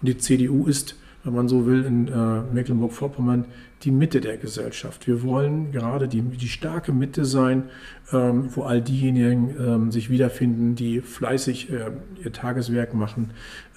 Und 0.00 0.08
die 0.08 0.16
CDU 0.16 0.64
ist, 0.64 0.96
wenn 1.22 1.34
man 1.34 1.48
so 1.48 1.66
will, 1.66 1.84
in 1.84 2.08
äh, 2.08 2.50
Mecklenburg-Vorpommern 2.50 3.44
die 3.82 3.90
Mitte 3.90 4.20
der 4.20 4.38
Gesellschaft. 4.38 5.06
Wir 5.06 5.22
wollen 5.22 5.70
gerade 5.70 6.08
die, 6.08 6.22
die 6.22 6.48
starke 6.48 6.92
Mitte 6.92 7.24
sein, 7.24 7.64
ähm, 8.12 8.48
wo 8.54 8.62
all 8.62 8.80
diejenigen 8.80 9.54
ähm, 9.58 9.92
sich 9.92 10.08
wiederfinden, 10.08 10.74
die 10.74 11.00
fleißig 11.02 11.70
äh, 11.70 11.90
ihr 12.24 12.32
Tageswerk 12.32 12.94
machen, 12.94 13.32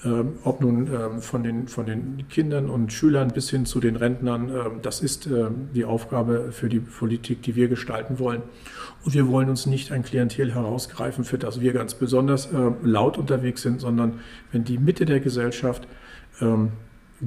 ähm, 0.05 0.33
ob 0.43 0.61
nun 0.61 0.87
ähm, 0.87 1.21
von, 1.21 1.43
den, 1.43 1.67
von 1.67 1.85
den 1.85 2.27
Kindern 2.29 2.69
und 2.69 2.93
Schülern 2.93 3.29
bis 3.29 3.49
hin 3.49 3.65
zu 3.65 3.81
den 3.81 3.97
Rentnern. 3.97 4.49
Ähm, 4.49 4.71
das 4.81 5.01
ist 5.01 5.27
äh, 5.27 5.47
die 5.75 5.83
Aufgabe 5.83 6.53
für 6.53 6.69
die 6.69 6.79
Politik, 6.79 7.41
die 7.41 7.55
wir 7.55 7.67
gestalten 7.67 8.19
wollen. 8.19 8.41
Und 9.03 9.13
wir 9.13 9.27
wollen 9.27 9.49
uns 9.49 9.65
nicht 9.65 9.91
ein 9.91 10.03
Klientel 10.03 10.53
herausgreifen, 10.53 11.25
für 11.25 11.37
das 11.37 11.59
wir 11.59 11.73
ganz 11.73 11.93
besonders 11.93 12.47
äh, 12.47 12.71
laut 12.83 13.17
unterwegs 13.17 13.61
sind, 13.61 13.81
sondern 13.81 14.19
wenn 14.53 14.63
die 14.63 14.77
Mitte 14.77 15.05
der 15.05 15.19
Gesellschaft 15.19 15.87
ähm, 16.41 16.71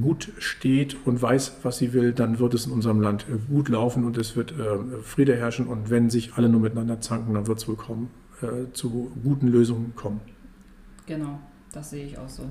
gut 0.01 0.33
steht 0.39 0.97
und 1.07 1.21
weiß, 1.21 1.59
was 1.63 1.79
sie 1.79 1.93
will, 1.93 2.13
dann 2.13 2.39
wird 2.39 2.55
es 2.55 2.67
in 2.67 2.73
unserem 2.73 3.01
Land 3.01 3.27
äh, 3.29 3.39
gut 3.53 3.69
laufen 3.69 4.05
und 4.05 4.17
es 4.17 4.37
wird 4.37 4.53
äh, 4.53 5.03
Friede 5.03 5.37
herrschen. 5.37 5.67
Und 5.67 5.91
wenn 5.91 6.11
sich 6.11 6.35
alle 6.35 6.49
nur 6.49 6.61
miteinander 6.61 7.01
zanken, 7.01 7.35
dann 7.35 7.47
wird 7.47 7.59
es 7.59 7.69
wohl 7.69 7.77
kommen, 7.77 8.11
äh, 8.41 8.73
zu 8.73 9.13
guten 9.23 9.49
Lösungen 9.49 9.95
kommen. 9.95 10.21
Genau, 11.07 11.39
das 11.73 11.91
sehe 11.91 12.07
ich 12.07 12.19
auch 12.19 12.29
so. 12.29 12.45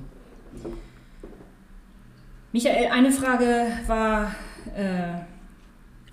Michael, 2.52 2.90
eine 2.92 3.10
Frage 3.10 3.66
war, 3.86 4.34
äh, 4.76 5.22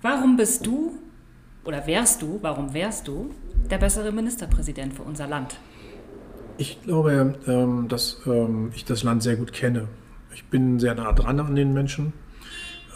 warum 0.02 0.36
bist 0.36 0.66
du 0.66 0.98
oder 1.64 1.86
wärst 1.86 2.22
du, 2.22 2.38
warum 2.40 2.72
wärst 2.72 3.06
du 3.06 3.30
der 3.70 3.78
bessere 3.78 4.10
Ministerpräsident 4.10 4.94
für 4.94 5.02
unser 5.02 5.26
Land? 5.26 5.60
Ich 6.56 6.82
glaube, 6.82 7.38
ähm, 7.46 7.88
dass 7.88 8.20
ähm, 8.26 8.70
ich 8.74 8.84
das 8.84 9.02
Land 9.02 9.22
sehr 9.22 9.36
gut 9.36 9.52
kenne. 9.52 9.88
Ich 10.34 10.44
bin 10.44 10.78
sehr 10.78 10.94
nah 10.94 11.12
dran 11.12 11.40
an 11.40 11.54
den 11.54 11.72
Menschen. 11.72 12.12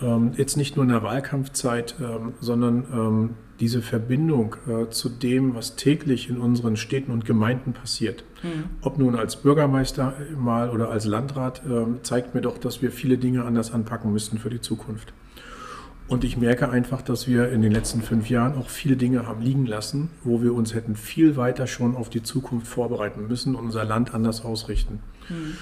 Ähm, 0.03 0.33
jetzt 0.37 0.57
nicht 0.57 0.77
nur 0.77 0.85
in 0.85 0.91
der 0.91 1.03
Wahlkampfzeit, 1.03 1.95
ähm, 2.01 2.35
sondern 2.41 2.85
ähm, 2.93 3.31
diese 3.61 3.83
Verbindung 3.83 4.57
äh, 4.67 4.91
zu 4.91 5.09
dem, 5.09 5.55
was 5.55 5.77
täglich 5.77 6.29
in 6.29 6.39
unseren 6.39 6.77
Städten 6.77 7.13
und 7.13 7.25
Gemeinden 7.25 7.73
passiert. 7.73 8.25
Mhm. 8.43 8.65
Ob 8.83 8.99
nun 8.99 9.15
als 9.15 9.37
Bürgermeister 9.37 10.15
mal 10.37 10.71
oder 10.71 10.91
als 10.91 11.05
Landrat, 11.05 11.63
zeigt 12.03 12.35
mir 12.35 12.41
doch, 12.41 12.59
dass 12.59 12.83
wir 12.83 12.91
viele 12.91 13.17
Dinge 13.17 13.45
anders 13.45 13.73
anpacken 13.73 14.13
müssen 14.13 14.39
für 14.39 14.51
die 14.51 14.61
Zukunft. 14.61 15.13
Und 16.07 16.25
ich 16.25 16.37
merke 16.37 16.69
einfach, 16.69 17.01
dass 17.01 17.27
wir 17.27 17.51
in 17.51 17.63
den 17.63 17.73
letzten 17.73 18.03
fünf 18.03 18.29
Jahren 18.29 18.59
auch 18.59 18.69
viele 18.69 18.97
Dinge 18.97 19.27
haben 19.27 19.41
liegen 19.41 19.65
lassen, 19.65 20.11
wo 20.23 20.43
wir 20.43 20.53
uns 20.53 20.75
hätten 20.75 20.97
viel 20.97 21.37
weiter 21.37 21.67
schon 21.67 21.97
auf 21.97 22.11
die 22.11 22.23
Zukunft 22.23 22.67
vorbereiten 22.67 23.27
müssen 23.27 23.55
und 23.55 23.67
unser 23.67 23.85
Land 23.85 24.13
anders 24.13 24.45
ausrichten. 24.45 25.01
Mhm. 25.31 25.57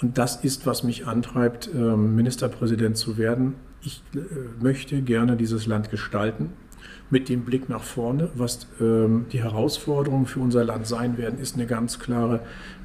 Und 0.00 0.18
das 0.18 0.44
ist, 0.44 0.66
was 0.66 0.82
mich 0.82 1.06
antreibt, 1.06 1.70
ähm, 1.74 2.16
Ministerpräsident 2.16 2.96
zu 2.96 3.16
werden. 3.16 3.54
Ich 3.82 4.02
äh, 4.14 4.18
möchte 4.62 5.00
gerne 5.02 5.36
dieses 5.36 5.66
Land 5.66 5.90
gestalten 5.90 6.50
mit 7.10 7.28
dem 7.28 7.44
Blick 7.44 7.68
nach 7.68 7.82
vorne. 7.82 8.30
Was 8.34 8.66
ähm, 8.80 9.26
die 9.32 9.42
Herausforderungen 9.42 10.26
für 10.26 10.40
unser 10.40 10.64
Land 10.64 10.86
sein 10.86 11.16
werden, 11.18 11.38
ist 11.38 11.54
eine 11.54 11.66
ganz 11.66 11.98
klare 11.98 12.40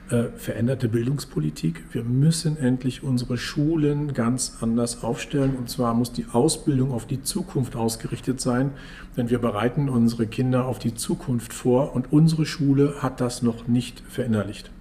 äh, 0.09 0.29
veränderte 0.35 0.89
Bildungspolitik. 0.89 1.83
Wir 1.91 2.03
müssen 2.03 2.57
endlich 2.57 3.03
unsere 3.03 3.37
Schulen 3.37 4.13
ganz 4.13 4.57
anders 4.61 5.03
aufstellen. 5.03 5.55
Und 5.55 5.69
zwar 5.69 5.93
muss 5.93 6.11
die 6.13 6.25
Ausbildung 6.31 6.91
auf 6.91 7.07
die 7.07 7.21
Zukunft 7.21 7.75
ausgerichtet 7.75 8.41
sein, 8.41 8.71
denn 9.17 9.29
wir 9.29 9.39
bereiten 9.39 9.89
unsere 9.89 10.27
Kinder 10.27 10.65
auf 10.65 10.79
die 10.79 10.93
Zukunft 10.93 11.53
vor 11.53 11.95
und 11.95 12.11
unsere 12.11 12.45
Schule 12.45 12.95
hat 12.99 13.21
das 13.21 13.41
noch 13.41 13.67
nicht 13.67 14.03
verinnerlicht. 14.07 14.71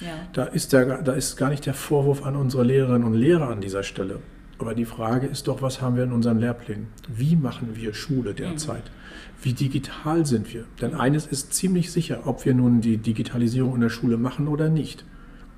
Ja. 0.00 0.28
Da, 0.32 0.44
ist 0.44 0.72
der, 0.72 1.02
da 1.02 1.12
ist 1.12 1.36
gar 1.36 1.50
nicht 1.50 1.66
der 1.66 1.74
Vorwurf 1.74 2.24
an 2.24 2.36
unsere 2.36 2.64
Lehrerinnen 2.64 3.04
und 3.04 3.14
Lehrer 3.14 3.48
an 3.48 3.60
dieser 3.60 3.82
Stelle. 3.82 4.20
Aber 4.58 4.74
die 4.74 4.84
Frage 4.84 5.26
ist 5.26 5.48
doch, 5.48 5.60
was 5.60 5.82
haben 5.82 5.96
wir 5.96 6.04
in 6.04 6.12
unseren 6.12 6.38
Lehrplänen? 6.38 6.88
Wie 7.08 7.36
machen 7.36 7.70
wir 7.74 7.92
Schule 7.92 8.32
derzeit? 8.32 8.84
Mhm. 8.84 9.42
Wie 9.42 9.52
digital 9.52 10.24
sind 10.24 10.52
wir? 10.52 10.64
Denn 10.80 10.94
eines 10.94 11.26
ist 11.26 11.52
ziemlich 11.52 11.92
sicher, 11.92 12.22
ob 12.24 12.44
wir 12.46 12.54
nun 12.54 12.80
die 12.80 12.96
Digitalisierung 12.96 13.74
in 13.74 13.82
der 13.82 13.90
Schule 13.90 14.16
machen 14.16 14.48
oder 14.48 14.70
nicht. 14.70 15.04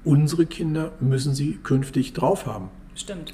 Unsere 0.04 0.46
Kinder 0.46 0.92
müssen 1.00 1.34
sie 1.34 1.58
künftig 1.62 2.12
drauf 2.12 2.46
haben. 2.46 2.70
Stimmt. 2.94 3.32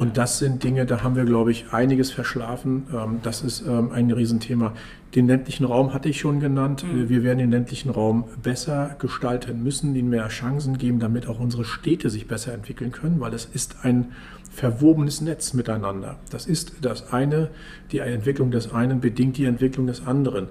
Und 0.00 0.16
das 0.16 0.38
sind 0.38 0.64
Dinge, 0.64 0.86
da 0.86 1.02
haben 1.02 1.14
wir, 1.14 1.26
glaube 1.26 1.50
ich, 1.50 1.74
einiges 1.74 2.10
verschlafen. 2.10 2.86
Ähm, 2.90 3.18
das 3.22 3.42
ist 3.42 3.66
ähm, 3.68 3.92
ein 3.92 4.10
Riesenthema. 4.10 4.72
Den 5.14 5.26
ländlichen 5.26 5.66
Raum 5.66 5.92
hatte 5.92 6.08
ich 6.08 6.18
schon 6.18 6.40
genannt. 6.40 6.86
Mhm. 6.90 7.10
Wir 7.10 7.22
werden 7.22 7.36
den 7.36 7.50
ländlichen 7.50 7.90
Raum 7.90 8.24
besser 8.42 8.96
gestalten 8.98 9.62
müssen, 9.62 9.94
ihnen 9.94 10.08
mehr 10.08 10.26
Chancen 10.28 10.78
geben, 10.78 11.00
damit 11.00 11.26
auch 11.26 11.38
unsere 11.38 11.66
Städte 11.66 12.08
sich 12.08 12.26
besser 12.26 12.54
entwickeln 12.54 12.92
können, 12.92 13.20
weil 13.20 13.34
es 13.34 13.44
ist 13.44 13.84
ein 13.84 14.12
verwobenes 14.50 15.20
Netz 15.20 15.52
miteinander. 15.52 16.18
Das 16.30 16.46
ist 16.46 16.76
das 16.80 17.12
eine, 17.12 17.50
die 17.92 17.98
Entwicklung 17.98 18.50
des 18.50 18.72
einen 18.72 19.02
bedingt 19.02 19.36
die 19.36 19.44
Entwicklung 19.44 19.86
des 19.86 20.06
anderen. 20.06 20.48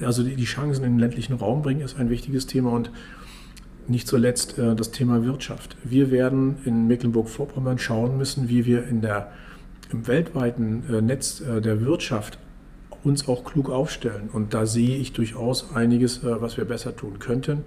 Also 0.00 0.22
die 0.22 0.44
Chancen 0.44 0.84
in 0.84 0.92
den 0.92 1.00
ländlichen 1.00 1.34
Raum 1.34 1.62
bringen, 1.62 1.80
ist 1.80 1.98
ein 1.98 2.08
wichtiges 2.08 2.46
Thema 2.46 2.70
und 2.70 2.92
nicht 3.88 4.08
zuletzt 4.08 4.58
äh, 4.58 4.74
das 4.74 4.90
Thema 4.90 5.24
Wirtschaft. 5.24 5.76
Wir 5.84 6.10
werden 6.10 6.58
in 6.64 6.86
Mecklenburg-Vorpommern 6.86 7.78
schauen 7.78 8.16
müssen, 8.16 8.48
wie 8.48 8.66
wir 8.66 8.86
in 8.86 9.00
der, 9.00 9.32
im 9.90 10.06
weltweiten 10.06 10.84
äh, 10.90 11.00
Netz 11.00 11.40
äh, 11.40 11.60
der 11.60 11.80
Wirtschaft 11.80 12.38
uns 13.04 13.28
auch 13.28 13.44
klug 13.44 13.68
aufstellen. 13.70 14.30
Und 14.32 14.54
da 14.54 14.66
sehe 14.66 14.96
ich 14.96 15.12
durchaus 15.12 15.74
einiges, 15.74 16.20
was 16.22 16.56
wir 16.56 16.64
besser 16.64 16.94
tun 16.94 17.18
könnten. 17.18 17.64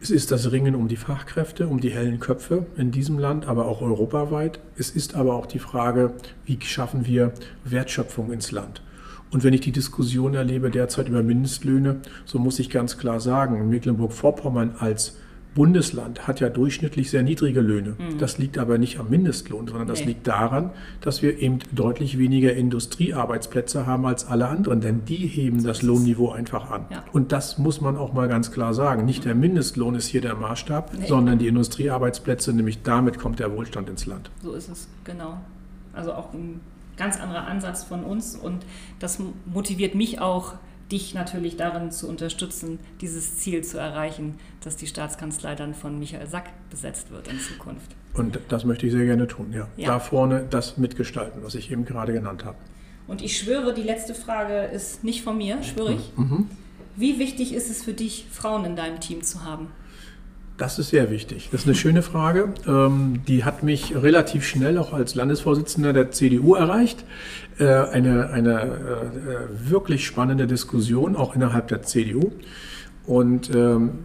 Es 0.00 0.10
ist 0.10 0.30
das 0.30 0.50
Ringen 0.52 0.74
um 0.74 0.88
die 0.88 0.96
Fachkräfte, 0.96 1.66
um 1.66 1.80
die 1.80 1.90
hellen 1.90 2.18
Köpfe 2.18 2.64
in 2.78 2.90
diesem 2.90 3.18
Land, 3.18 3.46
aber 3.46 3.66
auch 3.66 3.82
europaweit. 3.82 4.58
Es 4.78 4.90
ist 4.90 5.16
aber 5.16 5.34
auch 5.34 5.44
die 5.44 5.58
Frage, 5.58 6.14
wie 6.46 6.58
schaffen 6.62 7.04
wir 7.04 7.32
Wertschöpfung 7.64 8.32
ins 8.32 8.52
Land. 8.52 8.80
Und 9.30 9.44
wenn 9.44 9.52
ich 9.52 9.60
die 9.60 9.72
Diskussion 9.72 10.34
erlebe 10.34 10.70
derzeit 10.70 11.08
über 11.08 11.22
Mindestlöhne, 11.22 11.96
so 12.24 12.38
muss 12.38 12.58
ich 12.58 12.70
ganz 12.70 12.98
klar 12.98 13.20
sagen, 13.20 13.68
Mecklenburg-Vorpommern 13.68 14.76
als 14.78 15.16
Bundesland 15.54 16.28
hat 16.28 16.38
ja 16.38 16.50
durchschnittlich 16.50 17.10
sehr 17.10 17.24
niedrige 17.24 17.60
Löhne. 17.60 17.96
Mhm. 17.98 18.18
Das 18.18 18.38
liegt 18.38 18.58
aber 18.58 18.78
nicht 18.78 19.00
am 19.00 19.10
Mindestlohn, 19.10 19.66
sondern 19.66 19.88
das 19.88 20.00
nee. 20.00 20.06
liegt 20.06 20.26
daran, 20.28 20.70
dass 21.00 21.20
wir 21.20 21.38
eben 21.40 21.58
deutlich 21.72 22.16
weniger 22.16 22.52
Industriearbeitsplätze 22.52 23.84
haben 23.84 24.06
als 24.06 24.24
alle 24.26 24.46
anderen, 24.46 24.80
denn 24.80 25.04
die 25.04 25.16
heben 25.16 25.64
das 25.64 25.82
Lohnniveau 25.82 26.30
einfach 26.30 26.70
an. 26.70 26.84
Ja. 26.90 27.02
Und 27.12 27.32
das 27.32 27.58
muss 27.58 27.80
man 27.80 27.96
auch 27.96 28.12
mal 28.12 28.28
ganz 28.28 28.52
klar 28.52 28.72
sagen. 28.72 29.04
Nicht 29.04 29.24
der 29.24 29.34
Mindestlohn 29.34 29.96
ist 29.96 30.06
hier 30.06 30.20
der 30.20 30.36
Maßstab, 30.36 30.92
nee. 30.96 31.06
sondern 31.06 31.38
die 31.38 31.48
Industriearbeitsplätze, 31.48 32.52
nämlich 32.52 32.82
damit 32.82 33.18
kommt 33.18 33.40
der 33.40 33.52
Wohlstand 33.52 33.90
ins 33.90 34.06
Land. 34.06 34.30
So 34.42 34.52
ist 34.52 34.68
es, 34.68 34.86
genau. 35.02 35.40
Also 35.92 36.12
auch 36.12 36.32
ein 36.34 36.60
ganz 36.98 37.18
anderer 37.18 37.46
Ansatz 37.46 37.84
von 37.84 38.04
uns 38.04 38.36
und 38.36 38.66
das 38.98 39.18
motiviert 39.46 39.94
mich 39.94 40.20
auch, 40.20 40.54
dich 40.90 41.14
natürlich 41.14 41.56
darin 41.56 41.90
zu 41.90 42.08
unterstützen, 42.08 42.78
dieses 43.00 43.38
Ziel 43.38 43.62
zu 43.62 43.78
erreichen, 43.78 44.38
dass 44.62 44.76
die 44.76 44.86
Staatskanzlei 44.86 45.54
dann 45.54 45.74
von 45.74 45.98
Michael 45.98 46.26
Sack 46.26 46.50
besetzt 46.70 47.10
wird 47.10 47.28
in 47.28 47.38
Zukunft. 47.40 47.94
Und 48.14 48.40
das 48.48 48.64
möchte 48.64 48.86
ich 48.86 48.92
sehr 48.92 49.04
gerne 49.04 49.26
tun, 49.26 49.52
ja. 49.52 49.68
ja. 49.76 49.86
Da 49.86 50.00
vorne 50.00 50.46
das 50.48 50.76
mitgestalten, 50.76 51.42
was 51.44 51.54
ich 51.54 51.70
eben 51.70 51.84
gerade 51.84 52.12
genannt 52.12 52.44
habe. 52.44 52.56
Und 53.06 53.22
ich 53.22 53.38
schwöre, 53.38 53.74
die 53.74 53.82
letzte 53.82 54.14
Frage 54.14 54.64
ist 54.64 55.04
nicht 55.04 55.22
von 55.22 55.36
mir, 55.38 55.62
schwöre 55.62 55.94
ich. 55.94 56.12
Mhm. 56.16 56.48
Wie 56.96 57.18
wichtig 57.18 57.54
ist 57.54 57.70
es 57.70 57.84
für 57.84 57.92
dich, 57.92 58.26
Frauen 58.30 58.64
in 58.64 58.76
deinem 58.76 59.00
Team 59.00 59.22
zu 59.22 59.44
haben? 59.44 59.68
Das 60.58 60.80
ist 60.80 60.88
sehr 60.88 61.08
wichtig. 61.12 61.50
Das 61.52 61.60
ist 61.60 61.66
eine 61.68 61.76
schöne 61.76 62.02
Frage. 62.02 62.52
Ähm, 62.66 63.20
die 63.28 63.44
hat 63.44 63.62
mich 63.62 63.94
relativ 63.94 64.44
schnell 64.44 64.76
auch 64.78 64.92
als 64.92 65.14
Landesvorsitzender 65.14 65.92
der 65.92 66.10
CDU 66.10 66.54
erreicht. 66.56 67.04
Äh, 67.60 67.64
eine 67.66 68.30
eine 68.30 68.62
äh, 68.62 69.70
wirklich 69.70 70.04
spannende 70.04 70.48
Diskussion 70.48 71.14
auch 71.14 71.36
innerhalb 71.36 71.68
der 71.68 71.82
CDU. 71.82 72.32
Und 73.06 73.54
ähm, 73.54 74.00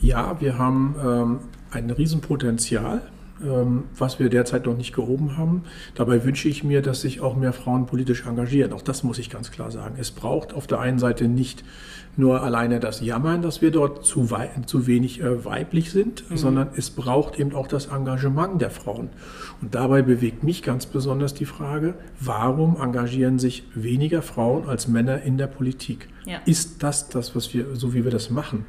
ja, 0.00 0.40
wir 0.40 0.56
haben 0.56 0.96
ähm, 1.04 1.38
ein 1.70 1.90
Riesenpotenzial 1.90 3.02
was 3.96 4.18
wir 4.18 4.28
derzeit 4.28 4.66
noch 4.66 4.76
nicht 4.76 4.94
gehoben 4.94 5.36
haben. 5.36 5.62
Dabei 5.94 6.24
wünsche 6.24 6.48
ich 6.48 6.64
mir, 6.64 6.82
dass 6.82 7.00
sich 7.00 7.20
auch 7.20 7.36
mehr 7.36 7.52
Frauen 7.52 7.86
politisch 7.86 8.26
engagieren. 8.26 8.72
Auch 8.72 8.82
das 8.82 9.02
muss 9.02 9.18
ich 9.18 9.30
ganz 9.30 9.50
klar 9.50 9.70
sagen. 9.70 9.96
Es 9.98 10.10
braucht 10.10 10.52
auf 10.52 10.66
der 10.66 10.80
einen 10.80 10.98
Seite 10.98 11.28
nicht 11.28 11.64
nur 12.16 12.42
alleine 12.42 12.80
das 12.80 13.00
Jammern, 13.00 13.42
dass 13.42 13.62
wir 13.62 13.70
dort 13.70 14.04
zu, 14.04 14.28
zu 14.66 14.86
wenig 14.86 15.20
äh, 15.20 15.44
weiblich 15.44 15.90
sind, 15.90 16.28
mhm. 16.28 16.36
sondern 16.36 16.68
es 16.76 16.90
braucht 16.90 17.38
eben 17.38 17.54
auch 17.54 17.66
das 17.66 17.86
Engagement 17.86 18.60
der 18.60 18.70
Frauen. 18.70 19.10
Und 19.62 19.74
dabei 19.74 20.02
bewegt 20.02 20.42
mich 20.42 20.62
ganz 20.62 20.86
besonders 20.86 21.34
die 21.34 21.46
Frage, 21.46 21.94
warum 22.18 22.76
engagieren 22.80 23.38
sich 23.38 23.64
weniger 23.74 24.22
Frauen 24.22 24.68
als 24.68 24.88
Männer 24.88 25.22
in 25.22 25.38
der 25.38 25.46
Politik? 25.46 26.08
Ja. 26.26 26.38
Ist 26.46 26.82
das 26.82 27.08
das, 27.08 27.34
was 27.34 27.54
wir, 27.54 27.74
so 27.74 27.94
wie 27.94 28.04
wir 28.04 28.10
das 28.10 28.30
machen? 28.30 28.66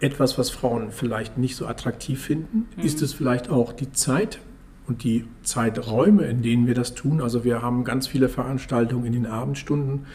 Etwas, 0.00 0.38
was 0.38 0.50
Frauen 0.50 0.90
vielleicht 0.90 1.38
nicht 1.38 1.56
so 1.56 1.66
attraktiv 1.66 2.22
finden? 2.22 2.68
Mhm. 2.76 2.84
Ist 2.84 3.02
es 3.02 3.12
vielleicht 3.12 3.50
auch 3.50 3.72
die 3.72 3.92
Zeit 3.92 4.40
und 4.86 5.04
die 5.04 5.24
Zeiträume, 5.42 6.24
in 6.24 6.42
denen 6.42 6.66
wir 6.66 6.74
das 6.74 6.94
tun? 6.94 7.20
Also 7.20 7.44
wir 7.44 7.62
haben 7.62 7.84
ganz 7.84 8.06
viele 8.06 8.28
Veranstaltungen 8.28 9.06
in 9.06 9.12
den 9.12 9.26
Abendstunden, 9.26 10.06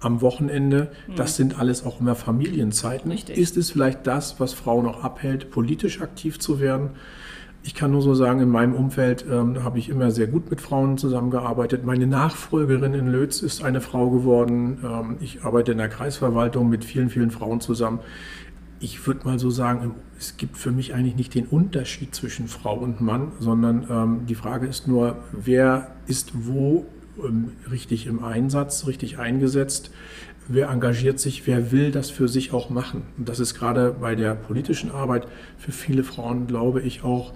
am 0.00 0.20
Wochenende. 0.20 0.90
Mhm. 1.08 1.16
Das 1.16 1.36
sind 1.36 1.58
alles 1.58 1.84
auch 1.84 2.00
immer 2.00 2.14
Familienzeiten. 2.14 3.10
Richtig. 3.10 3.38
Ist 3.38 3.56
es 3.56 3.70
vielleicht 3.70 4.06
das, 4.06 4.38
was 4.38 4.52
Frauen 4.52 4.86
auch 4.86 5.02
abhält, 5.02 5.50
politisch 5.50 6.00
aktiv 6.00 6.38
zu 6.38 6.60
werden? 6.60 6.90
Ich 7.66 7.74
kann 7.74 7.92
nur 7.92 8.02
so 8.02 8.14
sagen, 8.14 8.40
in 8.40 8.50
meinem 8.50 8.74
Umfeld 8.74 9.24
ähm, 9.28 9.64
habe 9.64 9.78
ich 9.78 9.88
immer 9.88 10.10
sehr 10.10 10.26
gut 10.26 10.50
mit 10.50 10.60
Frauen 10.60 10.98
zusammengearbeitet. 10.98 11.82
Meine 11.82 12.06
Nachfolgerin 12.06 12.92
in 12.92 13.06
Lötz 13.06 13.40
ist 13.40 13.64
eine 13.64 13.80
Frau 13.80 14.10
geworden. 14.10 14.78
Ähm, 14.84 15.16
ich 15.20 15.44
arbeite 15.44 15.72
in 15.72 15.78
der 15.78 15.88
Kreisverwaltung 15.88 16.68
mit 16.68 16.84
vielen, 16.84 17.08
vielen 17.08 17.30
Frauen 17.30 17.62
zusammen. 17.62 18.00
Ich 18.80 19.06
würde 19.06 19.24
mal 19.24 19.38
so 19.38 19.50
sagen, 19.50 19.94
es 20.18 20.36
gibt 20.36 20.56
für 20.56 20.70
mich 20.70 20.94
eigentlich 20.94 21.16
nicht 21.16 21.34
den 21.34 21.46
Unterschied 21.46 22.14
zwischen 22.14 22.48
Frau 22.48 22.76
und 22.76 23.00
Mann, 23.00 23.32
sondern 23.40 23.86
ähm, 23.90 24.26
die 24.26 24.34
Frage 24.34 24.66
ist 24.66 24.86
nur, 24.86 25.16
wer 25.32 25.92
ist 26.06 26.32
wo 26.34 26.86
ähm, 27.22 27.52
richtig 27.70 28.06
im 28.06 28.22
Einsatz, 28.22 28.86
richtig 28.86 29.18
eingesetzt 29.18 29.90
wer 30.48 30.68
engagiert 30.68 31.18
sich, 31.18 31.46
wer 31.46 31.72
will 31.72 31.90
das 31.90 32.10
für 32.10 32.28
sich 32.28 32.52
auch 32.52 32.70
machen. 32.70 33.02
Und 33.18 33.28
das 33.28 33.40
ist 33.40 33.54
gerade 33.54 33.96
bei 34.00 34.14
der 34.14 34.34
politischen 34.34 34.90
Arbeit 34.90 35.26
für 35.58 35.72
viele 35.72 36.04
Frauen, 36.04 36.46
glaube 36.46 36.82
ich, 36.82 37.02
auch 37.02 37.32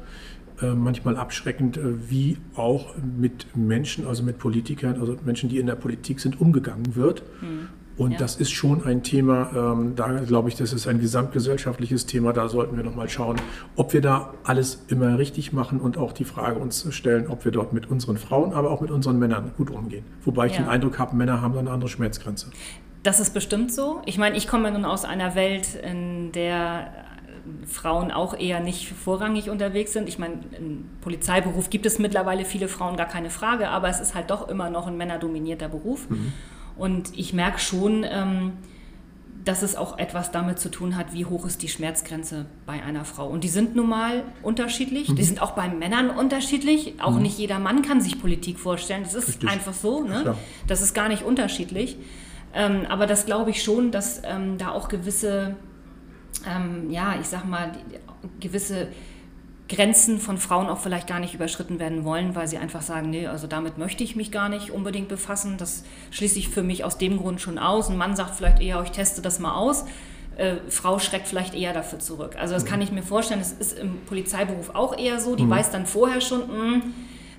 äh, 0.61 0.74
manchmal 0.74 1.16
abschreckend, 1.16 1.76
äh, 1.76 2.11
wie 2.11 2.39
auch 2.55 2.95
mit 2.97 3.57
Menschen, 3.57 4.07
also 4.07 4.22
mit 4.22 4.39
Politikern, 4.39 5.01
also 5.01 5.16
Menschen, 5.24 5.49
die 5.49 5.59
in 5.59 5.66
der 5.66 5.76
Politik 5.76 6.20
sind, 6.20 6.41
umgegangen 6.41 6.97
wird. 6.97 7.22
Mhm. 7.41 7.68
Und 7.99 8.12
ja. 8.12 8.18
das 8.18 8.36
ist 8.36 8.51
schon 8.51 8.84
ein 8.86 9.03
Thema, 9.03 9.51
ähm, 9.55 9.96
da 9.96 10.20
glaube 10.20 10.49
ich, 10.49 10.55
das 10.55 10.72
ist 10.72 10.86
ein 10.86 11.01
gesamtgesellschaftliches 11.01 12.07
Thema. 12.07 12.32
Da 12.32 12.49
sollten 12.49 12.76
wir 12.76 12.84
nochmal 12.84 13.09
schauen, 13.09 13.36
ob 13.74 13.92
wir 13.92 14.01
da 14.01 14.34
alles 14.44 14.84
immer 14.88 15.18
richtig 15.18 15.53
machen 15.53 15.80
und 15.80 15.99
auch 15.99 16.12
die 16.12 16.24
Frage 16.24 16.61
uns 16.61 16.86
stellen, 16.94 17.26
ob 17.26 17.44
wir 17.44 17.51
dort 17.51 17.72
mit 17.72 17.90
unseren 17.90 18.16
Frauen, 18.16 18.53
aber 18.53 18.70
auch 18.70 18.80
mit 18.80 18.92
unseren 18.92 19.18
Männern 19.18 19.51
gut 19.57 19.70
umgehen. 19.70 20.05
Wobei 20.24 20.46
ich 20.46 20.53
ja. 20.53 20.61
den 20.61 20.68
Eindruck 20.68 20.99
habe, 21.01 21.16
Männer 21.16 21.42
haben 21.42 21.59
eine 21.59 21.70
andere 21.70 21.90
Schmerzgrenze. 21.90 22.51
Das 23.03 23.18
ist 23.18 23.34
bestimmt 23.34 23.72
so. 23.72 24.01
Ich 24.07 24.16
meine, 24.16 24.36
ich 24.36 24.46
komme 24.46 24.70
nun 24.70 24.84
aus 24.84 25.05
einer 25.05 25.34
Welt, 25.34 25.74
in 25.74 26.30
der 26.32 26.92
Frauen 27.66 28.11
auch 28.11 28.38
eher 28.38 28.61
nicht 28.61 28.92
vorrangig 28.92 29.51
unterwegs 29.51 29.92
sind. 29.92 30.09
Ich 30.09 30.18
meine, 30.18 30.34
im 30.57 30.88
Polizeiberuf 31.01 31.70
gibt 31.70 31.86
es 31.86 31.99
mittlerweile 31.99 32.44
viele 32.44 32.68
Frauen, 32.68 32.96
gar 32.96 33.07
keine 33.07 33.30
Frage, 33.30 33.68
aber 33.68 33.88
es 33.88 34.01
ist 34.01 34.14
halt 34.14 34.30
doch 34.30 34.49
immer 34.49 34.70
noch 34.70 34.86
ein 34.86 34.96
männerdominierter 34.96 35.68
Beruf. 35.68 36.09
Mhm. 36.11 36.32
Und 36.78 37.16
ich 37.18 37.32
merke 37.32 37.58
schon, 37.58 38.04
ähm, 38.08 38.52
dass 39.44 39.62
es 39.62 39.76
auch 39.76 39.98
etwas 39.98 40.30
damit 40.30 40.58
zu 40.58 40.70
tun 40.70 40.96
hat, 40.96 41.12
wie 41.12 41.24
hoch 41.24 41.46
ist 41.46 41.62
die 41.62 41.68
Schmerzgrenze 41.68 42.46
bei 42.66 42.82
einer 42.82 43.04
Frau. 43.04 43.28
Und 43.28 43.44
die 43.44 43.48
sind 43.48 43.74
nun 43.74 43.88
mal 43.88 44.24
unterschiedlich. 44.42 45.08
Mhm. 45.08 45.16
Die 45.16 45.24
sind 45.24 45.40
auch 45.40 45.52
bei 45.52 45.68
Männern 45.68 46.10
unterschiedlich. 46.10 46.94
Auch 47.00 47.14
mhm. 47.14 47.22
nicht 47.22 47.38
jeder 47.38 47.58
Mann 47.58 47.82
kann 47.82 48.00
sich 48.00 48.20
Politik 48.20 48.58
vorstellen. 48.58 49.04
Das 49.04 49.14
ist 49.14 49.28
Richtig. 49.28 49.48
einfach 49.48 49.72
so. 49.72 50.02
Ne? 50.02 50.34
Das 50.66 50.82
ist 50.82 50.94
gar 50.94 51.08
nicht 51.08 51.22
unterschiedlich. 51.22 51.96
Ähm, 52.54 52.86
aber 52.88 53.06
das 53.06 53.26
glaube 53.26 53.50
ich 53.50 53.62
schon, 53.62 53.90
dass 53.90 54.22
ähm, 54.24 54.58
da 54.58 54.70
auch 54.70 54.88
gewisse, 54.88 55.56
ähm, 56.46 56.90
ja, 56.90 57.16
ich 57.20 57.26
sag 57.26 57.46
mal, 57.46 57.72
gewisse 58.40 58.88
Grenzen 59.68 60.18
von 60.18 60.38
Frauen 60.38 60.68
auch 60.68 60.78
vielleicht 60.78 61.06
gar 61.06 61.20
nicht 61.20 61.34
überschritten 61.34 61.78
werden 61.78 62.04
wollen, 62.04 62.34
weil 62.34 62.48
sie 62.48 62.56
einfach 62.56 62.80
sagen, 62.80 63.10
nee, 63.10 63.26
also 63.26 63.46
damit 63.46 63.76
möchte 63.76 64.02
ich 64.02 64.16
mich 64.16 64.32
gar 64.32 64.48
nicht 64.48 64.70
unbedingt 64.70 65.08
befassen. 65.08 65.56
Das 65.58 65.84
schließe 66.10 66.38
ich 66.38 66.48
für 66.48 66.62
mich 66.62 66.84
aus 66.84 66.96
dem 66.96 67.18
Grund 67.18 67.40
schon 67.40 67.58
aus. 67.58 67.90
Ein 67.90 67.98
Mann 67.98 68.16
sagt 68.16 68.34
vielleicht 68.34 68.62
eher, 68.62 68.82
ich 68.82 68.90
teste 68.90 69.20
das 69.20 69.38
mal 69.38 69.54
aus. 69.54 69.84
Äh, 70.38 70.56
Frau 70.70 70.98
schreckt 70.98 71.28
vielleicht 71.28 71.54
eher 71.54 71.74
dafür 71.74 71.98
zurück. 71.98 72.36
Also 72.38 72.54
das 72.54 72.64
mhm. 72.64 72.68
kann 72.68 72.80
ich 72.80 72.92
mir 72.92 73.02
vorstellen. 73.02 73.40
Das 73.40 73.52
ist 73.52 73.78
im 73.78 73.98
Polizeiberuf 74.06 74.70
auch 74.74 74.96
eher 74.96 75.20
so. 75.20 75.36
Die 75.36 75.44
mhm. 75.44 75.50
weiß 75.50 75.70
dann 75.70 75.84
vorher 75.84 76.22
schon, 76.22 76.48
mh, 76.48 76.48
hm, 76.48 76.82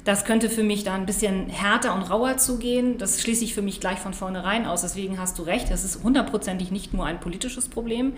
das 0.04 0.24
könnte 0.24 0.50
für 0.50 0.64
mich 0.64 0.84
da 0.84 0.94
ein 0.94 1.06
bisschen 1.06 1.50
härter 1.50 1.96
und 1.96 2.04
rauer 2.04 2.38
zugehen. 2.38 3.00
Das 3.00 3.22
schließe 3.22 3.44
ich 3.44 3.56
für 3.56 3.62
mich 3.64 3.80
gleich 3.80 4.00
von 4.00 4.14
vornherein 4.14 4.66
aus. 4.68 4.82
Deswegen 4.82 5.20
hast 5.20 5.40
du 5.40 5.44
recht, 5.44 5.72
das 5.72 5.84
ist 5.84 6.04
hundertprozentig 6.04 6.72
nicht 6.72 6.94
nur 6.94 7.06
ein 7.06 7.20
politisches 7.20 7.70
Problem 7.70 8.14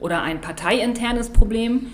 oder 0.00 0.22
ein 0.22 0.40
parteiinternes 0.40 1.30
Problem. 1.30 1.86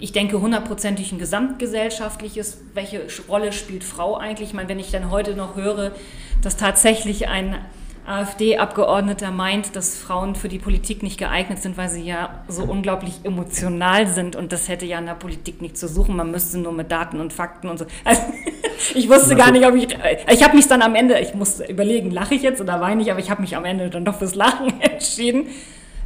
Ich 0.00 0.12
denke 0.12 0.40
hundertprozentig 0.40 1.12
ein 1.12 1.18
gesamtgesellschaftliches. 1.18 2.58
Welche 2.72 3.02
Rolle 3.28 3.52
spielt 3.52 3.84
Frau 3.84 4.16
eigentlich? 4.16 4.48
Ich 4.48 4.54
meine, 4.54 4.70
wenn 4.70 4.78
ich 4.78 4.90
dann 4.90 5.10
heute 5.10 5.36
noch 5.36 5.56
höre, 5.56 5.92
dass 6.40 6.56
tatsächlich 6.56 7.28
ein 7.28 7.58
AfD-Abgeordneter 8.06 9.30
meint, 9.30 9.76
dass 9.76 9.98
Frauen 9.98 10.34
für 10.34 10.48
die 10.48 10.58
Politik 10.58 11.02
nicht 11.02 11.18
geeignet 11.18 11.60
sind, 11.60 11.76
weil 11.76 11.90
sie 11.90 12.02
ja 12.02 12.42
so 12.48 12.64
unglaublich 12.64 13.20
emotional 13.24 14.06
sind 14.06 14.36
und 14.36 14.52
das 14.52 14.68
hätte 14.68 14.86
ja 14.86 14.98
in 14.98 15.04
der 15.04 15.14
Politik 15.14 15.60
nicht 15.60 15.76
zu 15.76 15.86
suchen. 15.86 16.16
Man 16.16 16.30
müsste 16.30 16.58
nur 16.58 16.72
mit 16.72 16.90
Daten 16.90 17.20
und 17.20 17.34
Fakten 17.34 17.68
und 17.68 17.78
so. 17.78 17.84
Also, 18.02 18.22
ich 18.94 19.06
wusste 19.10 19.36
gar 19.36 19.52
nicht, 19.52 19.66
ob 19.66 19.74
ich. 19.74 19.88
Ich 20.32 20.42
habe 20.42 20.56
mich 20.56 20.66
dann 20.66 20.80
am 20.80 20.94
Ende, 20.94 21.20
ich 21.20 21.34
musste 21.34 21.64
überlegen, 21.66 22.10
lache 22.10 22.34
ich 22.34 22.42
jetzt 22.42 22.62
oder 22.62 22.80
weine 22.80 23.02
ich, 23.02 23.10
aber 23.10 23.20
ich 23.20 23.30
habe 23.30 23.42
mich 23.42 23.54
am 23.54 23.66
Ende 23.66 23.90
dann 23.90 24.06
doch 24.06 24.16
fürs 24.18 24.34
Lachen 24.34 24.80
entschieden. 24.80 25.48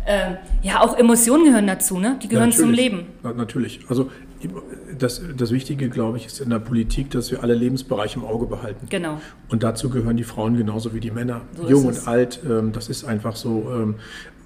Ähm, 0.06 0.36
ja, 0.62 0.80
auch 0.80 0.96
Emotionen 0.98 1.44
gehören 1.46 1.66
dazu, 1.66 1.98
ne? 1.98 2.18
Die 2.22 2.28
gehören 2.28 2.50
ja, 2.50 2.56
zum 2.56 2.72
Leben. 2.72 3.06
Ja, 3.22 3.32
natürlich. 3.32 3.80
Also 3.88 4.10
das, 4.98 5.22
das 5.36 5.50
Wichtige, 5.50 5.88
glaube 5.88 6.18
ich, 6.18 6.26
ist 6.26 6.40
in 6.40 6.50
der 6.50 6.58
Politik, 6.58 7.10
dass 7.10 7.30
wir 7.30 7.42
alle 7.42 7.54
Lebensbereiche 7.54 8.18
im 8.18 8.24
Auge 8.24 8.46
behalten. 8.46 8.86
Genau. 8.90 9.20
Und 9.48 9.62
dazu 9.62 9.90
gehören 9.90 10.16
die 10.16 10.24
Frauen 10.24 10.56
genauso 10.56 10.94
wie 10.94 11.00
die 11.00 11.10
Männer. 11.10 11.42
So 11.56 11.68
Jung 11.68 11.86
und 11.86 12.06
alt, 12.06 12.40
ähm, 12.48 12.72
das 12.72 12.88
ist 12.88 13.04
einfach 13.04 13.36
so. 13.36 13.70
Ähm, 13.72 13.94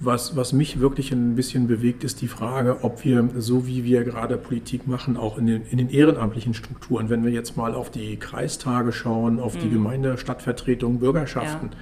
was, 0.00 0.36
was 0.36 0.52
mich 0.52 0.78
wirklich 0.78 1.11
ein 1.11 1.34
bisschen 1.34 1.66
bewegt, 1.66 2.04
ist 2.04 2.20
die 2.20 2.28
Frage, 2.28 2.84
ob 2.84 3.04
wir, 3.04 3.28
so 3.38 3.66
wie 3.66 3.82
wir 3.82 4.04
gerade 4.04 4.36
Politik 4.36 4.86
machen, 4.86 5.16
auch 5.16 5.36
in 5.36 5.46
den, 5.46 5.62
in 5.66 5.78
den 5.78 5.90
ehrenamtlichen 5.90 6.54
Strukturen, 6.54 7.11
wenn 7.11 7.24
wir 7.24 7.32
jetzt 7.32 7.56
mal 7.56 7.74
auf 7.74 7.90
die 7.90 8.16
Kreistage 8.16 8.92
schauen, 8.92 9.40
auf 9.40 9.56
mhm. 9.56 9.61
die 9.61 9.70
Gemeinde, 9.70 10.16
Stadtvertretungen, 10.16 11.00
Bürgerschaften, 11.00 11.70
ja 11.72 11.78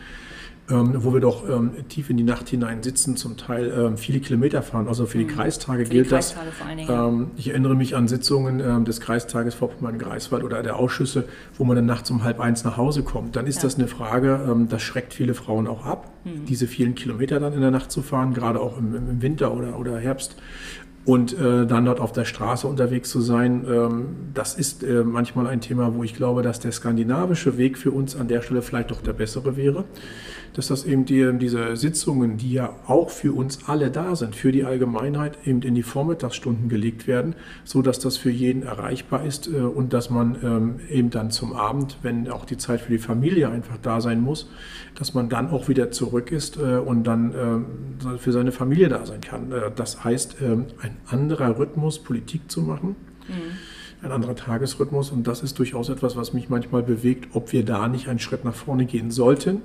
ähm, 0.70 0.94
wo 0.98 1.12
wir 1.12 1.20
doch 1.20 1.48
ähm, 1.48 1.70
tief 1.88 2.10
in 2.10 2.16
die 2.16 2.24
Nacht 2.24 2.48
hinein 2.48 2.82
sitzen, 2.82 3.16
zum 3.16 3.36
Teil 3.36 3.72
ähm, 3.76 3.96
viele 3.96 4.20
Kilometer 4.20 4.62
fahren. 4.62 4.88
Also 4.88 5.06
für 5.06 5.18
die 5.18 5.24
mhm. 5.24 5.28
Kreistage 5.28 5.86
für 5.86 5.92
gilt 5.92 6.06
die 6.06 6.10
Kreistage 6.10 6.46
das. 6.56 6.88
Ähm, 6.88 7.30
ich 7.36 7.50
erinnere 7.50 7.76
mich 7.76 7.94
an 7.94 8.08
Sitzungen 8.08 8.60
ähm, 8.60 8.84
des 8.84 9.00
Kreistages 9.00 9.54
Vorpommern-Greifswald 9.54 10.42
oder 10.42 10.62
der 10.62 10.76
Ausschüsse, 10.76 11.28
wo 11.56 11.64
man 11.64 11.76
dann 11.76 11.86
nachts 11.86 12.10
um 12.10 12.24
halb 12.24 12.40
eins 12.40 12.64
nach 12.64 12.76
Hause 12.76 13.02
kommt. 13.02 13.36
Dann 13.36 13.46
ist 13.46 13.56
ja. 13.56 13.62
das 13.62 13.76
eine 13.76 13.86
Frage, 13.86 14.40
ähm, 14.48 14.68
das 14.68 14.82
schreckt 14.82 15.14
viele 15.14 15.34
Frauen 15.34 15.68
auch 15.68 15.86
ab, 15.86 16.10
mhm. 16.24 16.46
diese 16.46 16.66
vielen 16.66 16.94
Kilometer 16.94 17.38
dann 17.38 17.52
in 17.52 17.60
der 17.60 17.70
Nacht 17.70 17.92
zu 17.92 18.02
fahren, 18.02 18.34
gerade 18.34 18.60
auch 18.60 18.76
im, 18.78 18.94
im 18.94 19.22
Winter 19.22 19.54
oder, 19.54 19.78
oder 19.78 19.98
Herbst 19.98 20.36
und 21.04 21.38
äh, 21.38 21.66
dann 21.66 21.84
dort 21.84 22.00
auf 22.00 22.10
der 22.10 22.24
Straße 22.24 22.66
unterwegs 22.66 23.10
zu 23.10 23.20
sein, 23.20 23.64
ähm, 23.70 24.06
das 24.34 24.54
ist 24.54 24.82
äh, 24.82 25.04
manchmal 25.04 25.46
ein 25.46 25.60
Thema, 25.60 25.94
wo 25.94 26.02
ich 26.02 26.16
glaube, 26.16 26.42
dass 26.42 26.58
der 26.58 26.72
skandinavische 26.72 27.56
Weg 27.56 27.78
für 27.78 27.92
uns 27.92 28.16
an 28.16 28.26
der 28.26 28.42
Stelle 28.42 28.60
vielleicht 28.60 28.90
doch 28.90 29.00
der 29.00 29.12
bessere 29.12 29.56
wäre 29.56 29.84
dass 30.56 30.68
das 30.68 30.86
eben 30.86 31.04
die, 31.04 31.36
diese 31.38 31.76
Sitzungen, 31.76 32.38
die 32.38 32.50
ja 32.50 32.74
auch 32.86 33.10
für 33.10 33.36
uns 33.36 33.68
alle 33.68 33.90
da 33.90 34.16
sind, 34.16 34.34
für 34.34 34.52
die 34.52 34.64
Allgemeinheit, 34.64 35.36
eben 35.44 35.60
in 35.60 35.74
die 35.74 35.82
Vormittagsstunden 35.82 36.70
gelegt 36.70 37.06
werden, 37.06 37.34
so 37.64 37.82
dass 37.82 37.98
das 37.98 38.16
für 38.16 38.30
jeden 38.30 38.62
erreichbar 38.62 39.26
ist 39.26 39.48
äh, 39.48 39.58
und 39.58 39.92
dass 39.92 40.08
man 40.08 40.38
ähm, 40.42 40.80
eben 40.88 41.10
dann 41.10 41.30
zum 41.30 41.52
Abend, 41.52 41.98
wenn 42.00 42.30
auch 42.30 42.46
die 42.46 42.56
Zeit 42.56 42.80
für 42.80 42.90
die 42.90 42.98
Familie 42.98 43.50
einfach 43.50 43.76
da 43.82 44.00
sein 44.00 44.22
muss, 44.22 44.48
dass 44.94 45.12
man 45.12 45.28
dann 45.28 45.50
auch 45.50 45.68
wieder 45.68 45.90
zurück 45.90 46.32
ist 46.32 46.56
äh, 46.56 46.78
und 46.78 47.04
dann 47.04 47.34
äh, 48.14 48.16
für 48.16 48.32
seine 48.32 48.50
Familie 48.50 48.88
da 48.88 49.04
sein 49.04 49.20
kann. 49.20 49.52
Das 49.76 50.04
heißt, 50.04 50.36
ähm, 50.40 50.66
ein 50.80 50.96
anderer 51.06 51.58
Rhythmus, 51.58 51.98
Politik 51.98 52.50
zu 52.50 52.62
machen. 52.62 52.96
Mhm 53.28 53.56
ein 54.02 54.12
anderer 54.12 54.36
Tagesrhythmus. 54.36 55.10
Und 55.10 55.26
das 55.26 55.42
ist 55.42 55.58
durchaus 55.58 55.88
etwas, 55.88 56.16
was 56.16 56.34
mich 56.34 56.50
manchmal 56.50 56.82
bewegt, 56.82 57.34
ob 57.34 57.52
wir 57.52 57.64
da 57.64 57.88
nicht 57.88 58.08
einen 58.08 58.18
Schritt 58.18 58.44
nach 58.44 58.54
vorne 58.54 58.84
gehen 58.84 59.10
sollten 59.10 59.62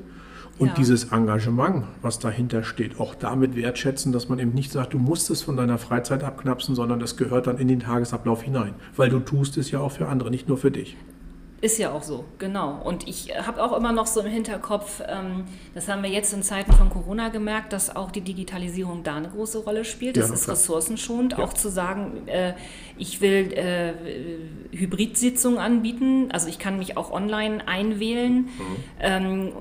und 0.62 0.68
ja. 0.68 0.74
dieses 0.76 1.06
Engagement, 1.12 1.86
was 2.04 2.20
dahinter 2.20 2.64
steht, 2.64 3.00
auch 3.00 3.16
damit 3.16 3.56
wertschätzen, 3.56 4.12
dass 4.12 4.30
man 4.30 4.38
eben 4.38 4.54
nicht 4.54 4.72
sagt, 4.72 4.94
du 4.94 5.00
musst 5.00 5.32
es 5.32 5.42
von 5.42 5.58
deiner 5.58 5.80
Freizeit 5.80 6.24
abknapsen, 6.24 6.76
sondern 6.76 7.00
das 7.00 7.18
gehört 7.18 7.48
dann 7.48 7.58
in 7.58 7.68
den 7.68 7.80
Tagesablauf 7.80 8.44
hinein, 8.44 8.76
weil 8.96 9.10
du 9.10 9.20
tust 9.20 9.58
es 9.58 9.72
ja 9.72 9.80
auch 9.80 9.92
für 9.92 10.08
andere, 10.08 10.30
nicht 10.30 10.48
nur 10.48 10.60
für 10.60 10.70
dich. 10.70 10.96
Ist 11.62 11.78
ja 11.78 11.92
auch 11.92 12.02
so, 12.02 12.26
genau. 12.40 12.80
Und 12.84 13.08
ich 13.08 13.34
habe 13.46 13.64
auch 13.64 13.76
immer 13.76 13.92
noch 13.92 14.08
so 14.08 14.22
im 14.22 14.28
Hinterkopf, 14.28 15.02
ähm, 15.08 15.46
das 15.76 15.88
haben 15.88 16.02
wir 16.02 16.10
jetzt 16.10 16.34
in 16.34 16.42
Zeiten 16.42 16.72
von 16.74 16.90
Corona 16.90 17.30
gemerkt, 17.30 17.74
dass 17.74 17.96
auch 17.96 18.12
die 18.12 18.22
Digitalisierung 18.22 19.04
da 19.04 19.16
eine 19.16 19.30
große 19.30 19.60
Rolle 19.60 19.86
spielt. 19.86 20.18
Das 20.18 20.30
ja, 20.30 20.34
ist 20.34 20.50
ressourcenschonend, 20.50 21.34
ja. 21.34 21.40
auch 21.40 21.54
zu 21.54 21.70
sagen, 21.70 22.28
äh, 22.28 22.54
ich 22.98 23.22
will 23.22 23.54
äh, 23.54 23.94
Hybridsitzungen 24.76 25.60
anbieten. 25.60 26.30
Also 26.32 26.48
ich 26.48 26.58
kann 26.58 26.80
mich 26.80 26.98
auch 26.98 27.12
online 27.12 27.68
einwählen. 27.68 28.50
Mhm. 29.00 29.52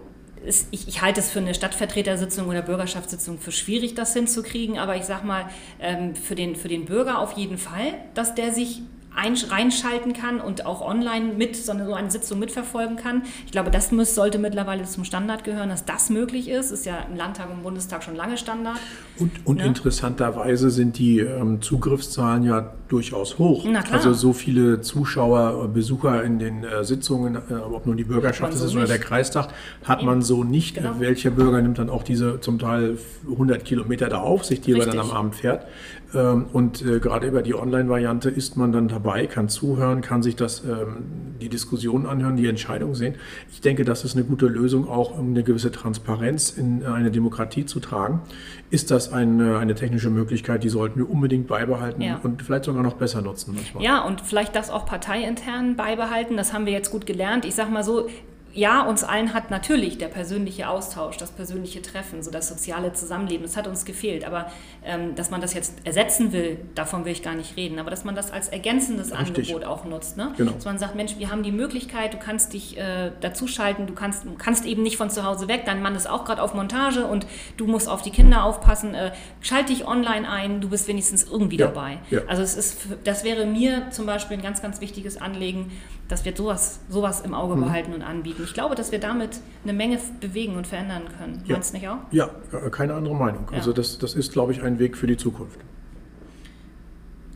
Ist, 0.44 0.68
ich, 0.70 0.88
ich, 0.88 1.02
halte 1.02 1.20
es 1.20 1.30
für 1.30 1.38
eine 1.38 1.54
Stadtvertretersitzung 1.54 2.48
oder 2.48 2.62
Bürgerschaftssitzung 2.62 3.38
für 3.38 3.52
schwierig, 3.52 3.94
das 3.94 4.14
hinzukriegen, 4.14 4.78
aber 4.78 4.96
ich 4.96 5.04
sage 5.04 5.26
mal, 5.26 5.44
ähm, 5.80 6.14
für, 6.14 6.34
den, 6.34 6.56
für 6.56 6.68
den 6.68 6.86
Bürger 6.86 7.18
auf 7.18 7.32
jeden 7.32 7.58
Fall, 7.58 7.94
dass 8.14 8.34
der 8.34 8.52
sich 8.52 8.82
reinschalten 9.14 10.12
kann 10.12 10.40
und 10.40 10.66
auch 10.66 10.80
online 10.80 11.34
mit 11.34 11.56
so 11.56 11.72
eine, 11.72 11.84
so 11.84 11.94
eine 11.94 12.10
Sitzung 12.10 12.38
mitverfolgen 12.38 12.96
kann. 12.96 13.22
Ich 13.44 13.52
glaube, 13.52 13.70
das 13.70 13.90
muss, 13.92 14.14
sollte 14.14 14.38
mittlerweile 14.38 14.84
zum 14.84 15.04
Standard 15.04 15.44
gehören, 15.44 15.68
dass 15.68 15.84
das 15.84 16.10
möglich 16.10 16.48
ist. 16.48 16.70
Ist 16.70 16.86
ja 16.86 16.98
im 17.10 17.16
Landtag 17.16 17.50
und 17.50 17.58
im 17.58 17.62
Bundestag 17.62 18.02
schon 18.02 18.16
lange 18.16 18.38
Standard. 18.38 18.78
Und, 19.20 19.30
und 19.44 19.56
ne? 19.58 19.66
interessanterweise 19.66 20.70
sind 20.70 20.98
die 20.98 21.20
ähm, 21.20 21.60
Zugriffszahlen 21.60 22.42
ja 22.42 22.72
durchaus 22.88 23.38
hoch. 23.38 23.66
Also 23.92 24.12
so 24.12 24.32
viele 24.32 24.80
Zuschauer, 24.80 25.68
Besucher 25.68 26.24
in 26.24 26.38
den 26.38 26.64
äh, 26.64 26.84
Sitzungen, 26.84 27.36
äh, 27.36 27.54
ob 27.54 27.86
nun 27.86 27.96
die 27.96 28.04
Bürgerschaft 28.04 28.54
so 28.54 28.64
ist 28.64 28.74
oder 28.74 28.86
der 28.86 28.98
Kreistag, 28.98 29.48
hat 29.84 30.02
man 30.02 30.22
so 30.22 30.42
nicht. 30.42 30.76
Genau. 30.76 30.98
Welcher 30.98 31.30
Bürger 31.30 31.62
nimmt 31.62 31.78
dann 31.78 31.90
auch 31.90 32.02
diese 32.02 32.40
zum 32.40 32.58
Teil 32.58 32.98
100 33.30 33.64
Kilometer 33.64 34.08
da 34.08 34.18
auf 34.18 34.44
sich, 34.44 34.60
die 34.60 34.72
er 34.72 34.86
dann 34.86 34.98
am 34.98 35.10
Abend 35.10 35.36
fährt? 35.36 35.66
Ähm, 36.14 36.46
und 36.52 36.82
äh, 36.84 36.98
gerade 36.98 37.28
über 37.28 37.42
die 37.42 37.54
Online-Variante 37.54 38.30
ist 38.30 38.56
man 38.56 38.72
dann 38.72 38.88
dabei, 38.88 39.26
kann 39.26 39.48
zuhören, 39.48 40.00
kann 40.00 40.22
sich 40.22 40.34
das, 40.34 40.64
ähm, 40.64 41.04
die 41.40 41.48
Diskussion 41.48 42.06
anhören, 42.06 42.36
die 42.36 42.48
Entscheidung 42.48 42.94
sehen. 42.94 43.14
Ich 43.52 43.60
denke, 43.60 43.84
das 43.84 44.04
ist 44.04 44.16
eine 44.16 44.24
gute 44.24 44.46
Lösung, 44.46 44.88
auch 44.88 45.16
um 45.16 45.30
eine 45.30 45.44
gewisse 45.44 45.70
Transparenz 45.70 46.50
in 46.50 46.84
eine 46.84 47.10
Demokratie 47.10 47.64
zu 47.64 47.78
tragen. 47.80 48.22
Ist 48.70 48.90
das 48.90 49.09
eine, 49.12 49.58
eine 49.58 49.74
technische 49.74 50.10
Möglichkeit, 50.10 50.64
die 50.64 50.68
sollten 50.68 50.98
wir 50.98 51.10
unbedingt 51.10 51.46
beibehalten 51.46 52.02
ja. 52.02 52.20
und 52.22 52.42
vielleicht 52.42 52.64
sogar 52.64 52.82
noch 52.82 52.94
besser 52.94 53.22
nutzen 53.22 53.54
manchmal. 53.54 53.82
Ja, 53.84 54.00
und 54.02 54.20
vielleicht 54.20 54.54
das 54.56 54.70
auch 54.70 54.86
parteiintern 54.86 55.76
beibehalten. 55.76 56.36
Das 56.36 56.52
haben 56.52 56.66
wir 56.66 56.72
jetzt 56.72 56.90
gut 56.90 57.06
gelernt. 57.06 57.44
Ich 57.44 57.54
sage 57.54 57.70
mal 57.70 57.84
so, 57.84 58.08
ja, 58.52 58.82
uns 58.82 59.04
allen 59.04 59.32
hat 59.32 59.50
natürlich 59.50 59.98
der 59.98 60.08
persönliche 60.08 60.68
Austausch, 60.68 61.16
das 61.16 61.30
persönliche 61.30 61.82
Treffen, 61.82 62.22
so 62.22 62.30
das 62.30 62.48
soziale 62.48 62.92
Zusammenleben, 62.92 63.44
das 63.44 63.56
hat 63.56 63.68
uns 63.68 63.84
gefehlt. 63.84 64.24
Aber 64.24 64.50
ähm, 64.84 65.14
dass 65.14 65.30
man 65.30 65.40
das 65.40 65.54
jetzt 65.54 65.74
ersetzen 65.84 66.32
will, 66.32 66.58
davon 66.74 67.04
will 67.04 67.12
ich 67.12 67.22
gar 67.22 67.34
nicht 67.34 67.56
reden. 67.56 67.78
Aber 67.78 67.90
dass 67.90 68.04
man 68.04 68.14
das 68.14 68.32
als 68.32 68.48
ergänzendes 68.48 69.12
Richtig. 69.12 69.50
Angebot 69.50 69.64
auch 69.64 69.84
nutzt. 69.84 70.16
Ne? 70.16 70.32
Genau. 70.36 70.52
Dass 70.52 70.64
man 70.64 70.78
sagt, 70.78 70.96
Mensch, 70.96 71.16
wir 71.18 71.30
haben 71.30 71.42
die 71.42 71.52
Möglichkeit, 71.52 72.14
du 72.14 72.18
kannst 72.18 72.52
dich 72.52 72.76
äh, 72.76 73.12
dazuschalten, 73.20 73.86
du 73.86 73.94
kannst, 73.94 74.24
kannst 74.38 74.64
eben 74.64 74.82
nicht 74.82 74.96
von 74.96 75.10
zu 75.10 75.24
Hause 75.24 75.46
weg, 75.46 75.62
dein 75.66 75.80
Mann 75.80 75.94
ist 75.94 76.08
auch 76.08 76.24
gerade 76.24 76.42
auf 76.42 76.54
Montage 76.54 77.06
und 77.06 77.26
du 77.56 77.66
musst 77.66 77.88
auf 77.88 78.02
die 78.02 78.10
Kinder 78.10 78.44
aufpassen. 78.44 78.94
Äh, 78.94 79.12
schalt 79.40 79.68
dich 79.68 79.86
online 79.86 80.28
ein, 80.28 80.60
du 80.60 80.68
bist 80.68 80.88
wenigstens 80.88 81.24
irgendwie 81.24 81.56
ja. 81.56 81.66
dabei. 81.68 81.98
Ja. 82.10 82.22
Also 82.26 82.42
es 82.42 82.56
ist, 82.56 82.78
das 83.04 83.22
wäre 83.22 83.46
mir 83.46 83.90
zum 83.90 84.06
Beispiel 84.06 84.38
ein 84.38 84.42
ganz, 84.42 84.60
ganz 84.60 84.80
wichtiges 84.80 85.20
Anliegen, 85.20 85.70
dass 86.10 86.24
wir 86.24 86.36
sowas, 86.36 86.80
sowas 86.88 87.20
im 87.20 87.34
Auge 87.34 87.54
mhm. 87.54 87.64
behalten 87.64 87.94
und 87.94 88.02
anbieten. 88.02 88.42
Ich 88.44 88.52
glaube, 88.52 88.74
dass 88.74 88.90
wir 88.90 88.98
damit 88.98 89.40
eine 89.62 89.72
Menge 89.72 89.98
bewegen 90.20 90.56
und 90.56 90.66
verändern 90.66 91.04
können. 91.16 91.42
Ja. 91.46 91.54
Meinst 91.54 91.72
du 91.72 91.78
nicht 91.78 91.88
auch? 91.88 91.98
Ja, 92.10 92.28
keine 92.70 92.94
andere 92.94 93.14
Meinung. 93.14 93.46
Ja. 93.50 93.58
Also 93.58 93.72
das, 93.72 93.98
das 93.98 94.14
ist, 94.14 94.32
glaube 94.32 94.52
ich, 94.52 94.62
ein 94.62 94.78
Weg 94.78 94.96
für 94.96 95.06
die 95.06 95.16
Zukunft. 95.16 95.60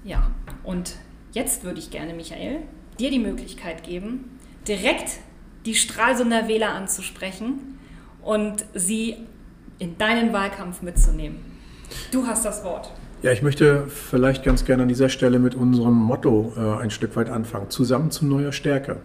Ja, 0.04 0.30
und 0.64 0.96
jetzt 1.32 1.62
würde 1.62 1.78
ich 1.78 1.90
gerne, 1.90 2.14
Michael, 2.14 2.62
dir 2.98 3.10
die 3.10 3.20
Möglichkeit 3.20 3.84
geben, 3.84 4.38
direkt 4.66 5.20
die 5.66 5.74
Stralsunder 5.74 6.48
Wähler 6.48 6.70
anzusprechen 6.70 7.78
und 8.22 8.64
sie 8.74 9.16
in 9.78 9.96
deinen 9.98 10.32
Wahlkampf 10.32 10.82
mitzunehmen. 10.82 11.38
Du 12.10 12.26
hast 12.26 12.44
das 12.44 12.64
Wort. 12.64 12.90
Ja, 13.24 13.32
ich 13.32 13.40
möchte 13.40 13.86
vielleicht 13.88 14.44
ganz 14.44 14.66
gerne 14.66 14.82
an 14.82 14.88
dieser 14.90 15.08
Stelle 15.08 15.38
mit 15.38 15.54
unserem 15.54 15.94
Motto 15.94 16.52
äh, 16.58 16.82
ein 16.82 16.90
Stück 16.90 17.16
weit 17.16 17.30
anfangen. 17.30 17.70
Zusammen 17.70 18.10
zu 18.10 18.26
neuer 18.26 18.52
Stärke. 18.52 18.98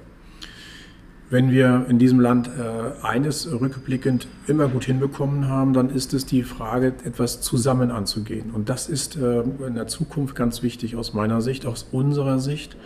Wenn 1.32 1.52
wir 1.52 1.86
in 1.88 2.00
diesem 2.00 2.20
Land 2.20 2.48
äh, 2.48 3.06
eines 3.06 3.52
rückblickend 3.52 4.28
immer 4.48 4.68
gut 4.68 4.86
hinbekommen 4.86 5.48
haben, 5.48 5.74
dann 5.74 5.92
ist 5.92 6.16
es 6.16 6.26
die 6.26 6.42
Frage, 6.42 6.88
etwas 7.04 7.40
zusammen 7.42 7.92
anzugehen. 7.92 8.50
Und 8.52 8.68
das 8.70 8.90
ist 8.90 9.16
äh, 9.16 9.42
in 9.42 9.76
der 9.76 9.86
Zukunft 9.86 10.36
ganz 10.36 10.64
wichtig 10.64 10.96
aus 10.96 11.14
meiner 11.14 11.42
Sicht, 11.42 11.68
aus 11.68 11.88
unserer 11.92 12.40
Sicht. 12.40 12.78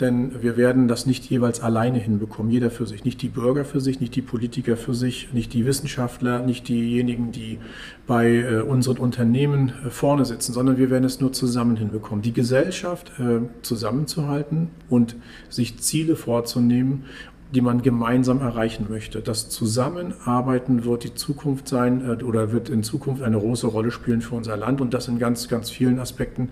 Denn 0.00 0.42
wir 0.42 0.56
werden 0.56 0.88
das 0.88 1.04
nicht 1.04 1.26
jeweils 1.26 1.60
alleine 1.60 1.98
hinbekommen, 1.98 2.50
jeder 2.50 2.70
für 2.70 2.86
sich. 2.86 3.04
Nicht 3.04 3.20
die 3.20 3.28
Bürger 3.28 3.66
für 3.66 3.80
sich, 3.80 4.00
nicht 4.00 4.16
die 4.16 4.22
Politiker 4.22 4.78
für 4.78 4.94
sich, 4.94 5.34
nicht 5.34 5.52
die 5.52 5.66
Wissenschaftler, 5.66 6.40
nicht 6.40 6.68
diejenigen, 6.68 7.32
die 7.32 7.58
bei 8.06 8.28
äh, 8.28 8.60
unseren 8.62 8.96
Unternehmen 8.96 9.72
äh, 9.86 9.90
vorne 9.90 10.24
sitzen, 10.24 10.54
sondern 10.54 10.78
wir 10.78 10.88
werden 10.88 11.04
es 11.04 11.20
nur 11.20 11.34
zusammen 11.34 11.76
hinbekommen. 11.76 12.22
Die 12.22 12.32
Gesellschaft 12.32 13.12
äh, 13.18 13.40
zusammenzuhalten 13.60 14.70
und 14.88 15.16
sich 15.50 15.78
Ziele 15.80 16.16
vorzunehmen 16.16 17.04
die 17.52 17.60
man 17.60 17.82
gemeinsam 17.82 18.40
erreichen 18.40 18.86
möchte. 18.88 19.20
Das 19.20 19.48
Zusammenarbeiten 19.48 20.84
wird 20.84 21.04
die 21.04 21.14
Zukunft 21.14 21.68
sein 21.68 22.02
äh, 22.08 22.22
oder 22.22 22.52
wird 22.52 22.68
in 22.68 22.82
Zukunft 22.82 23.22
eine 23.22 23.38
große 23.38 23.66
Rolle 23.66 23.90
spielen 23.90 24.20
für 24.20 24.34
unser 24.34 24.56
Land 24.56 24.80
und 24.80 24.94
das 24.94 25.08
in 25.08 25.18
ganz, 25.18 25.48
ganz 25.48 25.70
vielen 25.70 25.98
Aspekten. 25.98 26.50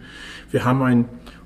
Wir 0.51 0.65
haben 0.65 0.83
ein 0.83 1.05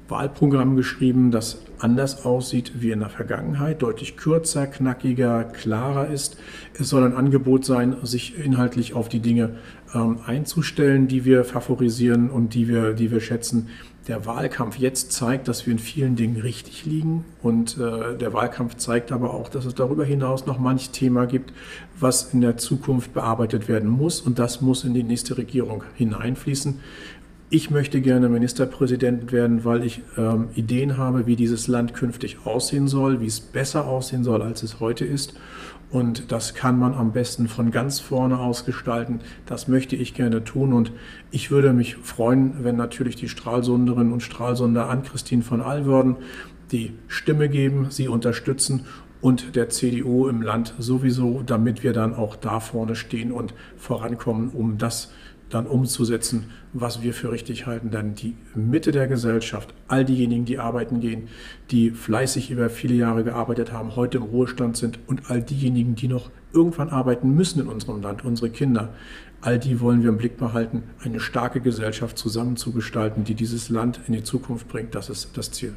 Wahlprogramm 0.08 0.76
geschrieben, 0.76 1.30
das 1.30 1.62
anders 1.78 2.24
aussieht 2.24 2.72
wie 2.80 2.90
in 2.90 3.00
der 3.00 3.08
Vergangenheit, 3.08 3.82
deutlich 3.82 4.16
kürzer, 4.16 4.66
knackiger, 4.66 5.44
klarer 5.44 6.08
ist. 6.08 6.36
Es 6.78 6.88
soll 6.88 7.04
ein 7.04 7.16
Angebot 7.16 7.64
sein, 7.64 7.96
sich 8.02 8.38
inhaltlich 8.38 8.94
auf 8.94 9.08
die 9.08 9.20
Dinge 9.20 9.56
ähm, 9.94 10.18
einzustellen, 10.26 11.08
die 11.08 11.24
wir 11.24 11.44
favorisieren 11.44 12.30
und 12.30 12.54
die 12.54 12.68
wir, 12.68 12.92
die 12.92 13.10
wir 13.10 13.20
schätzen 13.20 13.68
der 14.08 14.26
Wahlkampf 14.26 14.78
jetzt 14.78 15.12
zeigt, 15.12 15.46
dass 15.46 15.66
wir 15.66 15.72
in 15.72 15.78
vielen 15.78 16.16
Dingen 16.16 16.40
richtig 16.40 16.84
liegen. 16.84 17.24
Und 17.42 17.78
äh, 17.78 18.16
der 18.16 18.32
Wahlkampf 18.32 18.76
zeigt 18.76 19.12
aber 19.12 19.32
auch, 19.32 19.48
dass 19.48 19.64
es 19.64 19.74
darüber 19.74 20.04
hinaus 20.04 20.46
noch 20.46 20.58
manch 20.58 20.90
Thema 20.90 21.26
gibt, 21.26 21.52
was 21.98 22.34
in 22.34 22.40
der 22.40 22.56
Zukunft 22.56 23.14
bearbeitet 23.14 23.68
werden 23.68 23.88
muss. 23.88 24.20
Und 24.20 24.38
das 24.38 24.60
muss 24.60 24.84
in 24.84 24.94
die 24.94 25.04
nächste 25.04 25.38
Regierung 25.38 25.84
hineinfließen. 25.94 26.80
Ich 27.48 27.70
möchte 27.70 28.00
gerne 28.00 28.28
Ministerpräsident 28.28 29.30
werden, 29.30 29.64
weil 29.64 29.84
ich 29.84 30.00
ähm, 30.16 30.48
Ideen 30.54 30.96
habe, 30.96 31.26
wie 31.26 31.36
dieses 31.36 31.68
Land 31.68 31.92
künftig 31.92 32.38
aussehen 32.44 32.88
soll, 32.88 33.20
wie 33.20 33.26
es 33.26 33.40
besser 33.40 33.86
aussehen 33.86 34.24
soll, 34.24 34.42
als 34.42 34.62
es 34.62 34.80
heute 34.80 35.04
ist. 35.04 35.34
Und 35.92 36.32
das 36.32 36.54
kann 36.54 36.78
man 36.78 36.94
am 36.94 37.12
besten 37.12 37.48
von 37.48 37.70
ganz 37.70 38.00
vorne 38.00 38.38
aus 38.38 38.64
gestalten. 38.64 39.20
Das 39.44 39.68
möchte 39.68 39.94
ich 39.94 40.14
gerne 40.14 40.42
tun. 40.42 40.72
Und 40.72 40.90
ich 41.30 41.50
würde 41.50 41.74
mich 41.74 41.96
freuen, 41.96 42.64
wenn 42.64 42.76
natürlich 42.76 43.14
die 43.14 43.28
Stralsunderinnen 43.28 44.12
und 44.12 44.22
Stralsunder 44.22 44.88
an 44.88 45.02
Christine 45.02 45.42
von 45.42 45.60
Alwörden 45.60 46.16
die 46.72 46.94
Stimme 47.08 47.50
geben, 47.50 47.88
sie 47.90 48.08
unterstützen 48.08 48.86
und 49.20 49.54
der 49.54 49.68
CDU 49.68 50.28
im 50.28 50.40
Land 50.40 50.74
sowieso, 50.78 51.42
damit 51.44 51.82
wir 51.82 51.92
dann 51.92 52.14
auch 52.14 52.36
da 52.36 52.58
vorne 52.58 52.96
stehen 52.96 53.30
und 53.30 53.52
vorankommen, 53.76 54.48
um 54.48 54.78
das 54.78 55.12
dann 55.54 55.66
umzusetzen, 55.66 56.50
was 56.72 57.02
wir 57.02 57.12
für 57.12 57.30
richtig 57.30 57.66
halten. 57.66 57.90
Denn 57.90 58.14
die 58.14 58.36
Mitte 58.54 58.92
der 58.92 59.06
Gesellschaft, 59.06 59.74
all 59.88 60.04
diejenigen, 60.04 60.44
die 60.44 60.58
arbeiten 60.58 61.00
gehen, 61.00 61.28
die 61.70 61.90
fleißig 61.90 62.50
über 62.50 62.70
viele 62.70 62.94
Jahre 62.94 63.24
gearbeitet 63.24 63.72
haben, 63.72 63.96
heute 63.96 64.18
im 64.18 64.24
Ruhestand 64.24 64.76
sind 64.76 64.98
und 65.06 65.30
all 65.30 65.42
diejenigen, 65.42 65.94
die 65.94 66.08
noch 66.08 66.30
irgendwann 66.52 66.90
arbeiten 66.90 67.34
müssen 67.34 67.60
in 67.60 67.68
unserem 67.68 68.02
Land, 68.02 68.24
unsere 68.24 68.50
Kinder, 68.50 68.94
all 69.40 69.58
die 69.58 69.80
wollen 69.80 70.02
wir 70.02 70.10
im 70.10 70.18
Blick 70.18 70.36
behalten, 70.36 70.84
eine 71.02 71.20
starke 71.20 71.60
Gesellschaft 71.60 72.16
zusammenzugestalten, 72.16 73.24
die 73.24 73.34
dieses 73.34 73.68
Land 73.68 74.00
in 74.06 74.14
die 74.14 74.22
Zukunft 74.22 74.68
bringt. 74.68 74.94
Das 74.94 75.10
ist 75.10 75.36
das 75.36 75.50
Ziel. 75.50 75.74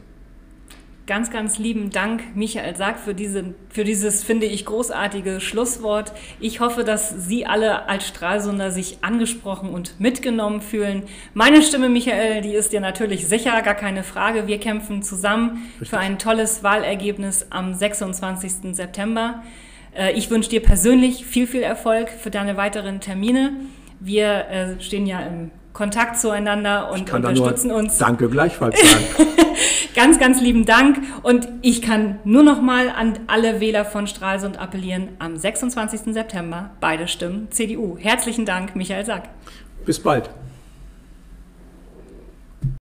Ganz, 1.07 1.29
ganz 1.29 1.59
lieben 1.59 1.91
Dank, 1.91 2.35
Michael 2.35 2.75
Sack, 2.75 2.97
für, 2.97 3.13
diese, 3.13 3.53
für 3.69 3.83
dieses, 3.83 4.23
finde 4.23 4.47
ich, 4.47 4.65
großartige 4.65 5.39
Schlusswort. 5.39 6.13
Ich 6.39 6.61
hoffe, 6.61 6.83
dass 6.83 7.27
Sie 7.27 7.45
alle 7.45 7.87
als 7.87 8.07
Stralsunder 8.07 8.71
sich 8.71 8.97
angesprochen 9.03 9.69
und 9.69 9.99
mitgenommen 9.99 10.61
fühlen. 10.61 11.03
Meine 11.35 11.61
Stimme, 11.61 11.89
Michael, 11.89 12.41
die 12.41 12.55
ist 12.55 12.73
dir 12.73 12.81
natürlich 12.81 13.27
sicher, 13.27 13.61
gar 13.61 13.75
keine 13.75 14.01
Frage. 14.01 14.47
Wir 14.47 14.59
kämpfen 14.59 15.03
zusammen 15.03 15.67
Richtig. 15.73 15.89
für 15.89 15.99
ein 15.99 16.17
tolles 16.17 16.63
Wahlergebnis 16.63 17.47
am 17.51 17.75
26. 17.75 18.75
September. 18.75 19.43
Äh, 19.95 20.13
ich 20.13 20.31
wünsche 20.31 20.49
dir 20.49 20.63
persönlich 20.63 21.23
viel, 21.23 21.45
viel 21.45 21.61
Erfolg 21.61 22.09
für 22.09 22.31
deine 22.31 22.57
weiteren 22.57 22.99
Termine. 22.99 23.53
Wir 23.99 24.47
äh, 24.49 24.81
stehen 24.81 25.05
ja 25.05 25.19
im 25.19 25.51
Kontakt 25.71 26.17
zueinander 26.17 26.91
und 26.91 27.13
unterstützen 27.13 27.69
uns. 27.69 27.99
Danke 27.99 28.27
gleichfalls 28.27 28.79
sagen. 28.79 29.29
ganz, 29.95 30.19
ganz 30.19 30.41
lieben 30.41 30.65
Dank. 30.65 30.99
Und 31.23 31.47
ich 31.61 31.81
kann 31.81 32.19
nur 32.23 32.43
noch 32.43 32.61
mal 32.61 32.89
an 32.89 33.19
alle 33.27 33.59
Wähler 33.59 33.85
von 33.85 34.05
Stralsund 34.05 34.59
appellieren. 34.59 35.09
Am 35.17 35.35
26. 35.35 36.13
September 36.13 36.71
beide 36.79 37.07
Stimmen 37.07 37.47
CDU. 37.49 37.97
Herzlichen 37.97 38.45
Dank, 38.45 38.75
Michael 38.75 39.05
Sack. 39.05 39.29
Bis 39.85 39.99
bald. 39.99 40.29